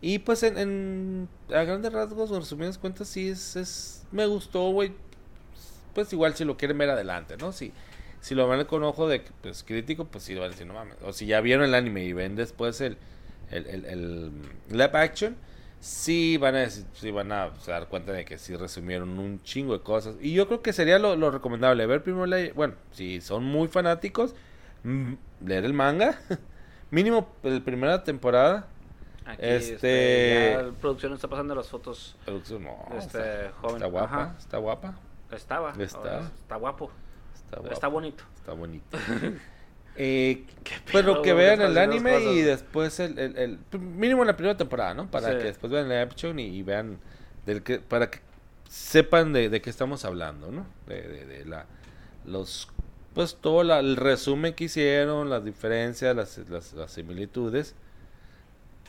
[0.00, 4.70] Y pues en, en- a grandes rasgos, en resumidas cuentas, sí es, es me gustó,
[4.72, 4.92] güey.
[5.94, 7.52] Pues igual si lo quieren ver adelante, ¿no?
[7.52, 7.72] Si,
[8.20, 10.74] si lo ven con ojo de pues, crítico, pues sí lo van a decir, no
[10.74, 10.96] mames.
[11.02, 12.96] O si ya vieron el anime y ven después el,
[13.50, 14.30] el, el
[14.70, 15.36] live action,
[15.80, 19.72] sí van a sí van a se dar cuenta de que sí resumieron un chingo
[19.76, 20.16] de cosas.
[20.20, 23.66] Y yo creo que sería lo, lo recomendable ver primero la, bueno, si son muy
[23.68, 24.34] fanáticos,
[24.84, 25.12] mm,
[25.46, 26.18] leer el manga.
[26.90, 28.66] Mínimo la primera temporada.
[29.24, 32.16] Aquí, Este- este, producción está pasando las fotos.
[32.24, 33.76] Producción, no, Este, está, joven.
[33.76, 34.34] está guapa, Ajá.
[34.38, 34.94] está guapa,
[35.30, 35.70] Estaba.
[35.78, 36.20] Está.
[36.20, 36.90] Está guapo.
[37.34, 37.72] está guapa.
[37.74, 38.24] Está bonito.
[38.36, 38.98] Está bonito.
[40.02, 40.44] eh,
[40.92, 45.10] pero que vean el anime y después el, el, el- mínimo la primera temporada, ¿no?
[45.10, 45.38] Para Sí.
[45.38, 46.98] que después vean la action y, y vean
[47.46, 48.20] del que para que
[48.68, 50.66] sepan de, de qué estamos hablando, ¿no?
[50.86, 51.66] De, de, de la
[52.24, 52.68] los
[53.14, 57.74] pues todo la- el resumen que hicieron, las diferencias, las, las, las similitudes.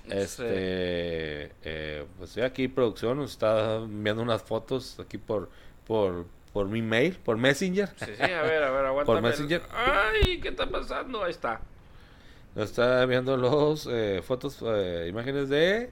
[0.09, 5.49] Este, eh, pues sí, aquí producción nos está enviando unas fotos aquí por
[5.85, 7.89] por por mi mail, por Messenger.
[7.97, 9.21] Sí, sí, a ver, a ver, aguántame.
[9.21, 9.61] Messenger.
[9.73, 11.23] Ay, ¿qué está pasando?
[11.23, 11.61] Ahí está.
[12.55, 15.91] Nos está viendo los eh, fotos, eh, imágenes de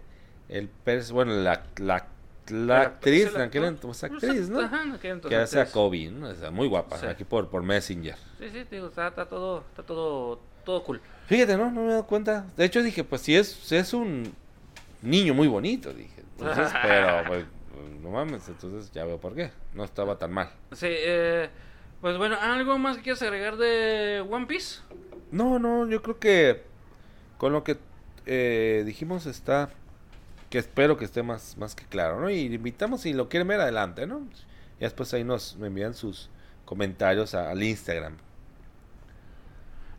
[0.49, 2.07] el pers- bueno, la, la,
[2.49, 4.59] la actriz, la aquel entonces Pues, actriz, ¿no?
[4.59, 5.71] ajá, en aquel entonces que hace a.
[5.71, 6.27] Kobe, ¿no?
[6.27, 7.05] O sea, muy guapa, Sí.
[7.05, 8.15] aquí por, por Messenger.
[8.39, 10.99] Sí, sí, digo, está, está todo, está todo, todo cool.
[11.27, 11.71] Fíjate, ¿no?
[11.71, 12.45] No me he dado cuenta.
[12.57, 14.33] De hecho dije, pues si es, si es un
[15.01, 16.23] niño muy bonito, dije.
[16.37, 17.45] Entonces, pero pues
[18.01, 19.51] no mames, entonces ya veo por qué.
[19.73, 20.49] No estaba tan mal.
[20.71, 21.49] Sí, eh,
[22.01, 24.81] pues bueno, ¿algo más que quieras agregar de One Piece?
[25.31, 26.63] No, no, yo creo que
[27.37, 27.77] con lo que
[28.25, 29.69] eh, dijimos está
[30.49, 32.29] que espero que esté más, más que claro, ¿no?
[32.29, 34.19] Y invitamos si lo quieren ver adelante, ¿no?
[34.79, 36.29] Y después ahí nos me envían sus
[36.65, 38.17] comentarios a- al Instagram.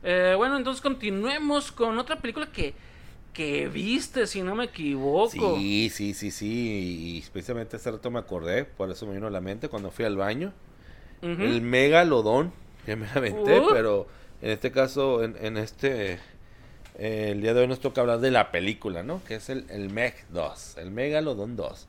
[0.02, 2.74] Eh, bueno, entonces continuemos con otra película que,
[3.32, 5.56] que viste, si no me equivoco.
[5.56, 7.18] Sí, sí, sí, sí.
[7.24, 10.04] Y precisamente hace rato me acordé, por eso me vino a la mente cuando fui
[10.04, 10.52] al baño.
[11.22, 12.52] El megalodón,
[12.86, 13.68] que me aventé, Uh.
[13.70, 14.08] pero
[14.42, 16.14] en este caso, en, en este,
[16.98, 19.22] eh, el día de hoy nos toca hablar de la película, ¿no?
[19.24, 21.88] Que es el, el Meg 2, el Megalodón 2.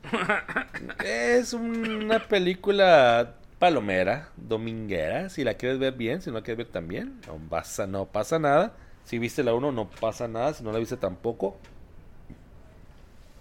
[1.04, 6.72] es una película palomera, dominguera, si la quieres ver bien, si no la quieres ver
[6.72, 8.74] también, no pasa, no pasa nada.
[9.12, 11.58] Si viste la 1 no pasa nada, si no la viste tampoco.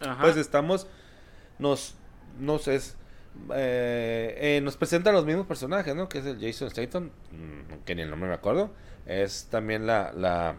[0.02, 0.22] Ajá.
[0.22, 0.86] Pues estamos,
[1.60, 1.96] nos,
[2.38, 2.98] nos es,
[3.56, 6.10] eh, eh, nos presentan los mismos personajes, ¿no?
[6.10, 8.72] Que es el Jason Statham, mm, que ni el nombre me acuerdo.
[9.06, 10.58] Es también la, la,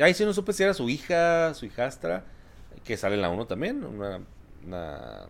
[0.00, 2.24] ahí sí no supe si era su hija, su hijastra,
[2.82, 4.20] que sale en la 1 también, una,
[4.66, 5.26] una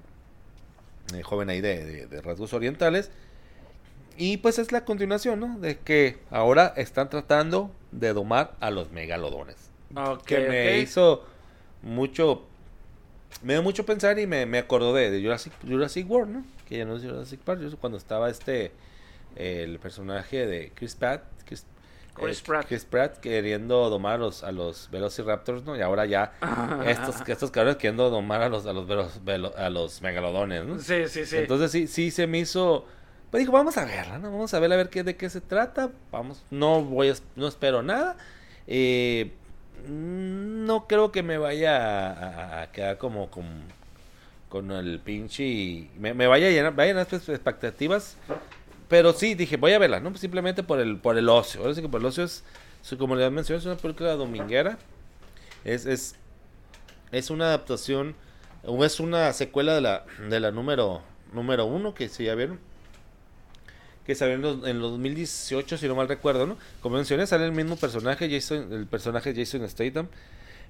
[1.12, 3.10] eh, joven ahí de, de- de rasgos orientales.
[4.20, 5.58] Y pues es la continuación, ¿no?
[5.58, 9.56] De que ahora están tratando de domar a los megalodones.
[9.96, 11.24] Ok, que me hizo
[11.82, 12.42] mucho.
[13.42, 16.44] Me dio mucho pensar y me, me acordó de, de Jurassic, Jurassic World, ¿no?
[16.68, 17.60] Que ya no es Jurassic Park.
[17.62, 18.72] Yo cuando estaba este.
[19.36, 21.22] El personaje de Chris Pratt.
[21.46, 21.64] Chris,
[22.14, 22.66] Chris eh, Pratt.
[22.66, 25.76] Chris Pratt queriendo domar a los, a los Velociraptors, ¿no?
[25.76, 26.32] Y ahora ya
[26.84, 30.78] estos, estos cabrones queriendo domar a los, a los, velo- a los megalodones, ¿no?
[30.80, 31.36] Sí, sí, sí.
[31.38, 32.86] Entonces sí, sí se me hizo.
[33.30, 34.30] Pues digo, vamos a verla, ¿no?
[34.32, 35.90] Vamos a ver a ver qué, de qué se trata.
[36.10, 38.16] Vamos, no voy a, no espero nada.
[38.66, 39.32] Eh,
[39.88, 43.46] no creo que me vaya a, quedar como con,
[44.48, 45.88] con el pinche.
[45.98, 48.16] Me, vaya a llenar, vaya a llenar espe- expectativas.
[48.88, 50.12] Pero sí, dije, voy a verla, ¿no?
[50.16, 51.60] Simplemente por el, por el ocio.
[51.60, 52.42] Ahora sí que por el ocio es,
[52.98, 54.76] como les mencioné, es una película dominguera.
[55.64, 56.16] Es, es,
[57.12, 58.16] es una adaptación,
[58.64, 61.02] o es una secuela de la, de la número,
[61.32, 62.58] número uno, que si ya vieron.
[64.10, 66.56] Que salió en los, en los 2018, si no mal recuerdo, ¿no?
[66.80, 70.08] Como mencioné, sale el mismo personaje, Jason, el personaje Jason Statham.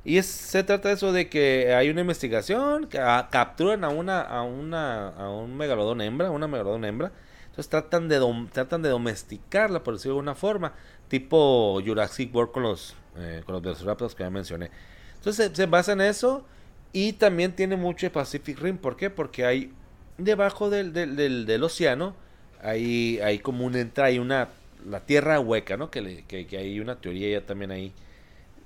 [0.05, 4.21] Y se trata de eso de que hay una investigación, que a- capturan a una,
[4.23, 7.13] a una, a un megalodón hembra, una megalodón hembra.
[7.47, 8.21] Entonces tratan de
[8.53, 10.73] tratan de domesticarla, por decirlo de alguna forma,
[11.09, 14.71] tipo Jurassic World con los eh, con los velociraptors que ya mencioné.
[15.17, 16.45] Entonces se, se basa en eso
[16.93, 18.79] y también tiene mucho Pacific Rim.
[18.79, 19.11] ¿Por qué?
[19.11, 19.73] Porque hay
[20.19, 22.15] debajo del, del, del océano
[22.63, 24.49] hay, hay como una entrada, hay una
[24.89, 25.91] la tierra hueca, ¿no?
[25.91, 27.93] Que, que, hay una teoría ya también ahí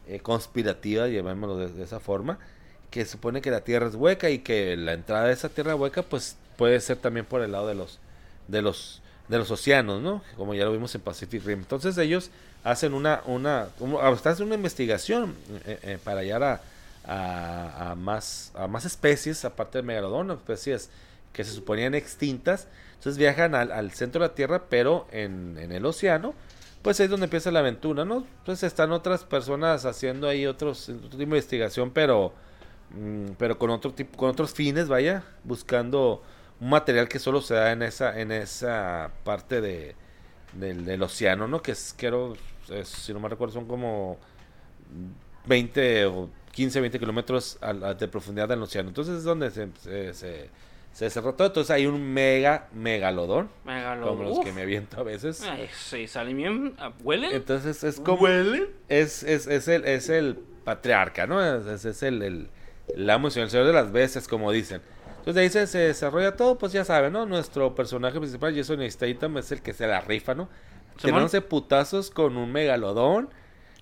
[0.09, 2.39] eh, conspirativa, llamémoslo de, de esa forma,
[2.91, 6.03] que supone que la tierra es hueca y que la entrada de esa tierra hueca
[6.03, 7.99] pues puede ser también por el lado de los
[8.49, 10.23] de los de los océanos, ¿no?
[10.37, 11.61] Como ya lo vimos en Pacific Rim.
[11.61, 12.31] Entonces ellos
[12.63, 15.35] hacen una una como- hasta hacen una investigación
[15.67, 16.61] eh, eh, para hallar a,
[17.07, 20.91] a, más a más especies aparte del megalodón, especies
[21.33, 22.67] que se suponían extintas.
[23.05, 26.33] Entonces viajan al, centro de la Tierra, pero en, el océano
[26.81, 28.25] pues ahí es donde empieza la aventura, ¿no?
[28.39, 32.33] Entonces están otras personas haciendo ahí otros, otro de investigación, pero,
[32.93, 36.23] mm, pero con otro tipo, con otros fines, vaya, buscando
[36.61, 39.97] un material que solo se da en esa, en esa parte de,
[40.55, 41.61] del, océano, ¿no?
[41.61, 42.37] Que es, quiero,
[42.85, 44.17] si no me recuerdo, son como
[45.45, 47.59] 20 o 15, 20 kilómetros
[47.99, 48.89] de profundidad del océano.
[48.89, 50.49] Entonces es donde se,
[50.95, 51.49] se cerró todo.
[51.49, 54.09] Entonces hay un mega megalodón, Megalodón.
[54.17, 54.45] como los Uf.
[54.47, 55.43] que me aviento a veces.
[55.43, 56.75] Ay, sí, salen bien.
[56.79, 57.33] ah, ¿Huelen?
[57.35, 58.69] Entonces es como ¿Huelen?
[58.89, 61.45] es, es, es el es el patriarca, ¿no?
[61.45, 62.49] Es, es- es el, el,
[62.95, 64.81] el amo y el señor de las veces, como dicen.
[65.19, 67.27] Entonces de ahí se, se desarrolla todo, pues ya saben, ¿no?
[67.27, 70.49] Nuestro personaje principal, Jason Statham, es el que se la rifa, ¿no?
[71.03, 73.29] Tirándose putazos con un megalodón.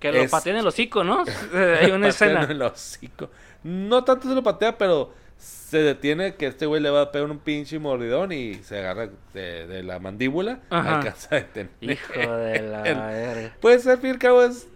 [0.00, 1.24] Que lo es- pateen el hocico, ¿no?
[1.80, 2.44] Hay una escena.
[2.44, 3.28] el hocico.
[3.64, 7.30] No tanto se lo patea, pero se detiene que este güey le va a pegar
[7.30, 10.60] un pinche mordidón y se agarra de, de la mandíbula.
[10.70, 10.98] Ajá.
[10.98, 11.70] Alcanza a detener.
[11.80, 13.56] Hijo de la verga.
[13.60, 14.68] Puede ser, al fin y al cabo, es...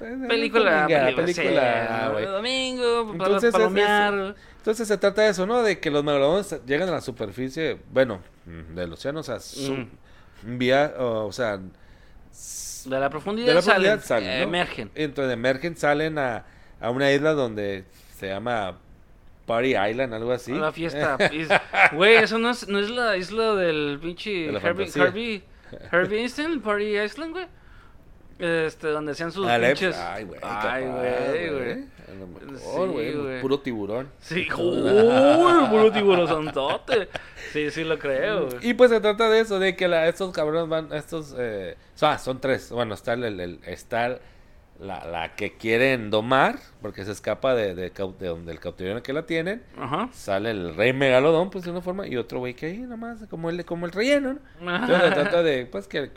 [0.00, 2.20] es Película, dominguera, película, película, ah.
[2.20, 4.34] Domingo, para Entonces, es- palomear.
[4.58, 5.62] Entonces se trata de eso, ¿no?
[5.62, 9.86] De que los megalodones llegan a la superficie, bueno, mm, del océano, o sea, su-
[10.42, 14.42] vía, o, o sea, De la profundidad, de la salen, profundidad salen, eh, ¿no?
[14.48, 14.90] emergen.
[14.94, 16.44] Entonces emergen, salen a,
[16.80, 17.84] a una isla donde
[18.18, 18.78] se llama
[19.46, 20.52] Party Island, algo así.
[20.52, 21.16] La fiesta.
[21.92, 24.90] Güey, eso no es, no es la isla del pinche De Herbie.
[24.94, 25.42] Herbie,
[25.92, 27.46] Herbie Einstein, Party Island, güey.
[28.38, 29.96] Este, donde hacían sus Alep- pinches.
[29.96, 30.40] Ay, güey.
[30.42, 31.74] Ay, güey, güey.
[32.56, 33.38] Sí.
[33.40, 34.10] Puro tiburón.
[34.20, 37.08] Sí, uy, puro tiburón santote.
[37.52, 38.58] Sí, sí lo creo, güey.
[38.70, 42.40] Y pues se trata de eso, de que la, estos cabrones van, estos, eh, son
[42.40, 44.18] tres, bueno, está el, el- el- está
[44.80, 48.96] la, la que quieren domar, porque se escapa de, de, de donde el cautiverio en
[48.98, 50.08] el que la tienen, Ajá.
[50.12, 53.48] sale el rey megalodón, pues de una forma, y otro güey que ahí nomás, como
[53.50, 54.74] el, como el relleno, ¿no?
[54.76, 56.10] Entonces se trata de, pues que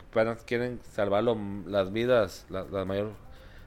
[0.46, 3.12] quieren salvar lo- las vidas, la, la mayor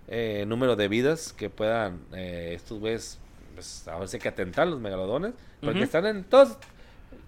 [0.08, 3.20] eh, número de vidas que puedan eh, estos güeyes,
[3.56, 6.58] pues a veces que atentar los megalodones, porque están en todos,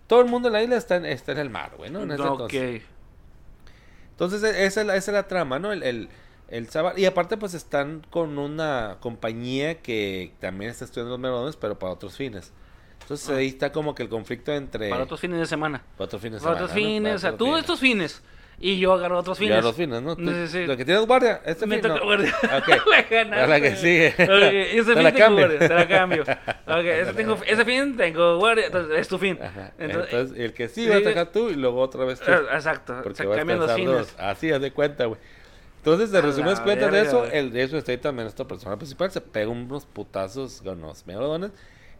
[0.08, 2.04] todo el mundo en la isla está en, está en el mar, güey, ¿no?
[2.04, 2.82] En ese entonces.
[4.12, 5.72] Entonces e- esa es la, esa es la trama, ¿no?
[5.72, 6.10] El, el,
[6.50, 11.56] el sábado- y aparte pues están con una compañía que también está estudiando los megalodones,
[11.56, 12.54] pero para otros fines.
[13.02, 14.88] Entonces ahí está como que el conflicto entre...
[14.88, 14.92] Ah.
[14.92, 15.84] Para otros fines de semana.
[15.98, 16.76] para otros fines de Para semana, otros ¿no?
[16.88, 17.60] fines, Para o sea, otros tú fines.
[17.62, 18.24] estos fines.
[18.58, 19.58] Y yo agarro otros fines.
[19.58, 20.16] a los fines, ¿no?
[20.16, 20.66] Tú- Sí, sí.
[20.66, 22.06] Lo que tienes guardia, este Me fin toca no.
[22.06, 22.34] guardia.
[22.90, 23.36] La ganaste.
[23.44, 24.08] A la que sigue.
[24.18, 26.24] Ok, ese Te fin la tengo guardia, te la cambio.
[26.68, 29.38] Ok, ese, tengo, ese fin tengo guardia, entonces es tu fin.
[29.42, 29.74] Ajá.
[29.78, 31.04] Entonces, Entonces, el que sí va a sí.
[31.06, 32.32] atacar tú y luego otra vez tú.
[32.32, 34.14] eh, exacto, Porque se vas a cambian los alcanzar fines.
[34.16, 34.20] dos.
[34.26, 35.20] Así, haz de cuenta, güey.
[35.86, 39.22] Entonces, de resumidas cuentas de eso, el de eso está también esta persona principal, se
[39.22, 41.52] pega unos putazos con los megalodones.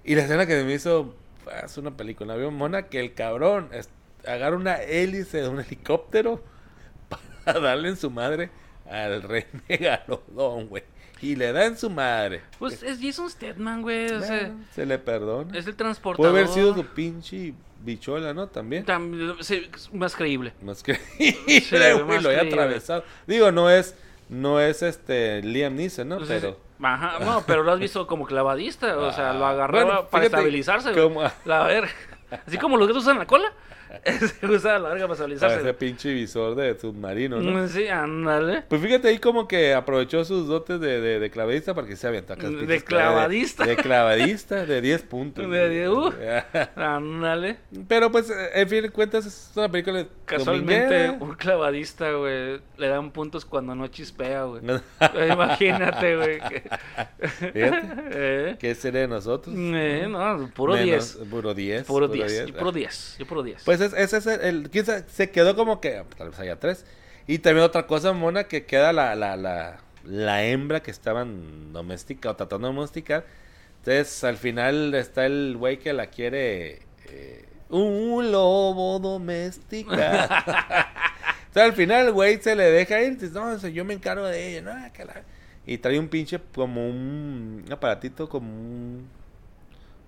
[0.04, 1.14] Y la escena que me hizo,
[1.64, 3.90] es una película, había un mona que el cabrón es-
[4.28, 6.42] agarra una hélice de un helicóptero
[7.46, 8.50] a darle en su madre
[8.90, 10.84] al rey megalodón, güey.
[11.22, 12.42] Y le da en su madre.
[12.60, 14.08] Pues es Jason Statham, güey.
[14.12, 15.58] o sea, se le perdona.
[15.58, 16.32] es el transportador.
[16.32, 17.54] Puede haber sido su pinche
[17.86, 18.48] bichola, ¿no?
[18.48, 18.86] También.
[18.86, 20.54] Tam- sí, es más creíble.
[20.62, 22.38] Más que Sí, güey, más lo creíble.
[22.50, 23.04] atravesado.
[23.28, 23.96] Digo, no es,
[24.30, 26.18] no es este Liam Neeson, ¿no?
[26.18, 26.60] Pues, Pero.
[26.82, 30.26] Ajá, no, pero lo has visto como clavadista, o sea, lo Ah, agarraba bueno, para
[30.26, 30.92] estabilizarse.
[30.92, 31.90] cómo- La verga.
[32.48, 33.54] Así como los gatos usan la cola,
[34.40, 35.60] se usa la verga para Para estabilizarse.
[35.62, 37.64] ese pinche visor de submarino, ¿no?
[37.64, 38.64] Mm, Sí, ándale.
[38.68, 42.08] Pues fíjate ahí como que aprovechó sus dotes de, de, de clavadista para que se
[42.08, 42.50] aventó acá.
[42.50, 43.64] De clavadista.
[43.66, 45.50] De, de clavadista de 10 puntos.
[45.50, 46.14] De 10, uh.
[46.76, 47.58] Ándale.
[47.88, 51.12] Pero pues, en fin de cuentas, es una película Casualmente, dominguera.
[51.20, 54.62] un clavadista, güey, le dan puntos cuando no chispea, güey.
[55.32, 56.40] Imagínate, güey.
[56.40, 56.64] que-
[57.28, 57.82] Fíjate.
[58.12, 59.56] Eh, ¿Qué sería de nosotros?
[59.58, 61.30] eh, no, puro Menos- 10.
[61.30, 61.84] Puro 10.
[61.86, 62.46] Puro 10.
[62.48, 63.16] Yo puro 10.
[63.20, 63.64] Yo puro 10.
[63.64, 66.60] Pues es- ese es el, el- quién sabe, se quedó como que, tal vez haya
[66.60, 66.86] tres.
[67.28, 72.30] Y también otra cosa, mona, que queda la, la, la, la hembra que estaban doméstica
[72.32, 73.26] o tratando de domesticar.
[73.80, 80.26] Entonces, al final está el güey que la quiere eh, un lobo doméstica.
[81.48, 83.18] Entonces, al final el güey se le deja ir.
[83.18, 84.62] Dice, no, yo me encargo de ella.
[84.74, 85.24] No, que la...
[85.68, 89.10] Y trae un pinche como un aparatito, como un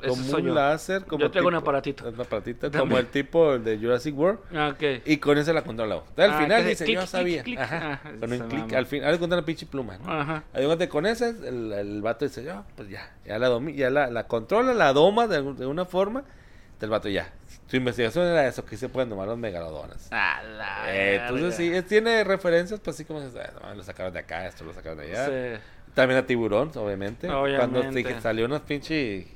[0.06, 0.53] como un yo.
[0.53, 1.06] láser.
[1.06, 2.07] Como Yo traigo un aparatito.
[2.07, 4.40] Un aparatito como el tipo de Jurassic World.
[4.53, 5.02] Ah, ok.
[5.06, 5.95] Y con ese la controla.
[5.95, 7.44] Entonces, al Ah, final dice, yo sabía.
[7.44, 7.60] clic.
[7.60, 8.02] Ajá.
[8.03, 8.78] Ah, con se un clic, mamó.
[8.78, 10.11] al final le contra la pinche pluma, ¿no?
[10.11, 10.44] Ajá.
[10.53, 14.10] Además con ese, el, el vato dice, yo, pues ya, ya la domi ya la,
[14.10, 16.19] la controla, la doma de, de una forma.
[16.19, 17.34] Entonces, el vato ya.
[17.68, 20.07] Su investigación era eso, que se pueden domar los megalodones.
[20.11, 23.19] A la Eh, entonces sí, tiene referencias, pues así como
[23.64, 25.26] "Ah, lo sacaron de acá, esto lo sacaron de allá.
[25.57, 25.61] Sí.
[25.94, 27.28] También a tiburón, obviamente.
[27.28, 28.22] Cuando Obviamente.
[28.22, 29.28] salió una pinche.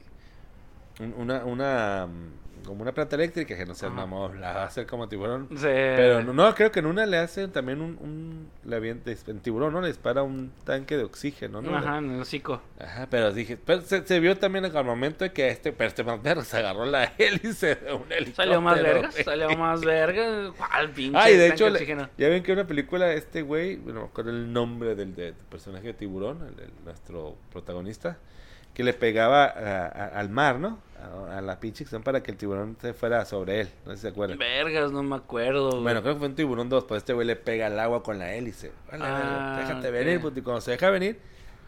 [0.99, 2.07] Un- Una, una.
[2.07, 5.47] mm, Como una planta eléctrica que no sé, mamá, la hacer como tiburón.
[5.49, 5.63] Sí.
[5.63, 7.97] Pero no, no, creo que en una le hacen también un.
[7.99, 9.81] un le avienta, en tiburón, ¿no?
[9.81, 11.76] Le dispara un tanque de oxígeno, ¿no?
[11.76, 12.61] Ajá, en el hocico.
[12.80, 13.57] Ajá, pero dije.
[13.57, 15.72] Pero se, se vio también al momento de que este.
[15.73, 18.35] Pero este perro se agarró la hélice de un helicóptero.
[18.35, 19.23] Salió más vergas, güey.
[19.23, 20.51] salió más vergas.
[20.55, 21.18] ¿Cuál pinche?
[21.18, 21.84] Ah, y de hecho, le-
[22.15, 25.88] ya ven que una película, este güey, bueno, con el nombre del, de- del personaje
[25.88, 28.19] de Tiburón, el, el- nuestro protagonista,
[28.73, 30.80] que le pegaba a- a- al mar, ¿no?
[31.30, 33.98] A, a la pinche acción para que el tiburón se fuera sobre él, no sé
[33.98, 34.38] si se acuerdan.
[34.38, 35.72] Vergas, no me acuerdo.
[35.72, 35.84] güey.
[35.84, 38.19] Bueno, creo que fue un tiburón 2, pues este güey le pega al agua con
[38.19, 38.72] la hélice.
[38.91, 41.19] Vale, Ah, déjate venir, puto, y cuando se deja venir,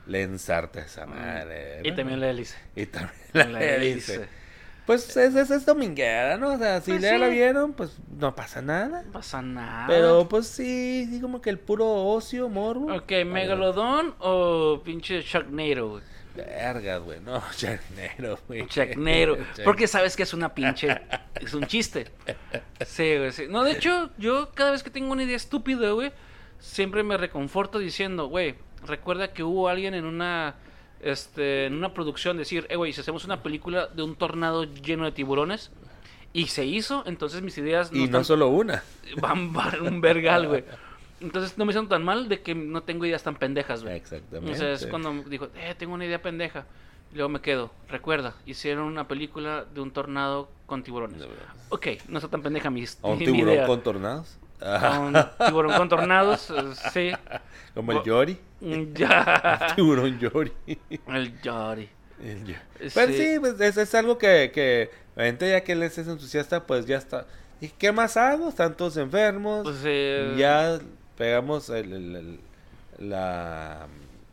[0.05, 1.81] le ensarta esa madre.
[1.83, 1.95] y ¿no?
[1.95, 2.57] también la hélice.
[2.75, 4.13] Y también la, La hélice.
[4.15, 4.43] hélice.
[4.85, 6.53] Pues es, es, es dominguera, ¿no?
[6.53, 9.01] O sea, si Pues ya la vieron, pues no pasa nada.
[9.03, 9.87] No pasa nada.
[9.87, 12.93] Pero pues sí, sí como que el puro ocio, morbo.
[12.93, 16.03] Ok, ¿Megalodón o pinche Sharknado, güey?
[16.35, 18.65] Vergas, güey, no, charnero, güey.
[18.69, 19.37] Sharknado.
[19.63, 21.01] Porque sabes que es una pinche.
[21.39, 22.07] Es un chiste.
[22.85, 23.43] Sí, güey, sí.
[23.49, 26.11] No, de hecho, yo cada vez que tengo una idea estúpida, güey,
[26.59, 28.55] siempre me reconforto diciendo, güey,
[28.85, 30.55] recuerda que hubo alguien en una.
[31.01, 35.03] Este, en una producción decir, eh, güey, si hacemos una película de un tornado lleno
[35.03, 35.69] de tiburones
[36.31, 38.83] y se hizo, entonces mis ideas Y no están- solo una.
[39.19, 40.63] van van un vergal, güey.
[41.23, 43.95] Entonces no me siento tan mal de que no tengo ideas tan pendejas, güey.
[43.95, 44.51] Exactamente.
[44.51, 46.65] O sea, es cuando dijo, eh, tengo una idea pendeja.
[47.11, 51.21] Y luego me quedo, recuerda, hicieron una película de un tornado con tiburones.
[51.69, 53.67] Ok, no está tan pendeja mi, ¿A un mi tiburón idea.
[53.67, 54.37] con tornados?
[54.61, 57.11] Un tiburón con tornados, eh, sí.
[57.75, 58.37] Como el O- Yori.
[58.93, 59.67] Ya.
[59.75, 60.51] Tiburón Yori.
[61.07, 61.89] El Yori.
[62.23, 62.89] El Yo- Sí.
[62.95, 66.65] Pero sí, pues es, es algo que, que la gente ya que les es entusiasta,
[66.65, 67.27] pues ya está.
[67.61, 68.49] ¿Y qué más hago?
[68.49, 69.63] Están todos enfermos.
[69.63, 70.79] Pues, eh, ya
[71.23, 72.39] pegamos el, el- el-
[73.09, 73.87] la...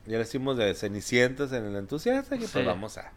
[0.07, 2.49] Ya le hicimos de Cenicientas en el entusiasta y Sí.
[2.53, 3.13] pues vamos a...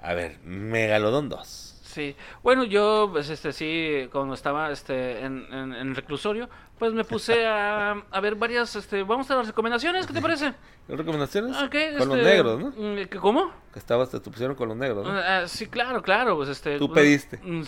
[0.00, 1.46] A ver, Megalodón 2.
[1.84, 6.48] Sí, bueno, yo, pues, este, sí, cuando estaba, este, en, en, en reclusorio,
[6.78, 10.54] pues me puse a, a ver varias, este, vamos a las recomendaciones, ¿qué te parece?
[10.86, 11.54] ¿Qué recomendaciones?
[11.58, 12.68] Ok, con los este, negros, ¿no?
[12.70, 13.52] mm, ¿que ¿Cómo?
[13.74, 15.12] Que estabas, te pusieron con los negros, ¿no?
[15.12, 16.78] Ah, sí, claro, claro, pues, este...
[16.78, 17.38] Tú mm, pediste.
[17.42, 17.62] mm,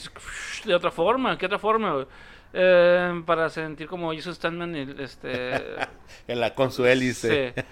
[0.65, 2.07] De otra forma, ¿qué otra forma?
[2.55, 5.53] Eh, para sentir como Jesus Stanman, el, este...
[6.29, 7.55] En la, con su hélice.
[7.57, 7.63] sí.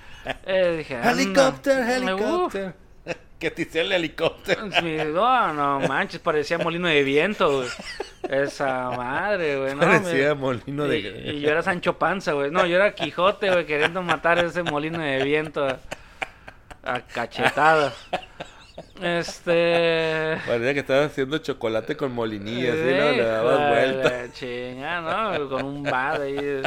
[0.47, 1.11] Eh, dije, anda.
[1.13, 2.73] Helicóptero, helicóptero.
[3.39, 4.67] que te hicieron el helicóptero.
[4.67, 7.69] No, no manches, parecía molino de viento, güey.
[8.29, 9.75] Esa madre, güey.
[9.75, 10.99] No, Parecía me- molino de...
[10.99, 12.51] y, y yo era Sancho Panza, güey.
[12.51, 15.79] No, yo era Quijote, güey, queriendo matar ese molino de viento a,
[16.85, 17.95] a cachetadas.
[19.03, 20.39] Este.
[20.47, 22.83] Parecía que estabas haciendo chocolate con molinillas, ¿sí?
[22.83, 23.11] Sí, ¿no?
[23.13, 24.11] Le dabas vuelta.
[24.11, 25.49] la Chinga, ¿no?
[25.49, 26.63] Con un bad ahí.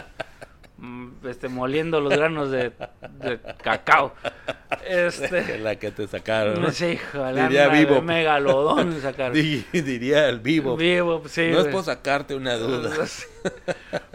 [0.83, 2.71] Mm, Este, moliendo los granos de,
[3.19, 4.13] de cacao.
[4.85, 5.57] Este.
[5.59, 6.61] la que te sacaron.
[6.61, 6.69] ¿no?
[6.69, 8.01] Diría vivo.
[8.01, 9.33] Megalodón sacaron.
[9.33, 10.75] Di- diría el vivo.
[10.75, 11.49] Vivo, sí.
[11.51, 12.91] no es por sacarte una duda.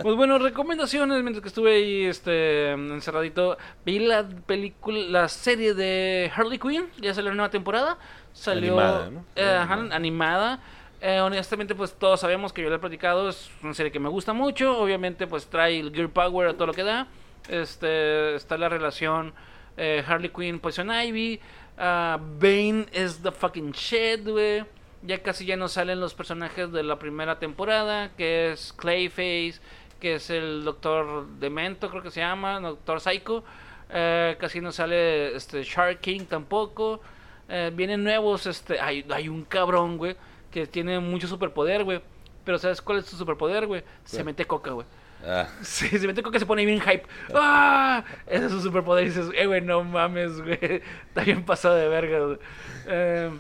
[0.01, 3.59] Pues bueno, recomendaciones mientras que estuve ahí este encerradito.
[3.85, 7.99] Vi la película, la serie de Harley Quinn, ya salió la nueva temporada.
[8.33, 9.25] Salió Animada, ¿no?
[9.37, 10.61] eh, ajá, animada.
[11.01, 14.09] Eh, honestamente, pues todos sabemos que yo lo he platicado, es una serie que me
[14.09, 14.79] gusta mucho.
[14.79, 17.07] Obviamente, pues trae el Gear Power a todo lo que da.
[17.49, 19.33] Este, está la relación
[19.77, 21.41] eh, Harley Quinn, Poison Ivy.
[21.79, 24.65] ah, Bane es the fucking shit, güey.
[25.03, 29.61] Ya casi ya no salen los personajes de la primera temporada, que es Clayface,
[30.01, 33.45] que es el Doctor Demento, creo que se llama, Doctor Psycho.
[33.91, 37.01] Eh, casi no sale este Shark King tampoco.
[37.49, 40.17] Eh, vienen nuevos, este, hay, hay un cabrón, güey,
[40.51, 42.01] que tiene mucho superpoder, güey.
[42.45, 43.83] Pero ¿sabes cuál es su superpoder, güey?
[44.05, 44.87] Se mete coca, güey.
[45.27, 47.05] Ah, Sí, se mete coca se pone bien hype.
[47.35, 48.05] ¡Ah!
[48.27, 49.05] Ese es su superpoder.
[49.05, 50.59] Y dices, eh, güey, no mames, güey.
[51.09, 52.39] Está bien pasado de verga, güey.
[52.87, 53.31] Eh,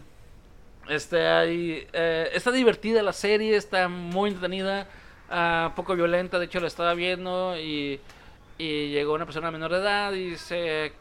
[0.89, 4.86] este, ahí, eh, está divertida la serie, está muy entretenida,
[5.30, 6.39] ah, poco violenta.
[6.39, 8.01] De hecho, la estaba viendo y,
[8.56, 10.93] y llegó una persona menor de edad y dice: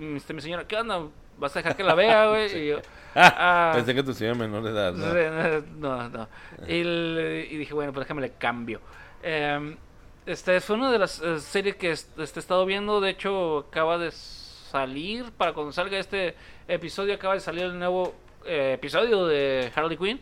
[0.00, 1.02] este, Mi señora, ¿qué onda?
[1.38, 2.56] ¿Vas a dejar que la vea, güey?
[2.64, 4.92] Y yo, Ah, "Ah, pensé que tu señora menor de edad.
[4.92, 5.98] ¿no?
[5.98, 6.28] No, no.
[6.66, 8.80] Y, le- y dije, bueno, pues déjame le cambio.
[9.22, 9.76] Eh,
[10.26, 13.00] este fue una de las eh, series que est- este, he estado viendo.
[13.00, 15.32] De hecho, acaba de salir.
[15.32, 16.34] Para cuando salga este
[16.68, 18.14] episodio, acaba de salir el nuevo
[18.44, 20.20] eh, episodio de Harley Quinn.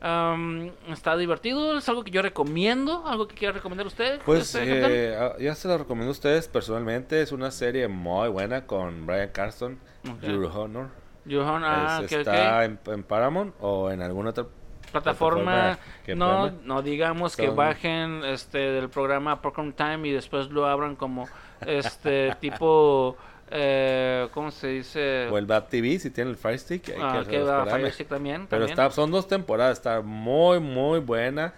[0.00, 3.04] Um, está divertido, es algo que yo recomiendo.
[3.04, 4.20] Algo que quiera recomendar a usted.
[4.24, 7.20] Pues eh, ah, ya se lo recomiendo a ustedes personalmente.
[7.20, 9.76] Es una serie muy buena con Brian Carston,
[10.08, 10.22] Ok.
[10.22, 10.88] Your Honor.
[11.30, 14.46] Johan, ah, está En, en Paramount o en alguna otra
[14.90, 20.66] plataforma, que no, no digamos que bajen este del programa Popcorn Time y después lo
[20.66, 21.28] abran como
[21.66, 23.16] este tipo
[23.50, 25.28] eh, ¿cómo se dice?
[25.30, 26.88] O el Bad TV si tiene el Fire Stick.
[26.90, 27.70] hay Ah, que va ahí.
[27.70, 28.70] Fire Stick también, Pero también.
[28.70, 31.54] está, son dos temporadas, está muy, muy buena.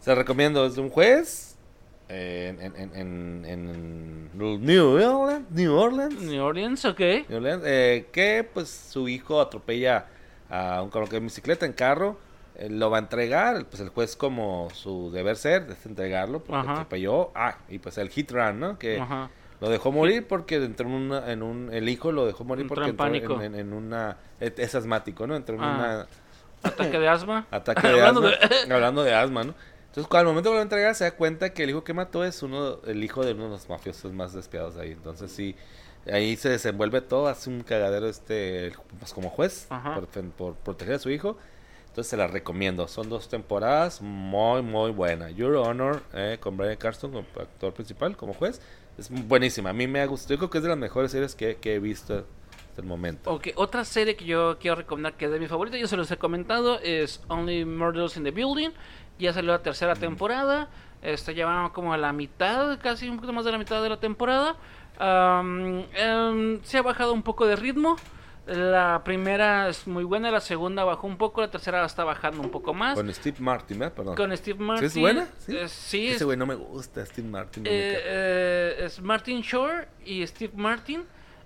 [0.00, 1.51] Se recomiendo, es un juez
[2.12, 7.00] eh, en, en, en, en New Orleans, New Orleans, New Orleans, ok.
[7.28, 10.06] New Orleans, eh, que pues su hijo atropella
[10.50, 12.18] a un cabrón que en bicicleta, en carro,
[12.56, 16.60] eh, lo va a entregar, pues el juez como su deber ser es entregarlo porque
[16.60, 16.72] Ajá.
[16.72, 18.78] atropelló, ah, y pues el hit run, ¿no?
[18.78, 19.30] Que Ajá.
[19.60, 22.74] lo dejó morir porque entró en, una, en un, el hijo lo dejó morir Entró
[22.74, 23.40] porque en pánico.
[23.40, 25.34] en, en una, es asmático, ¿no?
[25.36, 25.74] Entró en Ah.
[25.78, 26.06] una
[26.64, 27.46] Ataque de asma.
[27.50, 28.30] ataque de asma,
[28.70, 29.54] hablando de asma, ¿no?
[29.92, 32.24] Entonces, cuando al momento que lo entrega, se da cuenta que el hijo que mató
[32.24, 34.92] es uno, el hijo de uno de los mafiosos más despiadados ahí.
[34.92, 35.54] Entonces, sí,
[36.10, 40.98] ahí se desenvuelve todo, hace un cagadero este, pues como juez, por, por proteger a
[40.98, 41.36] su hijo.
[41.88, 42.88] Entonces, se la recomiendo.
[42.88, 45.34] Son dos temporadas muy, muy buenas.
[45.34, 48.62] Your Honor, eh, con Brian Carston como actor principal, como juez,
[48.96, 49.68] es buenísima.
[49.68, 50.36] A mí me ha gustado.
[50.36, 52.24] Yo creo que es de las mejores series que, que he visto
[52.72, 53.30] hasta el momento.
[53.30, 56.10] Ok, otra serie que yo quiero recomendar que es de mi favorita, yo se los
[56.10, 58.70] he comentado, es Only Murders in the Building.
[59.18, 60.68] Ya salió la tercera temporada.
[61.02, 63.98] Este ya como a la mitad, casi un poquito más de la mitad de la
[64.00, 64.56] temporada.
[65.94, 67.96] Em, se ha bajado un poco de ritmo.
[68.46, 72.50] La primera es muy buena, la segunda bajó un poco, la tercera está bajando un
[72.50, 72.96] poco más.
[72.96, 73.90] Con Steve Martin, ¿eh?
[73.90, 74.16] Perdón.
[74.16, 74.86] Con Steve ¿Sí Martin.
[74.86, 75.28] es buena?
[75.38, 75.56] Sí.
[75.56, 77.64] eh, sí, Ese es- güey no me gusta, Steve Martin.
[77.66, 81.04] eh, eh, es Martin Shore y Steve Martin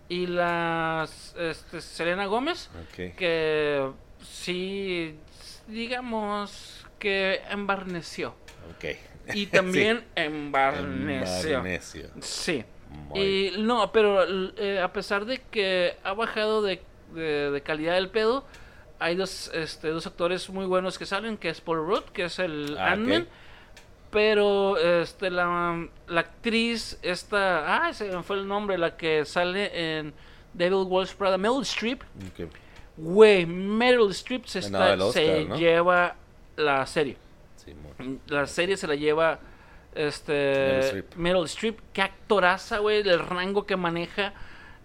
[0.09, 3.15] y las este, Selena Gómez Ok.
[3.17, 3.91] que
[4.23, 5.19] sí
[5.69, 8.35] digamos que embarneció.
[8.77, 8.85] Ok.
[9.35, 10.23] y también Sí.
[10.23, 12.09] embarneció.
[12.21, 12.65] Sí.
[13.09, 14.23] Muy y no pero
[14.57, 16.81] eh, a pesar de que ha bajado de,
[17.15, 18.45] de- de calidad del pedo
[19.01, 22.39] hay dos este dos actores muy buenos que salen que es Paul Rudd que es
[22.39, 22.97] el Ah,
[24.11, 30.15] pero este la, la actriz esta ah ese fue el nombre la que sale en
[30.55, 32.03] Devil Wears Prada Meryl Streep.
[32.97, 35.57] Güey Meryl Streep se, está- el Oscar, se ¿no?
[35.59, 36.17] lleva
[36.57, 37.17] la serie
[37.57, 37.75] Sí,
[38.29, 39.41] la serie se la lleva
[39.95, 41.05] este.
[41.17, 44.33] Meryl Streep qué actoraza güey el rango que maneja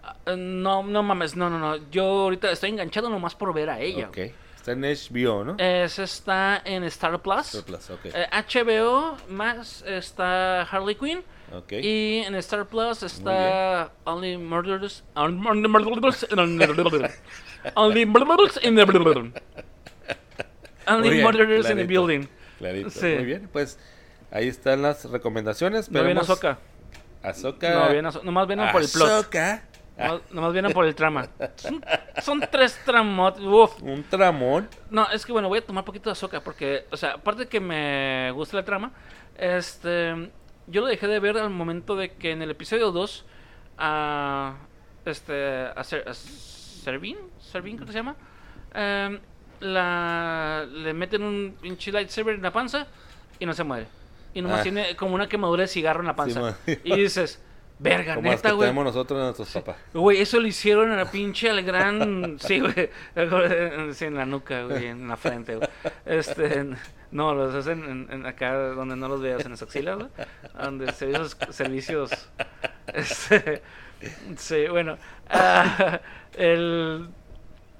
[0.03, 3.79] Ah, no no mames no no no yo ahorita estoy enganchado nomás por ver a
[3.79, 4.17] ella Ok.
[4.55, 5.55] Está en HBO, ¿no?
[5.57, 8.05] Esa está en Star Plus Star Plus, ok.
[8.05, 11.23] Eh, HBO más está Harley Quinn
[11.55, 11.73] Ok.
[11.73, 16.23] y en Star Plus está Only Murders Only Murders
[18.63, 18.85] in the
[20.87, 22.27] Only Murders in the Building
[22.57, 22.89] Clarito.
[22.89, 23.15] Sí.
[23.15, 23.79] Muy bien, pues
[24.31, 25.89] ahí están las recomendaciones.
[25.91, 26.57] no viene Ahsoka
[27.23, 27.69] Ahsoka.
[27.73, 29.63] no viene Ahsoka nomás vienen por el plot Ahsoka.
[29.97, 31.83] nomás, nomás vienen por el trama son,
[32.21, 34.67] son tres tramos uf Un tramón.
[34.89, 37.47] No, es que bueno, voy a tomar poquito de azúcar porque, o sea, aparte de
[37.49, 38.91] que me gusta la trama,
[39.37, 40.29] este,
[40.67, 43.25] yo lo dejé de ver al momento de que en el episodio 2
[43.77, 44.55] ah,
[45.05, 47.17] este, a, Ser- a Servin,
[47.77, 48.15] ¿cómo se llama?
[48.73, 49.19] Em,
[49.61, 52.87] la, le meten un pinche lightsaber en la panza
[53.39, 53.87] y no se muere.
[54.33, 54.63] Y nomás Ah.
[54.63, 56.55] tiene como una quemadura de cigarro en la panza.
[56.65, 57.41] Sí, y dices,
[57.79, 58.67] verga, Como neta, güey.
[58.69, 59.77] tenemos nosotros en nuestros papás.
[59.93, 62.37] Güey, eso lo hicieron en la pinche al gran.
[62.39, 62.89] Sí, güey.
[63.93, 65.69] Sí, en la nuca, güey, en la frente, güey.
[66.05, 66.65] Este.
[67.11, 70.09] No, los hacen en, en acá donde no los veas, en las axilas, güey.
[70.61, 71.35] Donde servicios.
[71.49, 72.29] servicios
[72.93, 73.61] este,
[74.37, 74.97] sí, bueno.
[75.29, 75.99] ah,
[76.37, 77.09] el.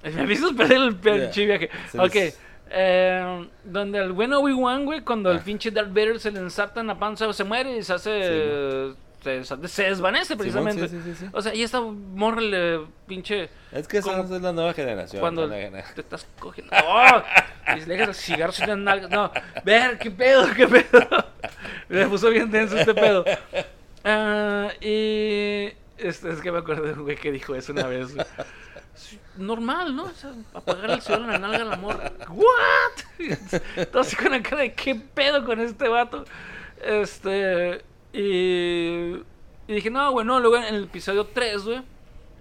[0.14, 1.70] Me avisas perder el pinche viaje.
[1.90, 2.14] Se Ok.
[2.14, 2.38] les-
[2.74, 5.42] eh, donde el buen Obi-Wan, güey, cuando el Ah.
[5.44, 8.94] pinche Darth Vader se le ensarta en la panza, se muere y se hace.
[9.22, 10.88] se, se desvanece precisamente.
[10.88, 11.26] sí, sí, sí.
[11.32, 13.50] O sea, y esta morra le pinche.
[13.70, 15.20] Es que esa es la nueva generación.
[15.20, 16.74] Cuando nueva- te estás cogiendo.
[16.84, 17.22] ¡Oh!
[17.76, 19.10] Y le dejas el cigarro sin las nalgas.
[19.10, 19.30] No,
[19.64, 21.06] ver, qué pedo, qué pedo.
[21.88, 23.24] Me puso bien denso este pedo.
[24.02, 25.70] Ah, y.
[25.98, 28.12] Este, es que me acuerdo de un güey que dijo eso una vez.
[28.14, 28.26] güey.
[29.36, 30.04] Normal, ¿no?
[30.04, 32.00] O sea, apagar el cigarro en la nalga al amor.
[32.28, 33.94] ¿What?
[34.00, 36.24] Así con la cara de qué pedo con este vato.
[36.82, 37.82] Este.
[38.12, 39.14] Y.
[39.68, 40.40] Y dije, no, güey, no.
[40.40, 41.82] Luego en el episodio 3, güey.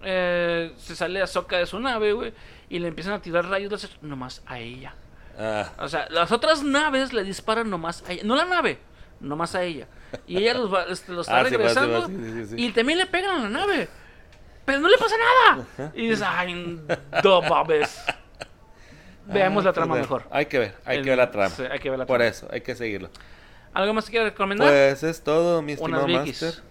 [0.04, 2.34] eh, se sale Ahsoka de su nave, güey.
[2.70, 4.96] Y le empiezan a tirar rayos láser nomás a ella.
[5.38, 8.24] Ah, O sea, las otras naves le disparan nomás a ella.
[8.26, 8.80] No la nave,
[9.20, 9.88] nomás a ella.
[10.28, 12.08] Y ella los, va- este, los está Ah, regresando.
[12.08, 12.56] sí, sí, sí.
[12.58, 13.88] Y también le pegan a la nave.
[14.72, 15.92] Pero no le pasa nada.
[15.96, 16.54] Y dices, ay,
[17.24, 18.02] no mames.
[19.28, 20.24] Veamos ah, la trama pues, mejor.
[20.32, 21.50] Hay que ver, hay El- que ver la trama.
[21.50, 22.30] sí, hay que ver la Por trama.
[22.30, 23.10] eso, hay que seguirlo.
[23.74, 24.68] ¿Algo más que quieras recomendar?
[24.68, 26.42] Pues es todo, mi Unas estimado Vikis.
[26.42, 26.64] Master.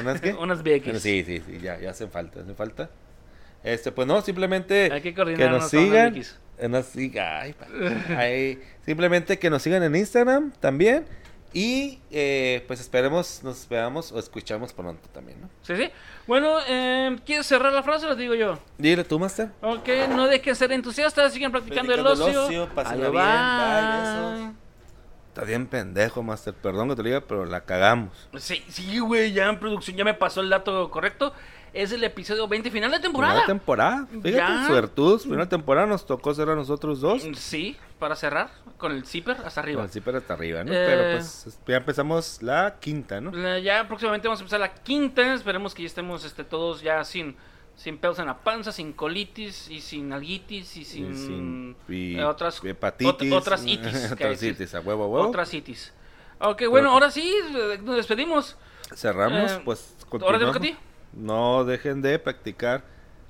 [0.00, 0.32] ¿Unas qué?
[0.40, 0.62] Unas.
[0.62, 2.90] Bueno, sí, sí, sí, ya, ya hacen falta, hacen falta.
[3.62, 6.70] Este, pues no, simplemente Hay que coordinarnos nos unas sigan.
[6.70, 7.66] Nos siga- ay, pa-
[8.16, 11.04] ay, simplemente que nos sigan en Instagram también.
[11.52, 15.48] Y eh, pues esperemos, nos veamos o escuchamos pronto también, ¿no?
[15.62, 15.90] Sí, sí.
[16.26, 18.06] Bueno, eh, ¿quieres cerrar la frase?
[18.06, 18.58] Les digo yo.
[18.76, 19.48] Dile tú, Master.
[19.62, 22.44] Ok, no dejen ser entusiastas, sigan practicando, Practicando el el ocio.
[22.44, 24.44] ocio, pásenla Adiós, bien, bye.
[24.46, 24.54] bye,
[25.28, 26.52] Está bien pendejo, Master.
[26.52, 28.28] Perdón que te lo diga, pero la cagamos.
[28.38, 31.32] Sí, sí, güey, ya en producción ya me pasó el dato correcto.
[31.78, 33.34] Es el episodio 20 final de temporada.
[33.44, 34.06] Primera temporada.
[34.22, 35.22] Fíjate, suertudos.
[35.22, 37.22] Primera temporada nos tocó ser a nosotros dos.
[37.36, 39.86] Sí, para cerrar, con el zipper hasta arriba.
[39.86, 40.72] Sí, pero hasta arriba, ¿no?
[40.72, 40.84] Eh.
[40.86, 43.58] Pero pues ya empezamos la quinta, ¿no?
[43.58, 45.34] Ya próximamente vamos a empezar la quinta.
[45.34, 47.36] Esperemos que ya estemos este, todos ya sin,
[47.76, 52.16] sin pelos en la panza, sin colitis y sin alguitis y sin, Y sin- y
[52.18, 53.32] eh, otras hepatitis.
[53.32, 54.10] ot- otras itis.
[54.12, 55.28] otras itis, a huevo, a huevo.
[55.28, 55.92] Otras itis.
[56.40, 58.56] Ok, bueno, ahora sí, eh, nos despedimos.
[58.96, 60.76] Cerramos, Eh, pues ahora te a ti.
[61.18, 62.84] No dejen de practicar.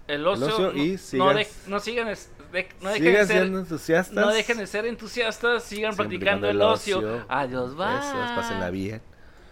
[0.07, 3.21] El ocio, ocio y no, no, sigan- de- no sigan, es- de- no dejen Sigan
[3.21, 4.15] de ser, siendo entusiastas.
[4.27, 6.99] no dejen de ser entusiastas, sigan Sigan practicando practicando el el ocio.
[6.99, 7.25] ocio.
[7.29, 7.87] Adiós, bye.
[7.99, 9.03] Eso es, pásenla bien.